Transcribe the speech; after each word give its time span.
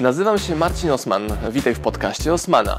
Nazywam 0.00 0.38
się 0.38 0.56
Marcin 0.56 0.90
Osman. 0.90 1.28
Witaj 1.50 1.74
w 1.74 1.80
podcaście 1.80 2.32
Osmana. 2.32 2.76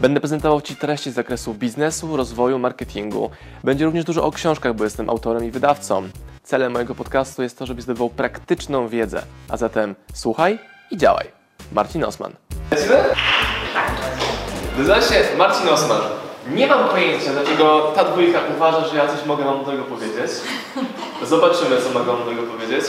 Będę 0.00 0.20
prezentował 0.20 0.60
Ci 0.60 0.76
treści 0.76 1.10
z 1.10 1.14
zakresu 1.14 1.54
biznesu, 1.54 2.16
rozwoju, 2.16 2.58
marketingu. 2.58 3.30
Będzie 3.64 3.84
również 3.84 4.04
dużo 4.04 4.24
o 4.24 4.32
książkach, 4.32 4.74
bo 4.74 4.84
jestem 4.84 5.10
autorem 5.10 5.44
i 5.44 5.50
wydawcą. 5.50 6.08
Celem 6.42 6.72
mojego 6.72 6.94
podcastu 6.94 7.42
jest 7.42 7.58
to, 7.58 7.66
żebyś 7.66 7.84
zdobywał 7.84 8.10
praktyczną 8.10 8.88
wiedzę. 8.88 9.22
A 9.48 9.56
zatem 9.56 9.94
słuchaj 10.14 10.58
i 10.90 10.96
działaj. 10.96 11.26
Marcin 11.72 12.04
Osman. 12.04 12.32
Lecimy? 12.70 12.96
Nazywam 14.78 15.02
się 15.02 15.36
Marcin 15.38 15.68
Osman. 15.68 16.00
Nie 16.54 16.66
mam 16.66 16.88
pojęcia, 16.88 17.30
dlaczego 17.32 17.92
ta 17.94 18.04
dwójka 18.04 18.38
uważa, 18.56 18.88
że 18.88 18.96
ja 18.96 19.06
coś 19.08 19.26
mogę 19.26 19.44
wam 19.44 19.56
mądrego 19.56 19.84
powiedzieć. 19.84 20.30
Zobaczymy, 21.22 21.76
co 21.82 21.98
mogę 21.98 22.06
wam 22.06 22.18
mądrego 22.18 22.42
powiedzieć. 22.42 22.84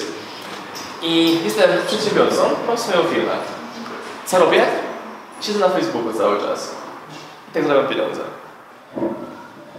I 1.04 1.40
jestem 1.44 1.70
przedsiębiorcą, 1.88 2.42
mam 2.68 2.78
swoją 2.78 3.04
firmę. 3.04 3.57
Co 4.28 4.40
robię? 4.40 4.66
Siedzę 5.42 5.60
na 5.60 5.70
Facebooku 5.70 6.14
cały 6.14 6.40
czas. 6.40 6.76
I 7.52 7.54
tak 7.54 7.64
zarabiam 7.64 7.88
pieniądze. 7.88 8.22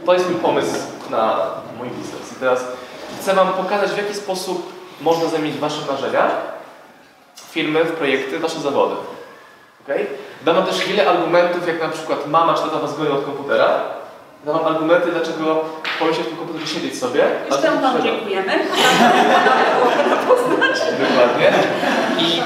To 0.07 0.15
jest 0.15 0.31
mój 0.31 0.41
pomysł 0.41 0.75
na 1.11 1.37
mój 1.79 1.89
biznes. 1.89 2.33
I 2.33 2.41
teraz 2.41 2.65
chcę 3.21 3.35
Wam 3.35 3.49
pokazać, 3.49 3.91
w 3.91 3.97
jaki 3.97 4.15
sposób 4.15 4.73
można 5.01 5.29
zamienić 5.29 5.59
Wasze 5.59 5.93
marzenia 5.93 6.31
firmy, 7.51 7.85
w 7.85 7.93
projekty, 7.93 8.39
Wasze 8.39 8.61
zawody. 8.61 8.95
Okay? 9.85 10.07
Dam 10.45 10.57
Wam 10.57 10.67
też 10.67 10.85
wiele 10.85 11.11
argumentów, 11.11 11.69
jak 11.69 11.83
na 11.83 11.89
przykład 11.89 12.27
mama 12.27 12.55
czy 12.55 12.63
tata 12.63 12.79
Was 12.79 12.97
gonią 12.97 13.11
od 13.11 13.25
komputera. 13.25 13.81
Dam 14.45 14.59
Wam 14.59 14.67
argumenty, 14.67 15.11
dlaczego 15.13 15.65
powinien 15.99 16.17
się 16.17 16.23
w 16.23 16.29
tym 16.29 16.37
komputerze 16.37 16.67
siedzieć 16.67 16.99
sobie. 16.99 17.25
Jeszcze 17.51 17.69
to 17.73 17.81
Wam 17.81 18.03
dziękujemy. 18.03 18.59
Dokładnie. 20.99 21.53
I 22.19 22.43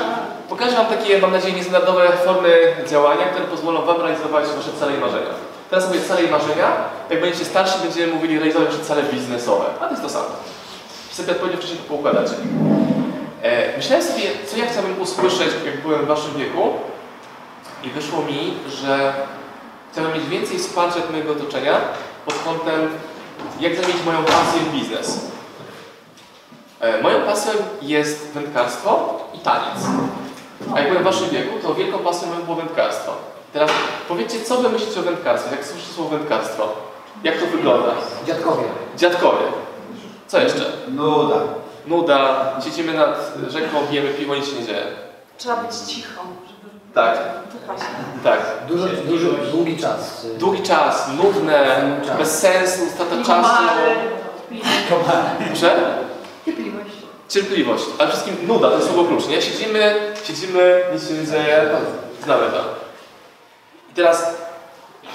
pokażę 0.52 0.76
Wam 0.76 0.86
takie, 0.86 1.18
mam 1.18 1.32
nadzieję, 1.32 1.54
niestandardowe 1.54 2.12
formy 2.24 2.76
działania, 2.90 3.24
które 3.24 3.44
pozwolą 3.44 3.82
Wam 3.82 4.00
realizować 4.00 4.44
Wasze 4.46 4.72
cele 4.80 4.96
i 4.96 5.00
marzenia. 5.00 5.30
Teraz 5.70 5.88
mówię 5.88 6.00
cele 6.00 6.22
i 6.22 6.30
marzenia. 6.30 6.72
Jak 7.10 7.20
będziecie 7.20 7.44
starsi, 7.44 7.78
będziemy 7.82 8.12
mówili 8.14 8.38
realizować 8.38 8.68
Wasze 8.68 8.84
cele 8.84 9.02
biznesowe. 9.02 9.64
A 9.80 9.84
to 9.84 9.90
jest 9.90 10.02
to 10.02 10.08
samo. 10.08 10.24
Sobie 11.12 11.32
odpowiednio 11.32 11.58
wcześniej 11.58 11.80
to 11.80 11.88
poukładacie. 11.88 12.34
E, 13.42 13.76
myślałem 13.76 14.04
sobie, 14.04 14.22
co 14.50 14.56
ja 14.56 14.66
chciałbym 14.66 15.00
usłyszeć, 15.00 15.48
jak 15.66 15.82
byłem 15.82 16.04
w 16.04 16.08
Waszym 16.08 16.34
wieku. 16.36 16.72
I 17.84 17.90
wyszło 17.90 18.22
mi, 18.22 18.54
że 18.68 19.12
chciałbym 19.92 20.14
mieć 20.14 20.26
więcej 20.26 20.58
wsparcia 20.58 20.98
od 20.98 21.10
mojego 21.10 21.32
otoczenia 21.32 21.80
pod 22.26 22.34
kątem, 22.44 22.88
jak 23.60 23.76
zamienić 23.76 24.04
moją 24.06 24.24
pasję 24.24 24.60
w 24.60 24.72
biznes. 24.72 25.20
E, 26.80 27.02
Moją 27.02 27.20
pasją 27.20 27.52
jest 27.82 28.32
wędkarstwo 28.32 29.20
i 29.34 29.38
taniec. 29.38 29.78
A 30.74 30.78
jak 30.78 30.88
byłem 30.88 31.02
w 31.02 31.06
waszym 31.06 31.28
wieku, 31.30 31.58
to 31.62 31.74
wielką 31.74 31.98
pasją 31.98 32.28
było 32.44 32.56
wędkarstwo. 32.56 33.12
Teraz 33.52 33.70
powiedzcie, 34.08 34.40
co 34.40 34.56
wy 34.56 34.68
myślicie 34.68 35.00
o 35.00 35.02
wędkarstwie? 35.02 35.56
Jak 35.56 35.64
słyszycie 35.66 35.92
słowo 35.94 36.10
wędkarstwo? 36.10 36.68
Jak 37.24 37.38
to 37.40 37.46
wygląda? 37.46 37.88
Dziadkowie. 38.26 38.62
Dziadkowie. 38.96 39.44
Co 40.26 40.38
jeszcze? 40.40 40.64
Nuda. 40.88 41.36
Nuda, 41.86 42.52
siedzimy 42.64 42.92
nad 42.94 43.32
rzeką, 43.48 43.78
pijemy 43.90 44.08
piwo, 44.08 44.34
nic 44.34 44.46
się 44.50 44.56
nie 44.56 44.66
dzieje. 44.66 44.82
Trzeba 45.38 45.56
być 45.56 45.74
cicho, 45.76 46.20
żeby 46.46 46.94
Tak, 46.94 47.18
tak. 48.24 48.40
Dużo, 48.68 48.86
dużo, 49.04 49.28
długi 49.52 49.76
czas. 49.76 50.26
Długi 50.38 50.62
czas, 50.62 51.08
nudne, 51.22 51.66
Czas. 52.06 52.18
bez 52.18 52.38
sensu, 52.40 52.90
strata 52.94 53.16
czasu. 53.16 53.32
Komary. 53.32 53.96
Proszę? 55.48 55.76
Cierpliwość. 57.32 57.84
Przede 57.84 58.08
wszystkim 58.12 58.36
nuda, 58.46 58.68
to 58.70 58.76
jest 58.76 58.88
słowo 58.88 59.04
klucz, 59.04 59.26
nie? 59.28 59.42
Siedzimy, 59.42 60.12
siedzimy, 60.24 60.84
nic 60.92 61.08
się 61.08 61.14
nie 61.14 61.26
dzieje, 61.26 61.70
znamy 62.24 62.46
to. 62.50 62.64
I 63.90 63.94
teraz 63.94 64.36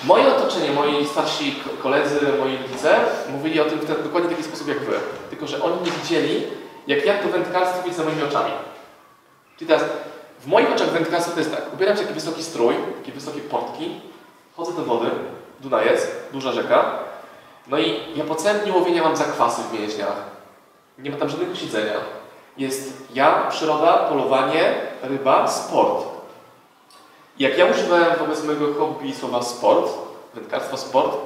moje 0.04 0.36
otoczenie, 0.36 0.72
moi 0.72 1.06
starsi 1.08 1.52
ko- 1.52 1.84
koledzy, 1.84 2.20
moi 2.40 2.58
rodzice 2.58 2.96
mówili 3.30 3.62
o 3.62 3.66
tym 3.66 3.80
w 3.80 3.86
ten, 3.86 4.04
dokładnie 4.04 4.30
taki 4.30 4.44
sposób 4.44 4.68
jak 4.68 4.80
wy. 4.80 4.94
Tylko, 5.30 5.48
że 5.48 5.64
oni 5.64 5.76
nie 5.86 5.92
widzieli, 5.92 6.48
jak 6.88 7.06
ja 7.06 7.18
to 7.18 7.30
wędkarstwo 7.30 7.84
widzę 7.90 8.04
moimi 8.04 8.24
oczami. 8.24 8.52
Czyli 9.58 9.68
teraz, 9.68 9.84
w 10.40 10.48
moich 10.48 10.72
oczach 10.72 10.90
wędkarstwo 10.90 11.34
to 11.34 11.40
jest 11.40 11.52
tak, 11.56 11.74
ubieram 11.74 11.96
się 11.98 12.02
taki 12.02 12.14
wysoki 12.14 12.44
strój, 12.44 12.76
takie 13.00 13.12
wysokie 13.12 13.40
portki, 13.42 14.02
chodzę 14.56 14.72
do 14.74 14.82
wody, 14.82 15.10
Dunajec, 15.60 16.08
duża 16.34 16.52
rzeka, 16.52 17.00
no 17.68 17.80
i 17.80 18.00
ja 18.16 18.24
po 18.24 18.36
całym 18.36 18.60
dniu 18.60 18.76
łowienia 18.76 19.04
mam 19.04 19.16
zakwasy 19.18 19.62
w 19.62 19.80
mięśniach. 19.80 20.37
Nie 20.98 21.12
ma 21.12 21.18
tam 21.18 21.30
żadnego 21.30 21.56
siedzenia. 21.56 21.94
Jest 22.58 22.94
ja, 23.14 23.48
przyroda, 23.50 23.98
polowanie, 23.98 24.74
ryba, 25.04 25.48
sport. 25.48 26.06
Jak 27.40 27.58
ja 27.58 27.66
używałem 27.66 28.20
wobec 28.20 28.44
mojego 28.44 28.74
hobby 28.74 29.16
słowa 29.16 29.42
sport, 29.44 29.92
wędkarstwo 30.34 30.78
sport, 30.78 31.18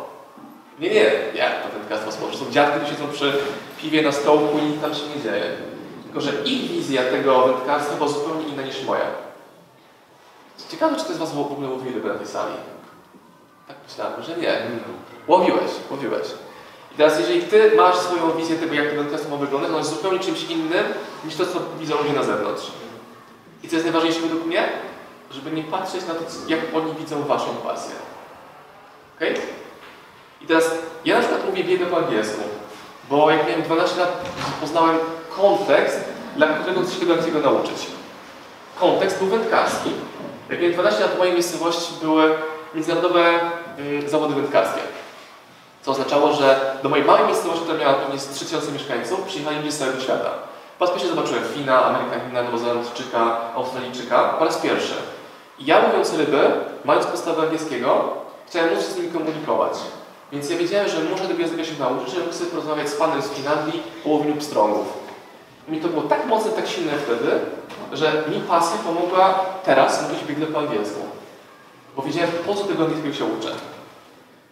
nie, 0.79 0.89
nie, 0.89 1.11
jak 1.33 1.63
to 1.63 1.69
wędkarstwo 1.77 2.11
sport? 2.11 2.35
Są 2.35 2.51
dziadki, 2.51 2.79
którzy 2.79 2.95
siedzą 2.95 3.07
przy 3.13 3.33
piwie 3.81 4.01
na 4.01 4.11
stołku 4.11 4.57
i 4.57 4.61
nic 4.61 4.81
tam 4.81 4.95
się 4.95 5.07
nie 5.15 5.21
dzieje. 5.23 5.57
Tylko, 6.03 6.21
że 6.21 6.31
ich 6.45 6.71
wizja 6.71 7.03
tego 7.03 7.47
wędkarstwa 7.47 7.95
była 7.95 8.09
zupełnie 8.09 8.47
inna 8.47 8.61
niż 8.61 8.83
moja. 8.83 9.05
Ciekawe, 10.69 10.95
czy 10.95 11.03
ktoś 11.03 11.15
z 11.15 11.19
Was 11.19 11.33
w 11.33 11.39
ogóle 11.39 11.69
łowił 11.69 11.93
rybę 11.93 12.09
na 12.09 12.15
tej 12.15 12.27
sali. 12.27 12.53
Tak 13.67 13.77
myślałem, 13.87 14.23
że 14.23 14.37
nie. 14.37 14.61
Łowiłeś, 15.27 15.71
łowiłeś. 15.91 16.27
I 16.93 16.97
teraz, 16.97 17.19
jeżeli 17.19 17.41
Ty 17.41 17.71
masz 17.77 17.95
swoją 17.97 18.31
wizję 18.31 18.55
tego, 18.55 18.73
jak 18.73 18.89
to 18.89 18.95
wędkarstwo 18.95 19.31
ma 19.31 19.37
wyglądać, 19.37 19.69
ono 19.69 19.79
jest 19.79 19.89
zupełnie 19.89 20.19
czymś 20.19 20.43
innym 20.43 20.85
niż 21.25 21.35
to, 21.35 21.45
co 21.45 21.59
widzą 21.79 21.97
ludzie 21.97 22.13
na 22.13 22.23
zewnątrz. 22.23 22.71
I 23.63 23.67
co 23.67 23.75
jest 23.75 23.85
najważniejsze 23.85 24.19
według 24.19 24.45
mnie? 24.45 24.69
Żeby 25.31 25.51
nie 25.51 25.63
patrzeć 25.63 26.01
na 26.07 26.13
to, 26.13 26.23
jak 26.47 26.59
oni 26.75 26.93
widzą 26.93 27.23
Waszą 27.23 27.55
pasję. 27.55 27.95
Okej? 29.15 29.35
I 30.41 30.45
teraz, 30.45 30.71
ja 31.05 31.15
na 31.15 31.21
przykład 31.21 31.45
mówię 31.49 31.63
biegę 31.63 31.85
po 31.85 31.97
angielsku, 31.97 32.41
bo 33.09 33.31
jak 33.31 33.47
miałem 33.47 33.61
12 33.61 33.99
lat, 33.99 34.25
poznałem 34.61 34.97
kontekst, 35.29 35.99
dla 36.35 36.47
którego 36.47 36.81
chcę 36.81 36.91
się 36.91 37.05
tego 37.05 37.39
nauczyć. 37.39 37.87
Kontekst 38.79 39.17
był 39.17 39.27
wędkarski. 39.27 39.91
Jak 40.49 40.59
miałem 40.59 40.73
12 40.73 41.01
lat, 41.01 41.11
w 41.11 41.17
mojej 41.17 41.33
miejscowości 41.33 41.93
były 42.01 42.35
międzynarodowe 42.75 43.39
mm, 43.77 44.09
zawody 44.09 44.35
wędkarskie. 44.35 44.81
Co 45.81 45.91
oznaczało, 45.91 46.33
że 46.33 46.77
do 46.83 46.89
mojej 46.89 47.05
małej 47.05 47.25
miejscowości, 47.25 47.63
która 47.63 47.79
miała 47.79 47.93
pewnie 47.93 48.19
z 48.19 48.27
3000 48.27 48.71
mieszkańców, 48.71 49.21
przyjechali 49.21 49.57
ludzie 49.57 49.71
z 49.71 49.77
całego 49.77 49.99
świata. 49.99 50.29
Po 50.79 50.85
raz 50.85 50.93
pierwszy 50.93 51.09
zobaczyłem 51.09 51.43
Fina, 51.43 51.85
Amerykanina, 51.85 52.43
Nowozelandczyka, 52.43 53.37
Australijczyka, 53.55 54.23
po 54.23 54.45
raz 54.45 54.57
pierwszy. 54.57 54.93
I 55.59 55.65
ja 55.65 55.87
mówiąc 55.87 56.13
ryby, 56.13 56.51
mając 56.85 57.05
podstawę 57.05 57.41
angielskiego, 57.41 58.13
chciałem 58.47 58.69
móc 58.75 58.83
się 58.83 58.91
z 58.91 58.97
nimi 58.97 59.11
komunikować. 59.11 59.73
Więc 60.31 60.49
ja 60.49 60.57
wiedziałem, 60.57 60.89
że 60.89 60.99
muszę 60.99 61.27
tego 61.27 61.39
języka 61.39 61.63
się 61.65 61.79
nauczyć, 61.79 62.13
żeby 62.13 62.33
sobie 62.33 62.49
porozmawiać 62.49 62.89
z 62.89 62.95
panem 62.95 63.21
z 63.21 63.29
Finlandii 63.29 63.83
o 64.05 64.09
łowieniu 64.09 64.35
pstrągów. 64.35 64.87
I 65.67 65.71
mi 65.71 65.81
to 65.81 65.87
było 65.87 66.01
tak 66.01 66.25
mocne, 66.25 66.51
tak 66.51 66.67
silne 66.67 66.91
wtedy, 67.05 67.39
że 67.93 68.23
mi 68.29 68.39
pasja 68.39 68.77
pomogła 68.77 69.39
teraz 69.63 70.03
mówić 70.03 70.23
biegle 70.23 70.47
po 70.47 70.59
angielsku. 70.59 70.99
Bo 71.95 72.01
wiedziałem, 72.01 72.29
po 72.47 72.55
co 72.55 72.63
tego 72.63 72.83
angielskiego 72.83 73.15
się 73.15 73.25
uczę. 73.25 73.51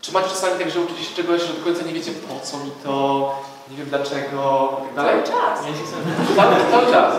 Czy 0.02 0.12
macie 0.12 0.30
czasami 0.30 0.60
tak, 0.60 0.72
że 0.72 0.80
uczycie 0.80 1.04
się 1.04 1.16
czegoś, 1.16 1.42
że 1.42 1.54
do 1.54 1.64
końca 1.64 1.84
nie 1.84 1.94
wiecie 1.94 2.12
po 2.12 2.46
co 2.46 2.58
mi 2.58 2.72
to, 2.84 3.36
nie 3.72 3.78
wiem 3.78 3.90
dlaczego, 3.90 4.72
i 4.84 4.86
tak 4.86 4.96
dalej? 4.96 5.24
Cały 5.24 5.38
czas. 5.38 5.60
Cały, 6.36 6.56
cały 6.72 6.92
czas. 6.92 7.14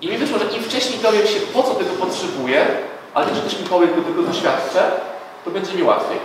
I 0.00 0.08
mi 0.08 0.18
wyszło, 0.18 0.38
że 0.38 0.44
im 0.44 0.62
wcześniej 0.62 0.98
dowiem 0.98 1.26
się, 1.26 1.40
po 1.40 1.62
co 1.62 1.74
tego 1.74 1.90
potrzebuję, 1.90 2.66
ale 3.14 3.26
też, 3.26 3.36
że 3.36 3.42
też 3.42 3.60
Mikołaj 3.60 3.88
go 3.88 4.02
tego 4.02 4.22
doświadczę, 4.22 4.90
to 5.44 5.50
będzie 5.50 5.74
mi 5.74 5.82
łatwiej. 5.82 6.18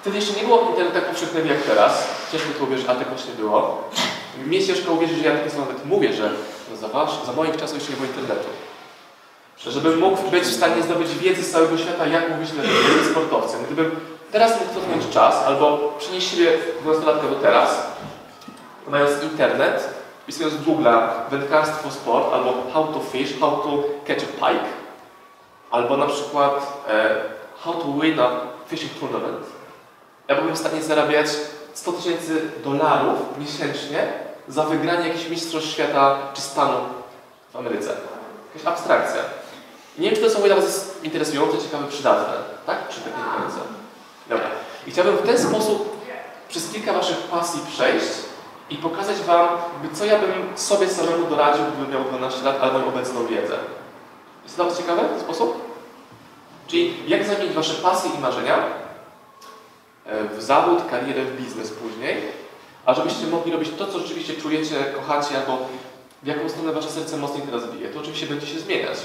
Wtedy 0.00 0.16
jeszcze 0.16 0.40
nie 0.40 0.46
było 0.46 0.60
internetu 0.70 0.94
tak 0.94 1.08
powszechnego 1.08 1.48
jak 1.48 1.62
teraz. 1.62 2.08
Ciężko 2.32 2.48
to 2.58 2.64
uwierzyć, 2.64 2.86
ale 2.88 2.98
tak 2.98 3.08
właśnie 3.08 3.34
było. 3.34 3.84
Mnie 4.46 4.66
ciężko 4.66 4.92
uwierzyć, 4.92 5.18
że 5.18 5.24
ja 5.24 5.36
takie 5.36 5.50
słowa 5.50 5.66
nawet 5.66 5.86
mówię, 5.86 6.12
że 6.12 6.30
no 6.70 6.76
za, 6.76 6.88
wasz, 6.88 7.10
za 7.26 7.32
moich 7.32 7.56
czasów 7.56 7.74
jeszcze 7.74 7.90
nie 7.90 7.96
było 7.96 8.08
internetu. 8.08 8.48
Żebym 9.66 9.98
mógł 9.98 10.30
być 10.30 10.44
w 10.44 10.56
stanie 10.56 10.82
zdobyć 10.82 11.14
wiedzę 11.14 11.42
z 11.42 11.50
całego 11.50 11.78
świata, 11.78 12.06
jak 12.06 12.30
mówić 12.30 12.52
lepiej, 12.52 13.10
sportowcem. 13.10 13.60
Gdybym 13.66 13.90
teraz 14.32 14.60
mógł 14.60 14.74
cofnąć 14.74 15.08
czas, 15.14 15.44
albo 15.44 15.94
przenieść 15.98 16.30
siebie 16.30 16.58
12-latka 16.84 17.30
do 17.30 17.36
teraz, 17.42 17.86
mając 18.88 19.22
internet, 19.22 19.88
wpisując 20.22 20.54
w 20.54 20.64
Google 20.64 20.88
wędkarstwo 21.30 21.90
sport, 21.90 22.32
albo 22.32 22.54
how 22.74 22.84
to 22.86 23.00
fish, 23.00 23.40
how 23.40 23.50
to 23.50 23.84
catch 24.06 24.22
a 24.22 24.46
pike, 24.46 24.64
albo 25.70 25.96
na 25.96 26.06
przykład 26.06 26.82
e, 26.88 27.16
how 27.64 27.74
to 27.74 27.92
win 28.00 28.20
a 28.20 28.30
fishing 28.68 28.92
tournament, 29.00 29.46
ja 30.28 30.34
byłem 30.34 30.54
w 30.54 30.58
stanie 30.58 30.82
zarabiać 30.82 31.26
100 31.74 31.92
tysięcy 31.92 32.50
dolarów 32.64 33.18
miesięcznie 33.38 34.12
za 34.48 34.64
wygranie 34.64 35.08
jakichś 35.08 35.28
mistrzostw 35.28 35.70
świata 35.70 36.18
czy 36.34 36.40
stanu 36.40 36.78
w 37.52 37.56
Ameryce. 37.56 37.90
Jakaś 38.54 38.72
abstrakcja. 38.72 39.20
Nie 39.98 40.10
wiem, 40.10 40.16
czy 40.16 40.22
to 40.22 40.30
są 40.30 40.42
dla 40.42 40.56
Was 40.56 40.94
interesujące, 41.02 41.58
ciekawe, 41.58 41.88
przydatne, 41.88 42.34
tak? 42.66 42.88
Czy 42.88 43.00
tak 43.00 43.12
nie 43.16 43.54
do? 43.54 43.75
Dobra. 44.28 44.46
I 44.86 44.90
chciałbym 44.90 45.16
w 45.16 45.22
ten 45.22 45.38
sposób 45.38 45.96
przez 46.48 46.72
kilka 46.72 46.92
Waszych 46.92 47.18
pasji 47.18 47.60
przejść 47.68 48.06
i 48.70 48.76
pokazać 48.76 49.16
Wam, 49.16 49.48
co 49.92 50.04
ja 50.04 50.18
bym 50.18 50.58
sobie 50.58 50.88
samemu 50.88 51.26
doradził, 51.26 51.64
gdybym 51.64 51.92
miał 51.92 52.04
12 52.04 52.44
lat, 52.44 52.56
albo 52.60 52.88
obecną 52.88 53.26
wiedzę. 53.26 53.58
Jest 54.44 54.56
to 54.56 54.62
dla 54.62 54.64
Was 54.64 54.78
ciekawe 54.78 55.02
w 55.04 55.10
ten 55.10 55.20
sposób? 55.20 55.76
Czyli 56.66 56.94
jak 57.08 57.24
zamienić 57.24 57.52
Wasze 57.52 57.74
pasje 57.74 58.10
i 58.18 58.20
marzenia 58.20 58.56
e, 60.06 60.24
w 60.28 60.42
zawód, 60.42 60.78
karierę, 60.90 61.24
w 61.24 61.40
biznes 61.42 61.70
później, 61.70 62.22
a 62.86 62.94
żebyście 62.94 63.26
mogli 63.26 63.52
robić 63.52 63.68
to, 63.78 63.86
co 63.86 63.98
rzeczywiście 63.98 64.34
czujecie, 64.34 64.84
kochacie, 64.84 65.38
albo 65.38 65.58
w 66.22 66.26
jaką 66.26 66.48
stronę 66.48 66.72
Wasze 66.72 66.90
serce 66.90 67.16
mocniej 67.16 67.42
teraz 67.42 67.70
bije. 67.70 67.88
To 67.88 68.00
oczywiście 68.00 68.26
będzie 68.26 68.46
się 68.46 68.58
zmieniać. 68.58 68.98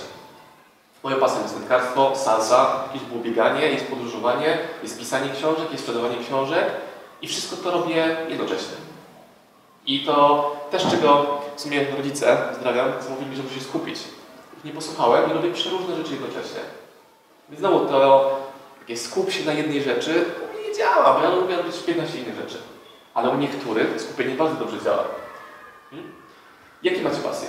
Moją 1.03 1.17
pasją 1.17 1.41
jest 1.41 1.53
wędkarstwo, 1.53 2.15
salsa, 2.15 2.83
jakieś 2.87 3.01
było 3.01 3.23
bieganie, 3.23 3.67
jest 3.67 3.87
podróżowanie, 3.87 4.57
jest 4.83 4.99
pisanie 4.99 5.29
książek, 5.29 5.71
jest 5.71 5.83
sprzedawanie 5.83 6.17
książek 6.17 6.65
i 7.21 7.27
wszystko 7.27 7.55
to 7.55 7.71
robię 7.71 8.17
jednocześnie. 8.29 8.75
I 9.85 10.05
to 10.05 10.55
też 10.71 10.87
czego 10.91 11.41
w 11.55 11.61
sumie 11.61 11.85
rodzice, 11.97 12.37
pozdrawiam, 12.49 12.91
zamówili, 13.01 13.35
żeby 13.35 13.49
się 13.49 13.61
skupić. 13.61 13.99
Nie 14.65 14.71
posłuchałem 14.71 15.31
i 15.31 15.33
robię 15.33 15.51
przeróżne 15.51 15.95
rzeczy 15.95 16.11
jednocześnie. 16.11 16.59
Więc 17.49 17.59
znowu 17.59 17.85
to 17.85 18.39
takie 18.79 18.97
skup 18.97 19.31
się 19.31 19.45
na 19.45 19.53
jednej 19.53 19.83
rzeczy 19.83 20.25
nie 20.67 20.77
działa, 20.77 21.13
bo 21.13 21.23
ja 21.23 21.29
lubię 21.29 21.57
robić 21.57 21.77
15 21.77 22.19
innych 22.19 22.35
rzeczy. 22.35 22.57
Ale 23.13 23.29
u 23.29 23.37
niektórych 23.37 24.01
skupienie 24.01 24.35
bardzo 24.35 24.55
dobrze 24.55 24.81
działa. 24.81 25.03
Hmm? 25.89 26.11
Jakie 26.83 27.01
macie 27.01 27.17
pasje? 27.17 27.47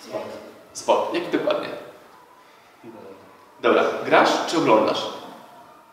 Sport. 0.00 0.45
Sport. 0.76 1.14
Jaki 1.14 1.38
dokładnie? 1.38 1.68
Dobra. 3.60 3.84
Grasz 4.04 4.30
czy 4.46 4.56
oglądasz? 4.58 5.06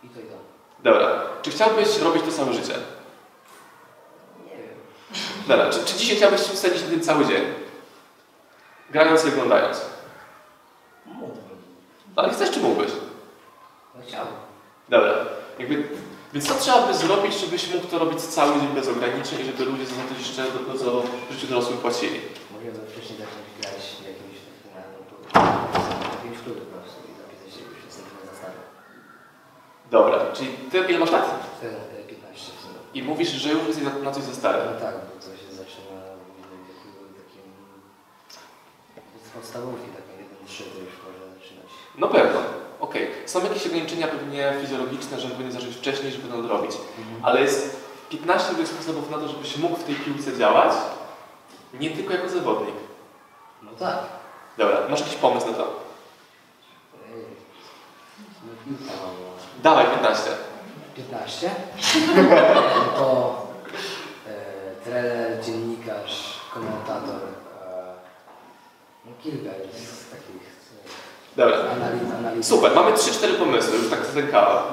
I 0.04 0.10
to 0.10 0.20
i 0.20 0.24
to. 0.24 0.36
Dobra. 0.84 1.22
Czy 1.42 1.52
chciałbyś 1.52 1.98
robić 1.98 2.24
to 2.24 2.32
całe 2.32 2.54
życie? 2.54 2.74
Nie 4.46 4.58
wiem. 4.58 4.76
Dobra. 5.48 5.70
Czy, 5.70 5.86
czy 5.86 5.98
dzisiaj 5.98 6.18
chciałbyś 6.18 6.40
spędzić 6.40 6.84
na 6.84 6.90
tym 6.90 7.02
cały 7.02 7.26
dzień? 7.26 7.44
Grając 8.90 9.26
i 9.26 9.28
oglądając. 9.28 9.82
Mógłbym. 11.06 11.58
Ale 12.16 12.30
chcesz 12.30 12.52
czy 12.52 12.60
mógłbyś? 12.60 12.92
No 13.96 14.02
chciałbym. 14.08 14.34
Dobra. 14.90 15.14
Jakby, 15.60 15.88
więc 16.34 16.48
co 16.48 16.54
trzeba 16.56 16.88
by 16.88 16.94
zrobić, 16.94 17.34
żebyś 17.34 17.74
mógł 17.74 17.88
to 17.88 18.00
robić 18.00 18.22
cały 18.22 18.60
dzień 18.60 18.70
bez 18.76 18.88
ograniczeń 18.88 19.40
i 19.42 19.46
żeby 19.46 19.66
ludzie 19.66 19.86
za 19.86 19.96
to 19.96 20.20
jeszcze 20.20 20.44
dopiero 20.44 21.02
w 21.30 21.34
życiu 21.34 21.48
dorosłym 21.48 21.78
płacili? 21.78 22.20
Mogłem 22.52 22.88
wcześniej 22.88 23.20
zacząć 23.20 23.46
grać 23.62 23.83
jakimś 25.36 26.38
klubie 26.44 26.62
po 26.62 26.78
prostu 26.78 27.00
i 27.10 27.14
zapisać 27.22 27.50
się 27.56 27.62
już 27.70 27.86
jestem 27.86 28.06
trochę 28.10 28.26
za 28.30 28.36
stary. 28.40 28.58
Dobra. 29.92 30.18
Czyli 30.34 30.50
ty 30.72 30.78
ile 30.90 31.00
masz 31.00 31.12
lat? 31.12 31.26
Wtedy 31.58 31.76
e, 31.76 32.04
15 32.04 32.52
w 32.58 32.62
sumie. 32.62 32.74
I 32.94 33.04
mówisz, 33.04 33.30
że 33.30 33.50
już 33.50 33.68
jesteś 33.68 33.84
na- 33.86 34.00
na 34.00 34.12
coś 34.12 34.24
za 34.24 34.34
stary. 34.34 34.60
No 34.74 34.80
tak, 34.86 34.96
bo 34.96 35.14
to 35.26 35.30
się 35.42 35.50
zaczyna 35.64 35.98
w 36.16 36.38
wieku 36.38 36.88
takim 37.20 37.44
z 39.26 39.30
podstawówki, 39.30 39.88
trzy 40.48 40.64
to 40.64 40.80
już 40.80 40.94
można 41.06 41.26
zaczynać. 41.36 41.70
No 41.98 42.08
pewno. 42.08 42.40
Okej. 42.80 43.12
Są 43.26 43.44
jakieś 43.44 43.68
ograniczenia 43.68 44.08
pewnie 44.08 44.54
fizjologiczne, 44.62 45.20
że 45.20 45.28
powinien 45.30 45.52
zacząć 45.52 45.76
wcześniej, 45.76 46.12
żeby 46.12 46.28
to 46.30 46.38
nadrobić. 46.38 46.72
Ale 47.24 47.42
jest 47.42 47.84
15 48.10 48.50
różnych 48.50 48.68
sposobów 48.68 49.10
na 49.12 49.18
to, 49.18 49.28
żebyś 49.28 49.58
mógł 49.58 49.76
w 49.76 49.84
tej 49.84 49.96
piłce 49.96 50.38
działać, 50.38 50.74
nie 51.74 51.90
tylko 51.92 52.14
jako 52.14 52.30
zawodnik. 52.30 52.76
No 53.62 53.72
tak. 53.80 53.98
Dobra, 54.58 54.78
masz 54.90 55.00
jakiś 55.00 55.16
pomysł 55.16 55.48
na 55.48 55.54
to? 55.54 55.64
No 58.42 58.52
no. 58.72 58.78
Dawaj 59.64 59.86
15. 59.86 60.30
15. 60.96 61.50
No 62.16 62.98
to 62.98 63.36
e, 64.28 64.32
trener, 64.84 65.44
dziennikarz, 65.46 66.40
komentator. 66.54 67.22
E, 67.62 67.94
no 69.06 69.12
kilka 69.24 69.50
jest 69.58 70.12
takich 70.12 70.54
Dobra. 71.36 71.58
e, 71.58 71.72
analiz. 71.72 72.02
analiz. 72.20 72.48
Super, 72.48 72.76
mamy 72.76 72.92
3-4 72.92 73.36
pomysły, 73.40 73.78
już 73.78 73.90
tak 73.90 74.06
zadękałem. 74.06 74.64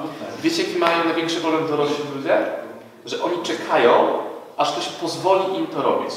Wiecie, 0.42 0.62
jaki 0.62 0.78
mają 0.78 1.04
największy 1.04 1.40
problem 1.40 1.68
dorośli 1.68 2.04
ludzie? 2.16 2.46
Że 3.06 3.22
oni 3.22 3.42
czekają, 3.42 4.18
aż 4.56 4.72
ktoś 4.72 4.88
pozwoli 4.88 5.58
im 5.58 5.66
to 5.66 5.82
robić. 5.82 6.10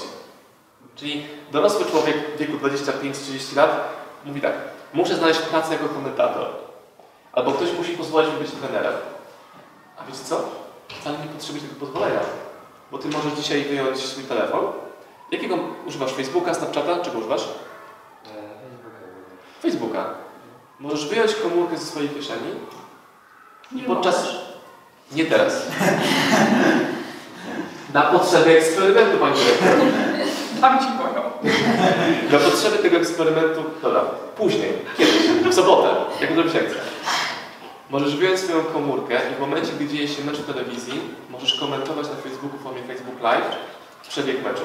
Czyli 0.96 1.26
dorosły 1.52 1.86
człowiek 1.86 2.36
w 2.36 2.38
wieku 2.38 2.54
25-30 2.54 3.56
lat 3.56 3.94
mówi 4.26 4.42
tak, 4.42 4.54
muszę 4.94 5.16
znaleźć 5.16 5.40
pracę 5.40 5.74
jako 5.74 5.90
komentator. 5.90 6.48
Albo 7.34 7.52
ktoś 7.52 7.74
musi 7.78 7.92
pozwolić 7.92 8.34
mi 8.34 8.40
być 8.40 8.52
trenerem. 8.52 8.94
A 9.98 10.06
wiecie 10.06 10.24
co? 10.24 10.50
Wcale 11.02 11.18
nie 11.18 11.26
potrzebujesz 11.26 11.70
tego 11.70 11.86
pozwolenia. 11.86 12.20
Bo 12.92 12.98
ty 12.98 13.08
możesz 13.08 13.34
dzisiaj 13.34 13.64
wyjąć 13.64 13.98
swój 13.98 14.24
telefon. 14.24 14.66
Jakiego 15.32 15.56
używasz? 15.88 16.14
Facebooka, 16.14 16.54
Snapchata? 16.54 17.00
Czego 17.00 17.20
używasz? 17.20 17.48
Facebooka. 19.62 20.06
Możesz 20.80 21.10
wyjąć 21.10 21.36
komórkę 21.36 21.78
ze 21.78 21.86
swojej 21.86 22.10
kieszeni 22.10 22.50
i 23.72 23.76
Nie 23.76 23.84
podczas... 23.84 24.28
Nie 25.12 25.26
teraz. 25.26 25.54
Na 27.94 28.02
potrzeby 28.02 28.58
eksperymentu, 28.58 29.18
Pani 29.18 29.36
Dyrektor. 29.36 30.13
Tam 30.64 30.80
ci 30.80 30.86
boją. 30.86 31.24
Na 32.32 32.40
potrzeby 32.40 32.78
tego 32.78 32.98
eksperymentu, 32.98 33.64
dobra, 33.82 34.02
później, 34.38 34.74
kiedyś, 34.98 35.14
w 35.52 35.54
sobotę, 35.54 35.90
jak 36.22 36.34
zrobisz 36.34 36.56
akcję. 36.56 36.78
Możesz 37.90 38.16
wyjąć 38.16 38.40
swoją 38.40 38.64
komórkę 38.64 39.16
i 39.32 39.36
w 39.36 39.40
momencie, 39.40 39.72
gdy 39.72 39.88
dzieje 39.88 40.08
się 40.08 40.24
mecz 40.24 40.38
w 40.38 40.54
telewizji, 40.54 41.02
możesz 41.30 41.60
komentować 41.60 42.08
na 42.10 42.16
Facebooku 42.16 42.58
w 42.60 42.64
formie 42.64 42.84
Facebook 42.84 43.22
Live 43.22 43.56
przebieg 44.10 44.44
meczu. 44.44 44.64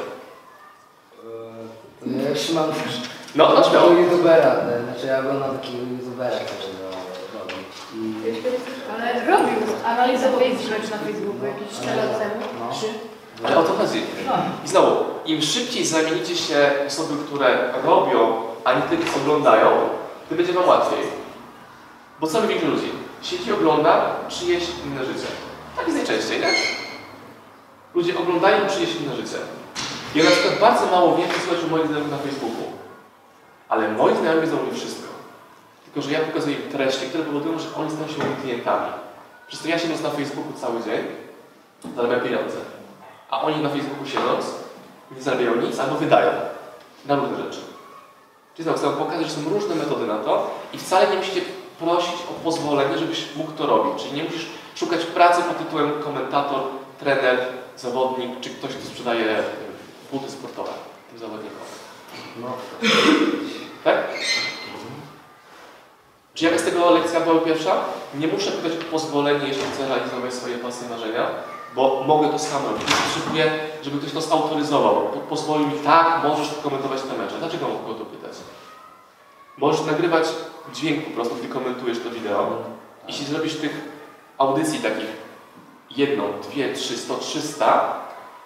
E, 2.26 2.30
już 2.30 2.50
mam 2.50 2.70
No, 3.34 3.54
no 3.54 3.70
śmiało. 3.70 3.90
youtubera, 3.90 4.52
e, 4.54 4.82
znaczy 4.84 5.06
ja 5.06 5.18
oglądam 5.18 5.58
takiego 5.58 5.78
youtubera, 5.78 6.36
który 6.36 6.72
robi. 7.34 7.54
I 7.94 8.14
Ale 8.94 9.26
robił, 9.26 9.58
analizował 9.86 10.40
mecz 10.40 10.90
na 10.90 10.98
Facebooku 10.98 11.46
jakieś 11.46 11.78
4 11.82 11.96
lat 11.96 12.18
temu. 12.18 12.34
No. 12.60 12.70
Ale 13.44 13.58
o 13.58 13.62
to 13.62 13.72
chodzi. 13.74 14.02
I 14.64 14.68
znowu, 14.68 15.04
im 15.24 15.42
szybciej 15.42 15.86
zamienicie 15.86 16.36
się 16.36 16.70
osoby, 16.86 17.14
które 17.26 17.72
robią, 17.84 18.42
a 18.64 18.74
nie 18.74 18.82
tylko 18.82 19.20
oglądają, 19.22 19.68
tym 20.28 20.36
będzie 20.36 20.52
wam 20.52 20.68
łatwiej. 20.68 20.98
Bo 22.20 22.26
co 22.26 22.40
robi 22.40 22.54
ludzi? 22.54 22.90
Siedzi, 23.22 23.52
ogląda 23.52 24.16
czyjeś 24.28 24.64
inne 24.86 25.04
życie. 25.04 25.26
Tak 25.76 25.86
jest 25.86 25.98
najczęściej, 25.98 26.40
nie? 26.40 26.52
Ludzie 27.94 28.18
oglądają 28.18 28.66
czyjeś 28.68 28.96
inne 28.96 29.16
życie. 29.16 29.38
Ja 30.14 30.24
na 30.24 30.30
przykład 30.30 30.58
bardzo 30.60 30.86
mało 30.86 31.16
wiem, 31.16 31.28
co 31.28 31.46
słyszę 31.46 31.66
moich 31.66 31.86
znajomych 31.86 32.10
na 32.10 32.18
Facebooku. 32.18 32.64
Ale 33.68 33.88
moi 33.88 34.16
znajomi 34.16 34.40
wiedzą 34.40 34.62
mi 34.62 34.72
wszystko. 34.74 35.08
Tylko, 35.84 36.02
że 36.02 36.12
ja 36.12 36.20
pokazuję 36.20 36.56
im 36.56 36.72
treści, 36.72 37.06
które 37.06 37.24
powodują, 37.24 37.58
że 37.58 37.68
oni 37.76 37.90
stają 37.90 38.08
się 38.08 38.18
moimi 38.18 38.36
klientami. 38.42 38.92
Przez 39.48 39.60
to 39.60 39.68
ja 39.68 39.78
siedząc 39.78 40.02
na 40.02 40.10
Facebooku 40.10 40.52
cały 40.60 40.82
dzień, 40.82 41.04
zarabiam 41.96 42.20
pieniądze. 42.20 42.77
A 43.30 43.42
oni 43.42 43.62
na 43.62 43.68
Facebooku 43.68 44.06
siedząc, 44.06 44.44
nie 45.16 45.22
zarabiają 45.22 45.56
nic 45.56 45.78
albo 45.78 45.96
wydają 45.96 46.30
na 47.06 47.16
różne 47.16 47.36
rzeczy. 47.36 47.60
Czyli 48.54 48.64
znowu 48.64 48.78
chcę 48.78 48.90
pokazać, 48.90 49.26
że 49.26 49.32
są 49.32 49.48
różne 49.50 49.74
metody 49.74 50.06
na 50.06 50.18
to 50.18 50.50
i 50.72 50.78
wcale 50.78 51.10
nie 51.10 51.16
musicie 51.16 51.40
prosić 51.78 52.14
o 52.30 52.44
pozwolenie, 52.44 52.98
żebyś 52.98 53.36
mógł 53.36 53.52
to 53.52 53.66
robić. 53.66 54.02
Czyli 54.02 54.16
nie 54.16 54.24
musisz 54.24 54.46
szukać 54.74 55.04
pracy 55.04 55.42
pod 55.42 55.58
tytułem 55.58 56.02
komentator, 56.02 56.60
trener, 56.98 57.38
zawodnik, 57.76 58.40
czy 58.40 58.50
ktoś, 58.50 58.70
kto 58.70 58.86
sprzedaje 58.86 59.42
buty 60.12 60.30
sportowe 60.30 60.70
tym 61.10 61.18
zawodnikom. 61.18 61.58
no, 62.36 62.48
Tak? 63.84 63.96
Czy 66.34 66.44
jaka 66.44 66.58
z 66.58 66.62
tego 66.62 66.90
lekcja 66.90 67.20
była 67.20 67.40
pierwsza? 67.40 67.74
Nie 68.14 68.26
muszę 68.26 68.50
pytać 68.50 68.72
o 68.78 68.90
pozwolenie, 68.90 69.48
jeśli 69.48 69.62
chcę 69.62 69.88
realizować 69.88 70.34
swoje 70.34 70.58
pasje 70.58 70.88
marzenia, 70.88 71.26
bo 71.74 72.04
mogę 72.06 72.28
to 72.28 72.38
sam 72.38 72.64
robić. 72.64 72.88
Nie 72.88 72.94
potrzebuję, 72.96 73.52
żeby 73.82 73.98
ktoś 73.98 74.12
to 74.12 74.20
zautoryzował. 74.20 74.94
Po- 75.02 75.20
Pozwolił 75.20 75.66
mi, 75.66 75.78
tak, 75.78 76.22
możesz 76.24 76.48
komentować 76.62 77.02
te 77.02 77.18
mecze. 77.18 77.38
Dlaczego 77.38 77.68
mam 77.68 77.86
go 77.86 77.94
to 77.94 78.04
pytać? 78.04 78.32
Możesz 79.56 79.86
nagrywać 79.86 80.28
dźwięk 80.74 81.04
po 81.04 81.10
prostu, 81.10 81.34
gdy 81.34 81.48
komentujesz 81.48 81.98
to 82.04 82.10
wideo. 82.10 82.48
Jeśli 83.08 83.26
zrobisz 83.26 83.56
tych 83.56 83.84
audycji 84.38 84.78
takich 84.78 85.28
jedną, 85.90 86.24
dwie, 86.50 86.72
trzy, 86.74 86.96
sto, 86.98 87.14
trzysta, 87.18 87.94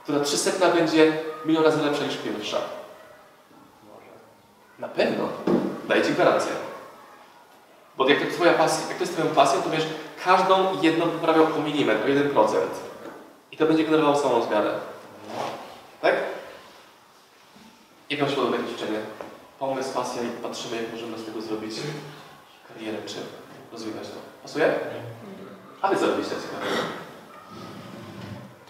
to 0.06 0.12
ta 0.12 0.20
trzysetna 0.24 0.68
będzie 0.68 1.12
milion 1.46 1.64
razy 1.64 1.82
lepsza 1.82 2.04
niż 2.04 2.16
pierwsza. 2.16 2.56
może. 3.94 4.06
Na 4.78 4.88
pewno. 4.88 5.24
Daję 5.88 6.02
Ci 6.02 6.12
gwarancję. 6.12 6.52
Bo 7.96 8.08
jak 8.08 8.20
to, 8.20 8.34
twoja 8.34 8.52
pasja, 8.54 8.88
jak 8.88 8.96
to 8.98 9.02
jest 9.04 9.12
Twoją 9.16 9.34
pasją, 9.34 9.62
to 9.62 9.70
wiesz, 9.70 9.86
każdą 10.24 10.80
jedną 10.82 11.06
poprawiał 11.06 11.44
o 11.44 11.60
milimetr, 11.62 12.04
o 12.04 12.08
1%. 12.08 12.46
I 13.52 13.56
to 13.56 13.66
będzie 13.66 13.84
generowało 13.84 14.16
samą 14.16 14.42
zmianę. 14.42 14.70
Tak? 16.02 16.14
Jak 18.10 18.20
Wam 18.20 18.28
się 18.30 18.36
podoba 18.36 18.56
takie 18.56 18.68
ćwiczenie? 18.68 18.98
Pomysł, 19.58 19.92
pasja 19.94 20.22
i 20.22 20.26
patrzymy, 20.26 20.76
jak 20.82 20.92
możemy 20.92 21.18
z 21.18 21.24
tego 21.26 21.40
zrobić 21.42 21.74
karierę, 22.68 22.98
czy 23.06 23.16
rozwijać 23.72 24.06
to. 24.08 24.14
Pasuje? 24.42 24.74
A 25.82 25.88
Wy 25.88 25.96
ciekawego? 25.96 26.82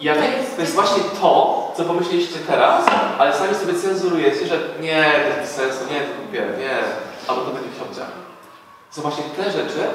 I 0.00 0.04
ja, 0.04 0.14
To 0.14 0.20
jest- 0.22 0.54
to 0.56 0.60
jest 0.62 0.74
właśnie 0.74 1.02
to, 1.20 1.72
co 1.76 1.84
pomyśleliście 1.84 2.38
teraz, 2.38 2.86
ale 3.18 3.34
sami 3.36 3.54
sobie 3.54 3.74
cenzurujecie, 3.74 4.46
że 4.46 4.58
nie, 4.80 5.12
to 5.34 5.40
jest 5.40 5.54
sensu, 5.56 5.78
nie, 5.90 6.00
to 6.00 6.22
kupię, 6.22 6.46
nie, 6.58 6.78
albo 7.28 7.42
to 7.44 7.50
będzie 7.50 7.68
w 7.70 7.78
ciągach. 7.78 8.12
Są 8.90 9.02
właśnie 9.02 9.24
te 9.24 9.50
rzeczy, 9.50 9.88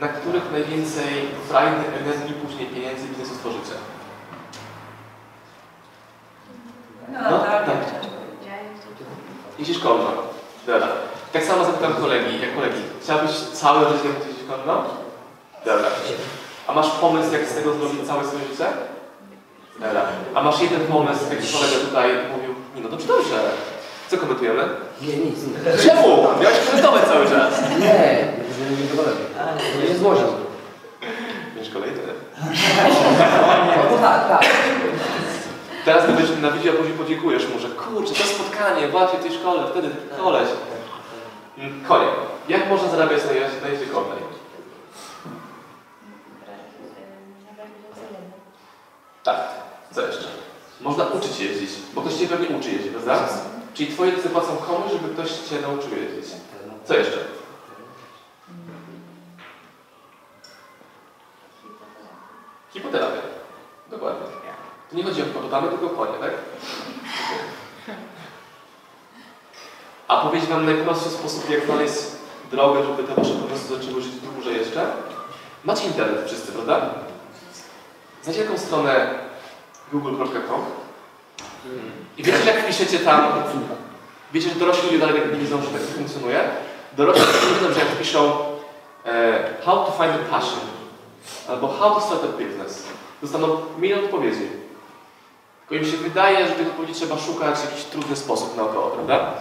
na 0.00 0.08
których 0.08 0.52
najwięcej 0.52 1.28
frajdy, 1.48 1.76
energii, 2.00 2.34
później 2.34 2.66
pieniędzy 2.66 3.04
i 3.06 3.08
biznesu 3.08 3.34
stworzycie. 3.34 3.72
No, 7.12 7.30
No, 7.30 7.38
tak. 7.38 7.66
tak. 7.66 7.76
Jeśli 9.58 9.74
szkolną. 9.74 10.04
Dobra. 10.66 10.88
Tak 11.32 11.44
samo 11.44 11.64
zapytam 11.64 11.94
kolegi, 11.94 12.40
jak 12.40 12.54
kolegi, 12.54 12.82
chciałbyś 13.02 13.30
całe 13.52 13.80
życie 13.80 14.08
móc 14.08 14.26
jeździć 14.26 14.44
konno? 14.48 14.84
Dobra. 15.64 15.88
A 16.66 16.72
masz 16.72 16.90
pomysł, 16.90 17.32
jak 17.32 17.44
z 17.48 17.54
tego 17.54 17.72
zrobić 17.74 18.06
całe 18.06 18.24
swoje 18.24 18.44
życie? 18.50 18.64
Dobra. 19.80 20.02
A 20.34 20.42
masz 20.42 20.60
jeden 20.60 20.80
pomysł, 20.80 21.20
jak 21.30 21.38
kolega 21.52 21.86
tutaj 21.88 22.10
mówił, 22.36 22.54
nie 22.74 22.82
no 22.82 22.88
dobrze, 22.88 23.06
dobrze. 23.08 23.40
Co 24.10 24.16
komentujemy? 24.18 24.62
Nie, 25.02 25.16
nic, 25.16 25.36
nic. 25.46 25.82
Czemu? 25.86 26.26
Miałeś 26.42 26.58
komentować 26.70 27.02
cały 27.04 27.26
czas. 27.26 27.60
Nie, 27.70 27.78
nie, 27.78 29.02
lepiej. 29.02 29.88
Nie 29.90 29.98
złożył. 29.98 30.28
Wiesz, 31.56 31.70
kolejny. 31.70 31.98
No 33.90 33.98
tak, 33.98 34.28
tak. 34.28 34.44
Teraz 35.88 36.06
ty 36.06 36.12
będziesz 36.12 36.38
na 36.38 36.50
wideo, 36.50 36.72
a 36.72 36.76
później 36.76 36.98
podziękujesz 36.98 37.48
mu, 37.48 37.58
że 37.58 37.68
kurczę, 37.68 38.14
to 38.14 38.24
spotkanie 38.24 38.88
właśnie 38.88 39.18
w 39.18 39.22
tej 39.22 39.32
szkole, 39.32 39.66
wtedy 39.70 39.90
koleś. 40.16 40.48
Mm, 41.58 41.84
Konie. 41.84 42.06
Jak 42.48 42.68
można 42.68 42.88
zarabiać 42.88 43.24
na 43.24 43.32
jeździe, 43.32 43.60
na 43.62 43.68
jeździe 43.68 43.86
konnej? 43.86 44.18
Tak. 49.24 49.48
Co 49.92 50.06
jeszcze? 50.06 50.24
Można 50.80 51.04
uczyć 51.04 51.40
jeździć, 51.40 51.70
bo 51.94 52.00
ktoś 52.00 52.14
cię 52.14 52.26
pewnie 52.26 52.56
uczy 52.56 52.70
jeździć, 52.70 52.92
prawda? 52.92 53.28
Czyli 53.74 53.92
twoje 53.92 54.10
rodzice 54.10 54.28
płacą 54.28 54.56
komuś, 54.56 54.92
żeby 54.92 55.14
ktoś 55.14 55.30
cię 55.30 55.60
nauczył 55.60 55.90
jeździć. 55.90 56.34
Co 56.84 56.94
jeszcze? 56.94 57.18
Hipoterapia. 62.72 63.22
Dokładnie. 63.90 64.38
Tu 64.90 64.96
nie 64.96 65.04
chodzi 65.04 65.22
o 65.22 65.24
hipopotamy, 65.24 65.68
tylko 65.68 65.88
konie, 65.88 66.18
tak? 66.20 66.30
A 70.08 70.16
powiedzieć 70.16 70.50
wam 70.50 70.66
najprostszy 70.66 71.10
sposób, 71.10 71.50
jak 71.50 71.64
znaleźć 71.64 71.94
drogę, 72.50 72.84
żeby 72.84 73.02
te 73.02 73.14
wasze 73.14 73.34
pomysły 73.34 73.76
zaczęły 73.76 74.02
żyć 74.02 74.12
dłużej 74.12 74.56
jeszcze? 74.56 74.86
Macie 75.64 75.84
internet 75.84 76.26
wszyscy, 76.26 76.52
prawda? 76.52 76.90
Znacie 78.22 78.44
taką 78.44 78.58
stronę 78.58 79.14
google.com? 79.92 80.64
I 82.18 82.22
wiecie, 82.22 82.44
jak 82.46 82.66
piszecie 82.66 82.98
tam, 82.98 83.32
wiecie, 84.32 84.48
że 84.48 84.54
dorośli 84.54 84.84
ludzie 84.84 84.98
dalej 84.98 85.22
nie 85.32 85.38
wiedzą, 85.38 85.62
że 85.62 85.68
tak 85.68 85.80
to 85.80 85.92
funkcjonuje? 85.92 86.40
Dorośli 86.96 87.22
nie 87.22 87.54
wiedzą, 87.60 87.74
że 87.74 87.80
jak 87.80 87.98
piszą 87.98 88.32
e, 89.06 89.44
how 89.64 89.76
to 89.84 89.92
find 89.92 90.14
a 90.14 90.30
passion 90.30 90.60
albo 91.48 91.68
how 91.68 91.94
to 91.94 92.00
start 92.00 92.24
a 92.24 92.26
business, 92.26 92.82
dostaną 93.22 93.56
milion 93.78 94.04
odpowiedzi. 94.04 94.67
Tylko 95.68 95.84
im 95.84 95.90
się 95.90 95.96
wydaje, 95.96 96.48
że 96.48 96.54
tych 96.54 96.66
odpowiedzi 96.66 96.94
trzeba 96.94 97.18
szukać 97.18 97.58
w 97.58 97.70
jakiś 97.70 97.84
trudny 97.84 98.16
sposób 98.16 98.56
naokoło, 98.56 98.90
prawda? 98.90 99.34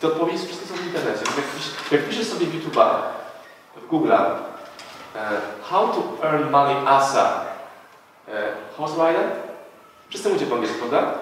Te 0.00 0.06
odpowiedzi 0.06 0.46
wszystkie 0.46 0.66
są 0.66 0.74
w 0.74 0.86
internecie. 0.86 1.20
Jak, 1.36 1.46
pisz, 1.56 1.90
jak 1.90 2.08
piszesz 2.08 2.26
sobie 2.26 2.46
w 2.46 2.54
YouTube'a, 2.54 2.94
w 3.76 3.90
Google'a 3.90 4.20
e, 5.16 5.40
how 5.62 5.88
to 5.88 6.26
earn 6.26 6.50
money 6.50 6.76
as 6.86 7.16
a 7.16 7.44
e, 8.28 8.52
horse 8.76 8.94
rider, 8.94 9.30
wszyscy 10.08 10.28
mówicie 10.28 10.46
po 10.46 10.54
angielsku, 10.54 10.78
prawda? 10.78 11.14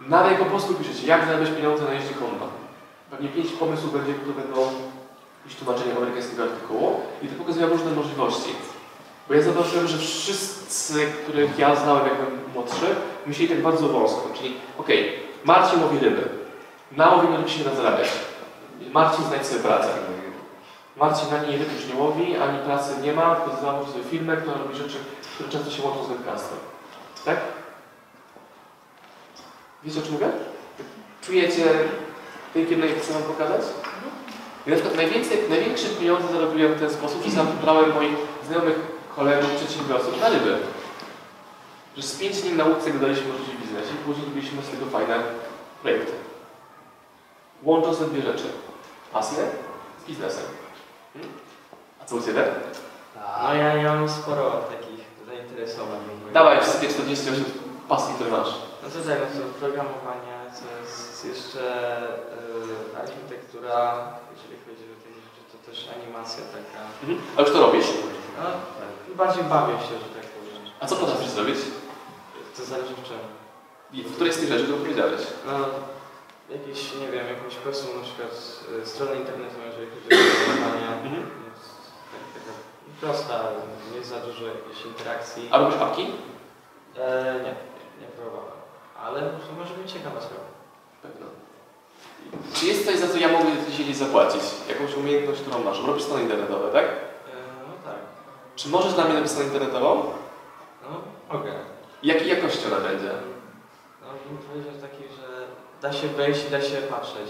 Nawet 0.00 0.30
jak 0.30 0.40
po 0.40 0.46
polsku 0.46 0.74
piszecie, 0.74 1.06
jak 1.06 1.26
zarabiać 1.26 1.50
pieniądze 1.50 1.84
na 1.84 1.92
jeździe 1.92 2.14
konno. 2.14 2.46
Pewnie 3.10 3.28
pięć 3.28 3.52
pomysłów 3.52 3.92
będzie, 3.92 4.14
które 4.14 4.34
będą 4.34 4.60
jakieś 5.44 5.58
tłumaczenie 5.58 5.96
amerykańskiego 5.96 6.42
artykułu 6.42 7.00
i 7.22 7.28
to 7.28 7.34
pokazuje 7.38 7.66
różne 7.66 7.90
możliwości. 7.90 8.50
Bo 9.28 9.34
ja 9.34 9.42
zauważyłem, 9.42 9.88
że 9.88 9.98
wszyscy, 9.98 11.06
których 11.22 11.58
ja 11.58 11.76
znałem 11.76 12.06
jak 12.06 12.16
byłem 12.16 12.38
młodszy, 12.54 12.86
myśleli 13.26 13.48
tak 13.48 13.62
bardzo 13.62 13.88
wąsko. 13.88 14.28
Czyli, 14.34 14.56
okej, 14.78 15.12
Marcin 15.44 15.82
łowi 15.82 15.98
ryby. 15.98 16.28
Na 16.92 17.10
łowieniu 17.10 17.36
ryb 17.36 17.48
się 17.48 17.58
nie 17.58 17.64
da 17.64 17.74
zarabiać. 17.74 18.08
Marcin 18.92 19.24
znajdź 19.24 19.46
sobie 19.46 19.60
pracę. 19.60 19.88
Marcin 20.96 21.34
ani 21.34 21.58
ryb 21.58 21.72
już 21.76 21.94
nie 21.94 22.00
łowi, 22.00 22.36
ani 22.36 22.58
pracy 22.58 22.90
nie 23.02 23.12
ma, 23.12 23.34
tylko 23.34 23.60
założy 23.60 23.92
sobie 23.92 24.04
firmę, 24.04 24.36
która 24.36 24.58
robi 24.58 24.76
rzeczy, 24.76 24.96
które 25.34 25.48
często 25.48 25.70
się 25.70 25.82
łączą 25.82 26.04
z 26.04 26.08
wędkarstwem. 26.08 26.58
Tak? 27.24 27.36
Wiecie 29.84 30.00
o 30.00 30.02
czym 30.02 30.12
mówię? 30.12 30.28
Czujecie 31.22 31.64
ten 32.54 32.66
kierunek, 32.66 33.02
chcę 33.02 33.12
wam 33.12 33.22
pokazać? 33.22 33.60
Ja 34.66 34.74
na 34.74 34.80
przykład 34.80 34.96
największe 35.48 35.88
pieniądze 36.00 36.32
zarobiłem 36.32 36.74
w 36.74 36.80
ten 36.80 36.90
sposób, 36.90 37.24
że 37.24 37.30
sam 37.30 37.46
wybrałem 37.46 37.94
moich 37.94 38.16
znajomych 38.46 38.99
kolegów, 39.16 39.50
przedsiębiorców 39.56 40.20
na 40.20 40.28
ryby. 40.28 40.58
Że 41.96 42.02
z 42.02 42.18
5 42.18 42.42
dni 42.42 42.52
nauce 42.52 42.90
gadaliśmy 42.90 43.34
o 43.34 43.38
życiu 43.38 43.52
w 43.58 43.62
biznesie 43.62 43.94
i 43.94 44.04
później 44.04 44.26
robiliśmy 44.26 44.62
z 44.62 44.70
tego 44.70 44.86
fajne 44.86 45.18
projekty. 45.82 46.12
Łącząc 47.62 47.98
te 47.98 48.04
dwie 48.04 48.22
rzeczy. 48.22 48.44
Pasję 49.12 49.44
z 50.04 50.08
biznesem. 50.08 50.44
Hmm? 51.12 51.32
A 52.02 52.04
co 52.04 52.16
u 52.16 52.22
Ciebie? 52.22 52.44
No 53.42 53.54
ja, 53.54 53.74
ja 53.74 53.94
mam 53.94 54.08
sporo 54.08 54.50
takich 54.50 55.00
zainteresowań. 55.26 56.00
Dawaj 56.32 56.60
wszystkie 56.60 56.88
48 56.88 57.44
pasji, 57.88 58.14
które 58.14 58.30
masz. 58.30 58.48
No 58.82 58.88
to 58.90 59.08
tak, 59.08 59.18
no 59.20 59.40
to 59.40 59.46
programowanie, 59.60 60.36
to 60.58 60.64
jest 60.82 61.24
jeszcze 61.24 61.62
y, 62.94 62.98
architektura, 63.02 63.76
jeżeli 64.34 64.56
chodzi 64.64 64.84
o 64.92 64.96
takie 65.04 65.20
rzeczy, 65.26 65.42
to 65.52 65.70
też 65.70 65.88
animacja 65.96 66.42
taka. 66.56 66.80
Mhm. 67.02 67.18
A 67.36 67.40
już 67.40 67.50
to 67.52 67.60
robisz? 67.60 67.86
No, 68.38 68.46
bardziej 69.16 69.44
bawię 69.44 69.72
się, 69.72 69.94
że 70.02 70.08
tak 70.16 70.26
powiem. 70.34 70.62
A 70.80 70.86
co 70.86 70.96
potrafisz 70.96 71.28
zrobić? 71.28 71.56
To 72.56 72.64
zależy 72.64 72.94
w 72.94 73.04
czym. 73.08 73.18
I 73.92 74.02
w 74.02 74.14
której 74.14 74.32
z 74.32 74.36
tych 74.36 74.48
rzeczy, 74.48 74.64
które 74.64 74.78
powiedziałeś? 74.78 75.20
No, 75.46 75.52
jakieś, 76.56 76.94
nie 76.94 77.08
wiem, 77.08 77.26
jakąś 77.26 77.54
prostą 77.54 77.86
na 77.98 78.02
przykład 78.02 78.32
y, 78.82 78.86
stronę 78.86 79.16
internetową, 79.16 79.62
jeżeli 79.66 79.86
chodzi 79.90 80.06
o 80.06 80.08
programowanie. 80.08 80.86
Mhm. 81.06 81.22
Jest 81.48 81.70
tak, 82.12 82.24
taka 82.36 82.52
prosta, 83.00 83.34
nie 83.94 84.04
za 84.04 84.16
dużo 84.16 84.44
jakiejś 84.46 84.84
interakcji. 84.86 85.48
A 85.50 85.58
robisz 85.58 85.80
apki? 85.80 86.02
E, 86.96 87.34
nie, 87.44 87.54
nie 88.00 88.08
próbowałem. 88.16 88.60
Ale 89.04 89.20
to 89.20 89.52
może 89.58 89.74
być 89.74 89.92
ciekawa 89.92 90.20
sprawa. 90.20 90.50
Pewno. 91.02 91.26
Czy 92.54 92.66
jest 92.66 92.86
coś, 92.86 92.96
za 92.98 93.08
co 93.08 93.18
ja 93.18 93.28
mogę 93.28 93.50
Ci 93.76 93.94
zapłacić? 93.94 94.42
Jakąś 94.68 94.94
umiejętność, 94.94 95.40
którą 95.40 95.64
masz? 95.64 95.84
Robisz 95.86 96.02
strony 96.02 96.22
internetowe, 96.22 96.72
tak? 96.72 97.09
Czy 98.62 98.68
możesz 98.68 98.94
dla 98.94 99.04
mnie 99.04 99.14
napisać 99.14 99.30
stronę 99.38 99.52
internetową? 99.52 100.04
No, 100.82 100.88
mogę. 101.32 101.52
Jakiej 102.02 102.28
jakości 102.28 102.66
ona 102.66 102.88
będzie? 102.88 103.10
No, 104.02 104.08
bym 104.28 104.38
powiedział 104.38 104.72
taki, 104.80 105.02
że 105.16 105.46
da 105.82 105.92
się 105.92 106.08
wejść 106.08 106.40
i 106.48 106.50
da 106.50 106.60
się 106.60 106.76
patrzeć. 106.76 107.28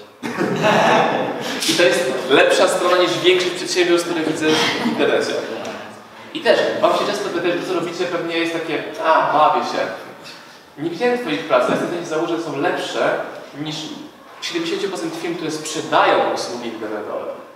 I 1.71 1.75
to 1.75 1.83
jest 1.83 2.13
lepsza 2.31 2.69
strona 2.69 2.97
niż 2.97 3.19
większość 3.19 3.55
przedsiębiorstw, 3.55 4.09
które 4.09 4.25
widzę 4.25 4.47
w 4.47 4.87
internecie. 4.87 5.33
I 6.35 6.41
też, 6.41 6.59
Wam 6.81 6.93
się 6.93 7.07
często 7.07 7.29
to 7.29 7.39
co 7.69 7.75
robicie 7.75 8.05
pewnie 8.05 8.39
jest 8.39 8.53
takie, 8.53 8.83
a 9.05 9.33
bawię 9.33 9.67
się. 9.67 9.79
Nie 10.79 10.91
widziałem 10.91 11.19
Twoich 11.19 11.45
prac, 11.45 11.67
ale 11.67 11.77
stanie 11.77 12.07
założyć, 12.07 12.37
że 12.37 12.43
są 12.43 12.57
lepsze 12.61 13.21
niż 13.61 13.77
70% 14.43 14.57
firm, 15.23 15.35
które 15.35 15.51
sprzedają 15.51 16.35
usługi 16.35 16.69
internetowe. 16.69 17.50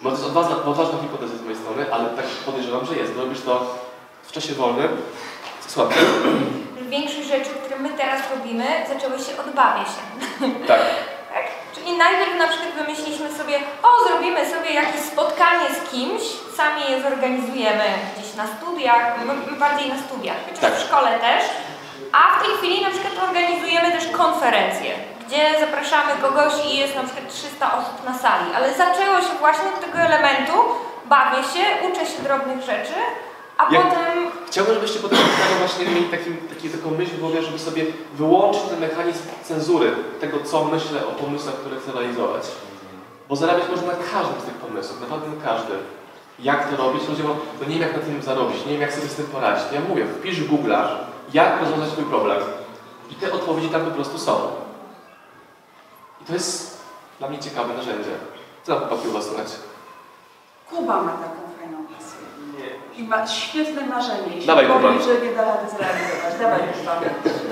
Bo 0.00 0.10
to 0.10 0.16
jest 0.16 0.26
odważna, 0.28 0.56
odważna 0.56 0.98
hipoteza 1.02 1.36
z 1.36 1.42
mojej 1.42 1.58
strony, 1.58 1.92
ale 1.92 2.04
tak 2.10 2.24
podejrzewam, 2.46 2.86
że 2.86 2.94
jest. 2.96 3.16
Robisz 3.16 3.40
to 3.40 3.74
w 4.22 4.32
czasie 4.32 4.54
wolnym. 4.54 4.88
Słabo. 5.66 5.90
Większość 6.96 7.28
rzeczy, 7.28 7.50
które 7.64 7.76
my 7.78 7.88
teraz 7.88 8.20
robimy, 8.30 8.66
zaczęły 8.88 9.18
się 9.18 9.32
od 9.40 9.54
bawię 9.54 9.84
się. 9.84 10.02
Tak. 10.68 10.80
Tak? 11.34 11.44
Czyli 11.74 11.92
najpierw 11.96 12.38
na 12.38 12.48
przykład 12.48 12.72
wymyśliliśmy 12.74 13.32
sobie, 13.32 13.56
o 13.82 14.08
zrobimy 14.08 14.50
sobie 14.50 14.70
jakieś 14.70 15.00
spotkanie 15.00 15.66
z 15.74 15.90
kimś, 15.90 16.22
sami 16.56 16.82
je 16.90 17.02
zorganizujemy 17.02 17.84
gdzieś 18.16 18.34
na 18.34 18.46
studiach, 18.46 19.24
my 19.50 19.56
bardziej 19.56 19.88
na 19.88 19.98
studiach, 19.98 20.36
chociaż 20.46 20.60
Tak. 20.60 20.74
w 20.76 20.82
szkole 20.86 21.18
też. 21.18 21.42
A 22.12 22.38
w 22.38 22.42
tej 22.46 22.56
chwili 22.56 22.82
na 22.82 22.90
przykład 22.90 23.12
organizujemy 23.28 23.92
też 23.92 24.06
konferencje, 24.08 24.90
gdzie 25.28 25.60
zapraszamy 25.60 26.12
kogoś 26.22 26.52
i 26.66 26.76
jest 26.78 26.94
na 26.94 27.02
przykład 27.04 27.28
300 27.32 27.78
osób 27.78 28.04
na 28.04 28.18
sali. 28.18 28.46
Ale 28.56 28.74
zaczęło 28.74 29.20
się 29.20 29.34
właśnie 29.40 29.64
od 29.74 29.80
tego 29.80 29.98
elementu, 29.98 30.52
bawię 31.06 31.42
się, 31.42 31.64
uczę 31.88 32.06
się 32.06 32.22
drobnych 32.22 32.60
rzeczy, 32.60 32.94
a 33.58 33.62
Jak- 33.74 33.82
potem 33.82 34.18
Chciałbym, 34.46 34.74
żebyście 34.74 34.98
potem 35.00 35.18
spotkaniu 35.18 35.56
właśnie 35.58 35.86
mieli 35.86 36.04
takim, 36.04 36.36
taki, 36.48 36.70
taką 36.70 36.90
myśl 36.90 37.10
w 37.16 37.20
głowie, 37.20 37.42
żeby 37.42 37.58
sobie 37.58 37.84
wyłączyć 38.14 38.62
ten 38.62 38.80
mechanizm 38.80 39.22
cenzury 39.44 39.92
tego, 40.20 40.36
co 40.44 40.64
myślę 40.64 41.06
o 41.06 41.10
pomysłach, 41.10 41.54
które 41.54 41.80
chcę 41.80 41.92
realizować. 41.92 42.42
Bo 43.28 43.36
zarabiać 43.36 43.68
można 43.70 43.86
na 43.86 43.98
każdym 44.12 44.40
z 44.40 44.44
tych 44.44 44.54
pomysłów, 44.54 45.00
naprawdę 45.00 45.26
na 45.28 45.44
każdym. 45.44 45.78
Jak 46.38 46.68
to 46.68 46.76
robić? 46.76 47.08
Ludzie 47.08 47.22
mówią, 47.22 47.36
no 47.60 47.66
nie 47.68 47.74
wiem 47.74 47.82
jak 47.82 47.92
na 47.96 48.02
tym 48.02 48.22
zarobić, 48.22 48.66
nie 48.66 48.72
wiem 48.72 48.80
jak 48.80 48.92
sobie 48.92 49.08
z 49.08 49.14
tym 49.14 49.26
poradzić. 49.26 49.64
Ja 49.72 49.80
mówię, 49.88 50.06
wpisz 50.06 50.40
w 50.40 50.50
Google'a 50.52 50.86
jak 51.32 51.60
rozwiązać 51.60 51.90
twój 51.90 52.04
problem. 52.04 52.38
I 53.10 53.14
te 53.14 53.32
odpowiedzi 53.32 53.68
tam 53.68 53.84
po 53.84 53.90
prostu 53.90 54.18
są. 54.18 54.40
To 56.28 56.34
jest 56.34 56.78
dla 57.18 57.28
mnie 57.28 57.38
ciekawe 57.38 57.74
narzędzie. 57.74 58.10
Co 58.62 58.72
tam 58.74 58.88
chłopaki 58.88 59.08
u 59.08 59.12
was 59.12 59.24
słychać? 59.24 59.46
Kuba 60.70 61.02
ma 61.02 61.12
taką 61.12 61.40
fajną 61.60 61.78
pasję. 61.86 62.18
I 62.96 63.02
ma 63.02 63.26
świetne 63.26 63.86
marzenie. 63.86 64.26
Jeśli 64.34 64.46
Dawaj, 64.46 64.66
powie, 64.66 64.88
Kuba. 64.88 65.04
że 65.04 65.20
nie 65.26 65.32
da 65.32 65.44
rady 65.44 65.66
zrealizować. 65.76 66.34
Dawaj, 66.40 66.60
Kuba. 66.78 67.00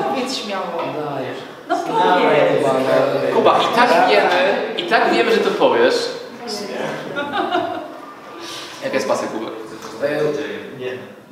Powiedz 0.04 0.34
śmiało. 0.36 0.64
Dajesz. 1.10 1.38
No 1.68 1.76
powiedz. 1.76 3.34
Kuba, 3.34 3.60
i 3.62 3.76
tak 3.76 4.08
wiemy, 4.08 4.74
i 4.78 4.82
tak 4.90 5.14
wiemy, 5.14 5.30
że 5.32 5.38
to 5.40 5.50
powiesz. 5.50 5.94
Jaka 8.84 8.94
jest 8.94 9.08
pasja 9.08 9.28
Kuby? 9.28 9.46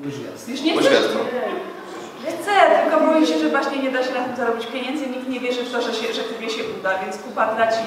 Już 0.04 0.14
jest. 0.18 0.48
Już 0.48 0.60
nie 0.60 0.72
chcesz? 0.78 0.84
Poświadczam. 0.84 1.18
Chcę, 2.28 2.84
tylko 2.84 3.06
boję 3.06 3.26
się, 3.26 3.38
że 3.38 3.48
właśnie 3.48 3.82
nie 3.82 3.90
da 3.90 4.04
się 4.04 4.14
na 4.14 4.24
tym 4.24 4.36
zarobić 4.36 4.66
pieniędzy. 4.66 5.06
Nikt 5.06 5.28
nie 5.28 5.40
wierzy 5.40 5.62
w 5.64 5.72
to, 5.72 5.82
że, 5.82 5.94
się, 5.94 6.12
że 6.12 6.22
tobie 6.22 6.50
się 6.50 6.62
uda, 6.80 6.98
więc 6.98 7.16
Kuba 7.18 7.46
traci 7.46 7.82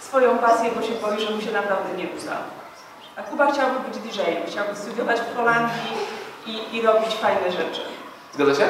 swoją 0.00 0.38
pasję, 0.38 0.70
bo 0.76 0.82
się 0.82 0.92
boi, 0.92 1.26
że 1.26 1.34
mu 1.34 1.40
się 1.40 1.52
naprawdę 1.52 1.96
nie 1.96 2.04
uda. 2.04 2.36
A 3.16 3.22
Kuba 3.22 3.52
chciałby 3.52 3.88
być 3.88 3.98
DJ-em, 3.98 4.42
chciałby 4.46 4.76
studiować 4.76 5.20
w 5.20 5.36
Holandii 5.36 5.92
i, 6.46 6.76
i 6.76 6.82
robić 6.82 7.14
fajne 7.14 7.52
rzeczy. 7.52 7.80
Zgadza 8.34 8.54
się? 8.54 8.68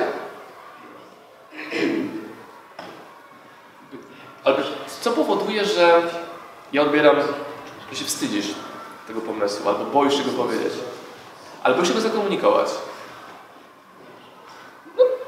Ale 4.44 4.56
co 5.00 5.10
powoduje, 5.10 5.64
że 5.64 6.02
ja 6.72 6.82
odbieram, 6.82 7.16
że 7.90 7.98
się 7.98 8.04
wstydzisz 8.04 8.46
tego 9.06 9.20
pomysłu, 9.20 9.68
albo 9.68 9.84
boisz 9.84 10.14
się 10.14 10.24
go 10.24 10.30
powiedzieć, 10.30 10.72
albo 11.62 11.84
się 11.84 11.94
go 11.94 12.00
zakomunikować? 12.00 12.68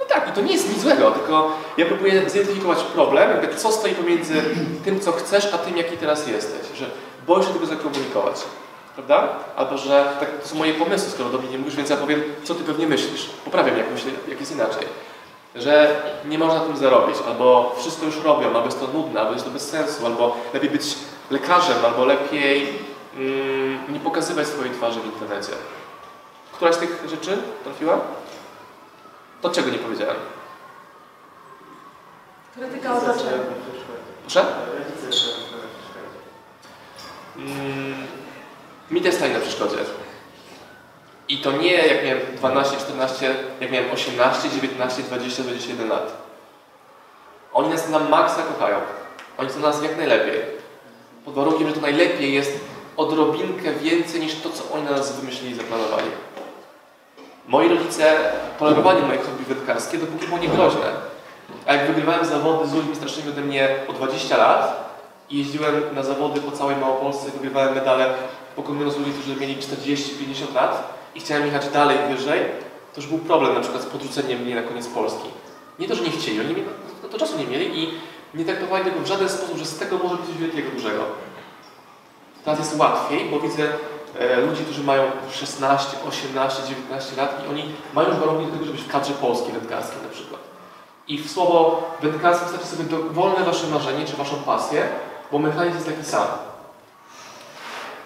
No, 0.03 0.09
tak, 0.09 0.29
i 0.29 0.33
to 0.33 0.41
nie 0.41 0.53
jest 0.53 0.69
nic 0.69 0.81
złego, 0.81 1.11
tylko 1.11 1.51
ja 1.77 1.87
próbuję 1.87 2.31
zidentyfikować 2.31 2.79
problem, 2.79 3.31
jakby 3.31 3.57
co 3.57 3.73
stoi 3.73 3.95
pomiędzy 3.95 4.43
tym, 4.85 5.01
co 5.01 5.13
chcesz, 5.13 5.55
a 5.55 5.59
tym, 5.59 5.77
jaki 5.77 5.97
teraz 5.97 6.29
jesteś, 6.29 6.79
że 6.79 6.87
boisz 7.27 7.47
się 7.47 7.53
tego 7.53 7.67
zakomunikować. 7.67 8.37
Prawda? 8.95 9.29
Albo 9.57 9.79
że 9.79 10.13
tak, 10.21 10.29
to 10.43 10.49
są 10.49 10.57
moje 10.57 10.75
pomysły, 10.75 11.11
skoro 11.11 11.29
do 11.29 11.39
mnie 11.39 11.49
nie 11.49 11.59
mówisz, 11.59 11.77
więc 11.77 11.91
ja 11.91 11.97
powiem, 11.97 12.23
co 12.45 12.55
ty 12.55 12.65
pewnie 12.65 12.87
myślisz. 12.87 13.31
Poprawiam, 13.45 13.79
jak 13.79 13.91
myślę, 13.91 14.11
jak 14.29 14.41
jest 14.41 14.53
inaczej. 14.53 14.87
Że 15.55 16.03
nie 16.25 16.39
można 16.39 16.55
na 16.55 16.65
tym 16.65 16.77
zarobić, 16.77 17.17
albo 17.29 17.75
wszystko 17.79 18.07
już 18.07 18.25
robią, 18.25 18.47
albo 18.47 18.65
jest 18.65 18.81
to 18.81 18.87
nudne, 18.87 19.21
albo 19.21 19.33
jest 19.33 19.45
to 19.45 19.51
bez 19.51 19.71
sensu, 19.71 20.07
albo 20.07 20.37
lepiej 20.55 20.71
być 20.71 20.95
lekarzem, 21.31 21.77
albo 21.85 22.05
lepiej 22.05 22.69
mm, 23.17 23.93
nie 23.93 24.01
pokazywać 24.01 24.47
swojej 24.47 24.75
twarzy 24.75 25.01
w 25.01 25.07
internecie. 25.07 25.53
Któraś 26.53 26.75
z 26.75 26.79
tych 26.79 27.05
rzeczy 27.11 27.39
trafiła? 27.65 28.01
To 29.43 29.51
czego 29.51 29.71
nie 29.71 29.79
powiedziałem? 29.79 30.17
Krytyka 32.55 32.97
otoczenia. 32.97 33.33
Proszę? 34.23 34.45
Mm, 37.37 38.07
mi 38.91 39.01
też 39.01 39.15
stali 39.15 39.33
na 39.33 39.41
przeszkodzie. 39.41 39.77
I 41.29 41.39
to 41.39 41.53
nie 41.53 41.73
jak 41.73 42.05
miałem 42.05 42.37
12, 42.37 42.77
14, 42.77 43.35
jak 43.61 43.71
miałem 43.71 43.91
18, 43.91 44.51
19, 44.51 45.03
20, 45.03 45.43
21 45.43 45.89
lat. 45.89 46.17
Oni 47.53 47.69
nas 47.69 47.89
na 47.89 47.99
maksa 47.99 48.43
kochają. 48.43 48.77
Oni 49.39 49.49
chcą 49.49 49.61
nas 49.61 49.83
jak 49.83 49.97
najlepiej. 49.97 50.41
Pod 51.25 51.35
warunkiem, 51.35 51.69
że 51.69 51.75
to 51.75 51.81
najlepiej 51.81 52.35
jest 52.35 52.61
odrobinkę 52.97 53.73
więcej 53.73 54.21
niż 54.21 54.35
to, 54.35 54.51
co 54.51 54.75
oni 54.75 54.85
na 54.85 54.91
nas 54.91 55.21
wymyślili 55.21 55.53
i 55.53 55.57
zaplanowali. 55.57 56.11
Moi 57.49 57.69
rodzice 57.69 58.33
tolerowali 58.59 59.03
moje 59.03 59.19
hobby 59.19 59.45
wędkarskie, 59.45 59.99
dopóki 59.99 60.27
było 60.27 60.39
niegroźne. 60.39 60.87
A 61.67 61.75
jak 61.75 61.87
wygrywałem 61.87 62.25
zawody 62.25 62.69
z 62.69 62.75
ludźmi 62.75 62.97
starszymi 62.97 63.29
ode 63.29 63.41
mnie 63.41 63.69
o 63.89 63.93
20 63.93 64.37
lat 64.37 64.93
i 65.31 65.39
jeździłem 65.39 65.75
na 65.95 66.03
zawody 66.03 66.41
po 66.41 66.51
całej 66.51 66.77
Małopolsce, 66.77 67.31
wygrywałem 67.31 67.75
medale, 67.75 68.15
pokonując 68.57 68.97
ludzi, 68.97 69.13
którzy 69.13 69.41
mieli 69.41 69.57
40-50 69.57 70.55
lat 70.55 70.99
i 71.15 71.21
chciałem 71.21 71.47
jechać 71.47 71.69
dalej, 71.69 71.99
wyżej, 72.11 72.41
to 72.95 73.01
już 73.01 73.11
był 73.11 73.19
problem 73.19 73.55
na 73.55 73.61
przykład 73.61 73.83
z 73.83 73.87
podrzuceniem 73.87 74.41
mnie 74.41 74.55
na 74.55 74.63
koniec 74.63 74.87
Polski. 74.87 75.29
Nie 75.79 75.89
to, 75.89 75.95
że 75.95 76.05
nie 76.05 76.11
chcieli, 76.11 76.41
oni 76.41 76.55
nie, 76.55 76.63
no 77.03 77.09
to 77.09 77.19
czasu 77.19 77.39
nie 77.39 77.47
mieli 77.47 77.83
i 77.83 77.95
nie 78.35 78.45
traktowali 78.45 78.85
tego 78.85 79.01
w 79.01 79.07
żaden 79.07 79.29
sposób, 79.29 79.59
że 79.59 79.65
z 79.65 79.79
tego 79.79 79.99
może 79.99 80.17
być 80.17 80.27
coś 80.27 80.37
wielkiego, 80.37 80.71
dużego. 80.71 81.05
Teraz 82.45 82.59
jest 82.59 82.79
łatwiej, 82.79 83.25
bo 83.31 83.41
widzę 83.41 83.69
ludzi, 84.47 84.65
którzy 84.65 84.85
mają 84.85 85.03
16, 85.33 85.97
18, 86.09 86.63
19 86.69 87.17
lat 87.17 87.45
i 87.45 87.51
oni 87.51 87.75
mają 87.95 88.09
już 88.09 88.19
warunki 88.19 88.47
do 88.47 88.53
tego, 88.53 88.65
żeby 88.65 88.79
być 88.79 88.87
w 88.87 88.93
kadrze 88.93 89.13
polskiej 89.13 89.53
wędkarskiej 89.53 90.03
na 90.03 90.09
przykład. 90.09 90.41
I 91.09 91.19
w 91.19 91.31
słowo 91.31 91.91
wędkarstwo 92.03 92.47
wstawcie 92.47 92.67
sobie 92.67 92.85
dowolne 92.85 93.45
wasze 93.45 93.67
marzenie 93.67 94.05
czy 94.07 94.17
waszą 94.17 94.37
pasję, 94.37 94.89
bo 95.33 95.39
mechanizm 95.39 95.75
jest 95.75 95.87
taki 95.87 96.05
sam. 96.05 96.27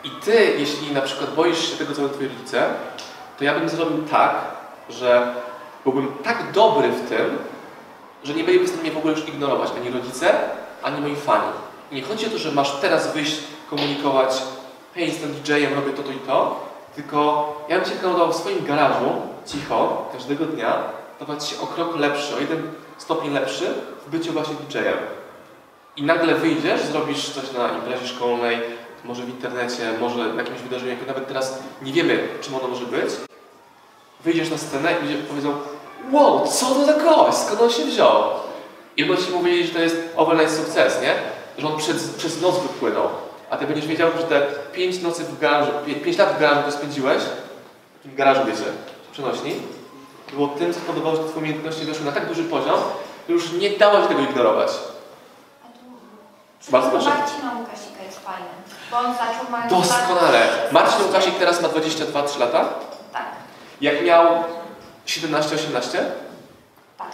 I 0.04 0.10
ty, 0.10 0.54
jeśli 0.58 0.92
na 0.92 1.00
przykład 1.00 1.34
boisz 1.34 1.70
się 1.70 1.76
tego, 1.76 1.94
co 1.94 2.02
robią 2.02 2.14
twoi 2.14 2.28
rodzice, 2.28 2.68
to 3.38 3.44
ja 3.44 3.54
bym 3.54 3.68
zrobił 3.68 4.02
tak, 4.02 4.34
że 4.88 5.34
byłbym 5.84 6.12
tak 6.24 6.52
dobry 6.52 6.88
w 6.88 7.08
tym, 7.08 7.38
że 8.24 8.34
nie 8.34 8.44
byliby 8.44 8.64
w 8.64 8.68
stanie 8.68 8.82
mnie 8.82 8.92
w 8.92 8.96
ogóle 8.96 9.14
już 9.14 9.28
ignorować 9.28 9.70
ani 9.76 9.90
rodzice, 9.90 10.34
ani 10.82 11.00
moi 11.00 11.16
fani. 11.16 11.52
I 11.90 11.94
nie 11.94 12.02
chodzi 12.02 12.26
o 12.26 12.30
to, 12.30 12.38
że 12.38 12.52
masz 12.52 12.76
teraz 12.80 13.12
wyjść, 13.12 13.36
komunikować, 13.70 14.42
hej, 14.96 15.08
jestem 15.08 15.34
DJ-em, 15.34 15.74
robię 15.74 15.92
to, 15.92 16.02
to 16.02 16.12
i 16.12 16.18
to, 16.18 16.66
tylko 16.94 17.52
ja 17.68 17.76
bym 17.76 17.84
Cię 17.84 17.94
rekomendował 17.94 18.32
w 18.32 18.36
swoim 18.36 18.64
garażu, 18.64 19.10
cicho, 19.46 20.08
każdego 20.12 20.44
dnia, 20.44 20.82
dawać 21.20 21.48
się 21.48 21.60
o 21.60 21.66
krok 21.66 21.96
lepszy, 21.96 22.36
o 22.36 22.40
jeden 22.40 22.62
stopień 22.98 23.32
lepszy 23.32 23.74
w 24.06 24.10
byciu 24.10 24.32
właśnie 24.32 24.54
DJ-em. 24.54 24.98
I 25.96 26.02
nagle 26.02 26.34
wyjdziesz, 26.34 26.82
zrobisz 26.82 27.30
coś 27.30 27.52
na 27.52 27.68
imprezie 27.68 28.06
szkolnej, 28.06 28.58
może 29.04 29.22
w 29.22 29.28
internecie, 29.28 29.92
może 30.00 30.28
na 30.28 30.42
jakimś 30.42 30.60
wydarzeniu, 30.60 30.92
jakie 30.92 31.06
nawet 31.06 31.28
teraz 31.28 31.58
nie 31.82 31.92
wiemy, 31.92 32.28
czym 32.40 32.54
ono 32.54 32.68
może 32.68 32.84
być. 32.84 33.10
Wyjdziesz 34.24 34.50
na 34.50 34.58
scenę 34.58 34.92
i 34.92 35.02
ludzie 35.02 35.18
powiedzą 35.22 35.54
wow, 36.12 36.46
co 36.46 36.66
to 36.66 36.84
za 36.84 36.92
gość, 36.92 37.38
skąd 37.38 37.60
on 37.60 37.70
się 37.70 37.84
wziął? 37.84 38.22
I 38.96 39.04
będą 39.04 39.22
ci 39.22 39.30
mówili, 39.32 39.66
że 39.66 39.74
to 39.74 39.80
jest 39.80 39.96
overnight 40.16 40.56
sukces, 40.56 41.02
nie? 41.02 41.14
Że 41.58 41.68
on 41.68 41.78
przez, 41.78 42.08
przez 42.10 42.42
noc 42.42 42.58
wypłynął. 42.58 43.08
A 43.50 43.56
ty 43.56 43.66
będziesz 43.66 43.86
wiedział, 43.86 44.10
że 44.16 44.22
te 44.22 44.40
pięć 44.72 45.02
nocy 45.02 45.24
w 45.24 45.38
garażu, 45.40 45.72
pię- 45.86 46.00
pięć 46.04 46.18
lat 46.18 46.36
w 46.36 46.40
garażu, 46.40 46.60
które 46.60 46.76
spędziłeś, 46.76 47.22
w 47.22 47.96
takim 48.02 48.16
garażu, 48.16 48.40
wiecie, 48.44 48.62
przenośni, 49.12 49.62
było 50.32 50.48
tym, 50.48 50.74
co 50.74 50.80
spowodowało, 50.80 51.16
że 51.16 51.22
twoje 51.22 51.36
umiejętności 51.38 51.84
weszły 51.84 52.04
na 52.04 52.12
tak 52.12 52.26
duży 52.26 52.44
poziom, 52.44 52.80
że 53.28 53.34
już 53.34 53.52
nie 53.52 53.70
dało 53.70 54.02
się 54.02 54.08
tego 54.08 54.20
ignorować. 54.20 54.70
Bardzo 56.70 56.90
proszę. 56.90 57.08
Marcina 57.10 57.52
Łukasika 57.58 58.02
jest 58.06 58.18
fajny, 58.24 58.46
bo 58.90 58.98
on 58.98 59.14
zaczął 59.14 59.50
mając 59.50 59.72
Doskonale. 59.72 60.48
Marcin 60.72 61.06
Łukasik 61.06 61.34
teraz 61.38 61.62
ma 61.62 61.68
22-3 61.68 62.38
lata. 62.40 62.64
Tak, 63.12 63.24
Jak 63.80 64.04
miał 64.04 64.26
17-18, 65.06 65.98
tak. 66.98 67.06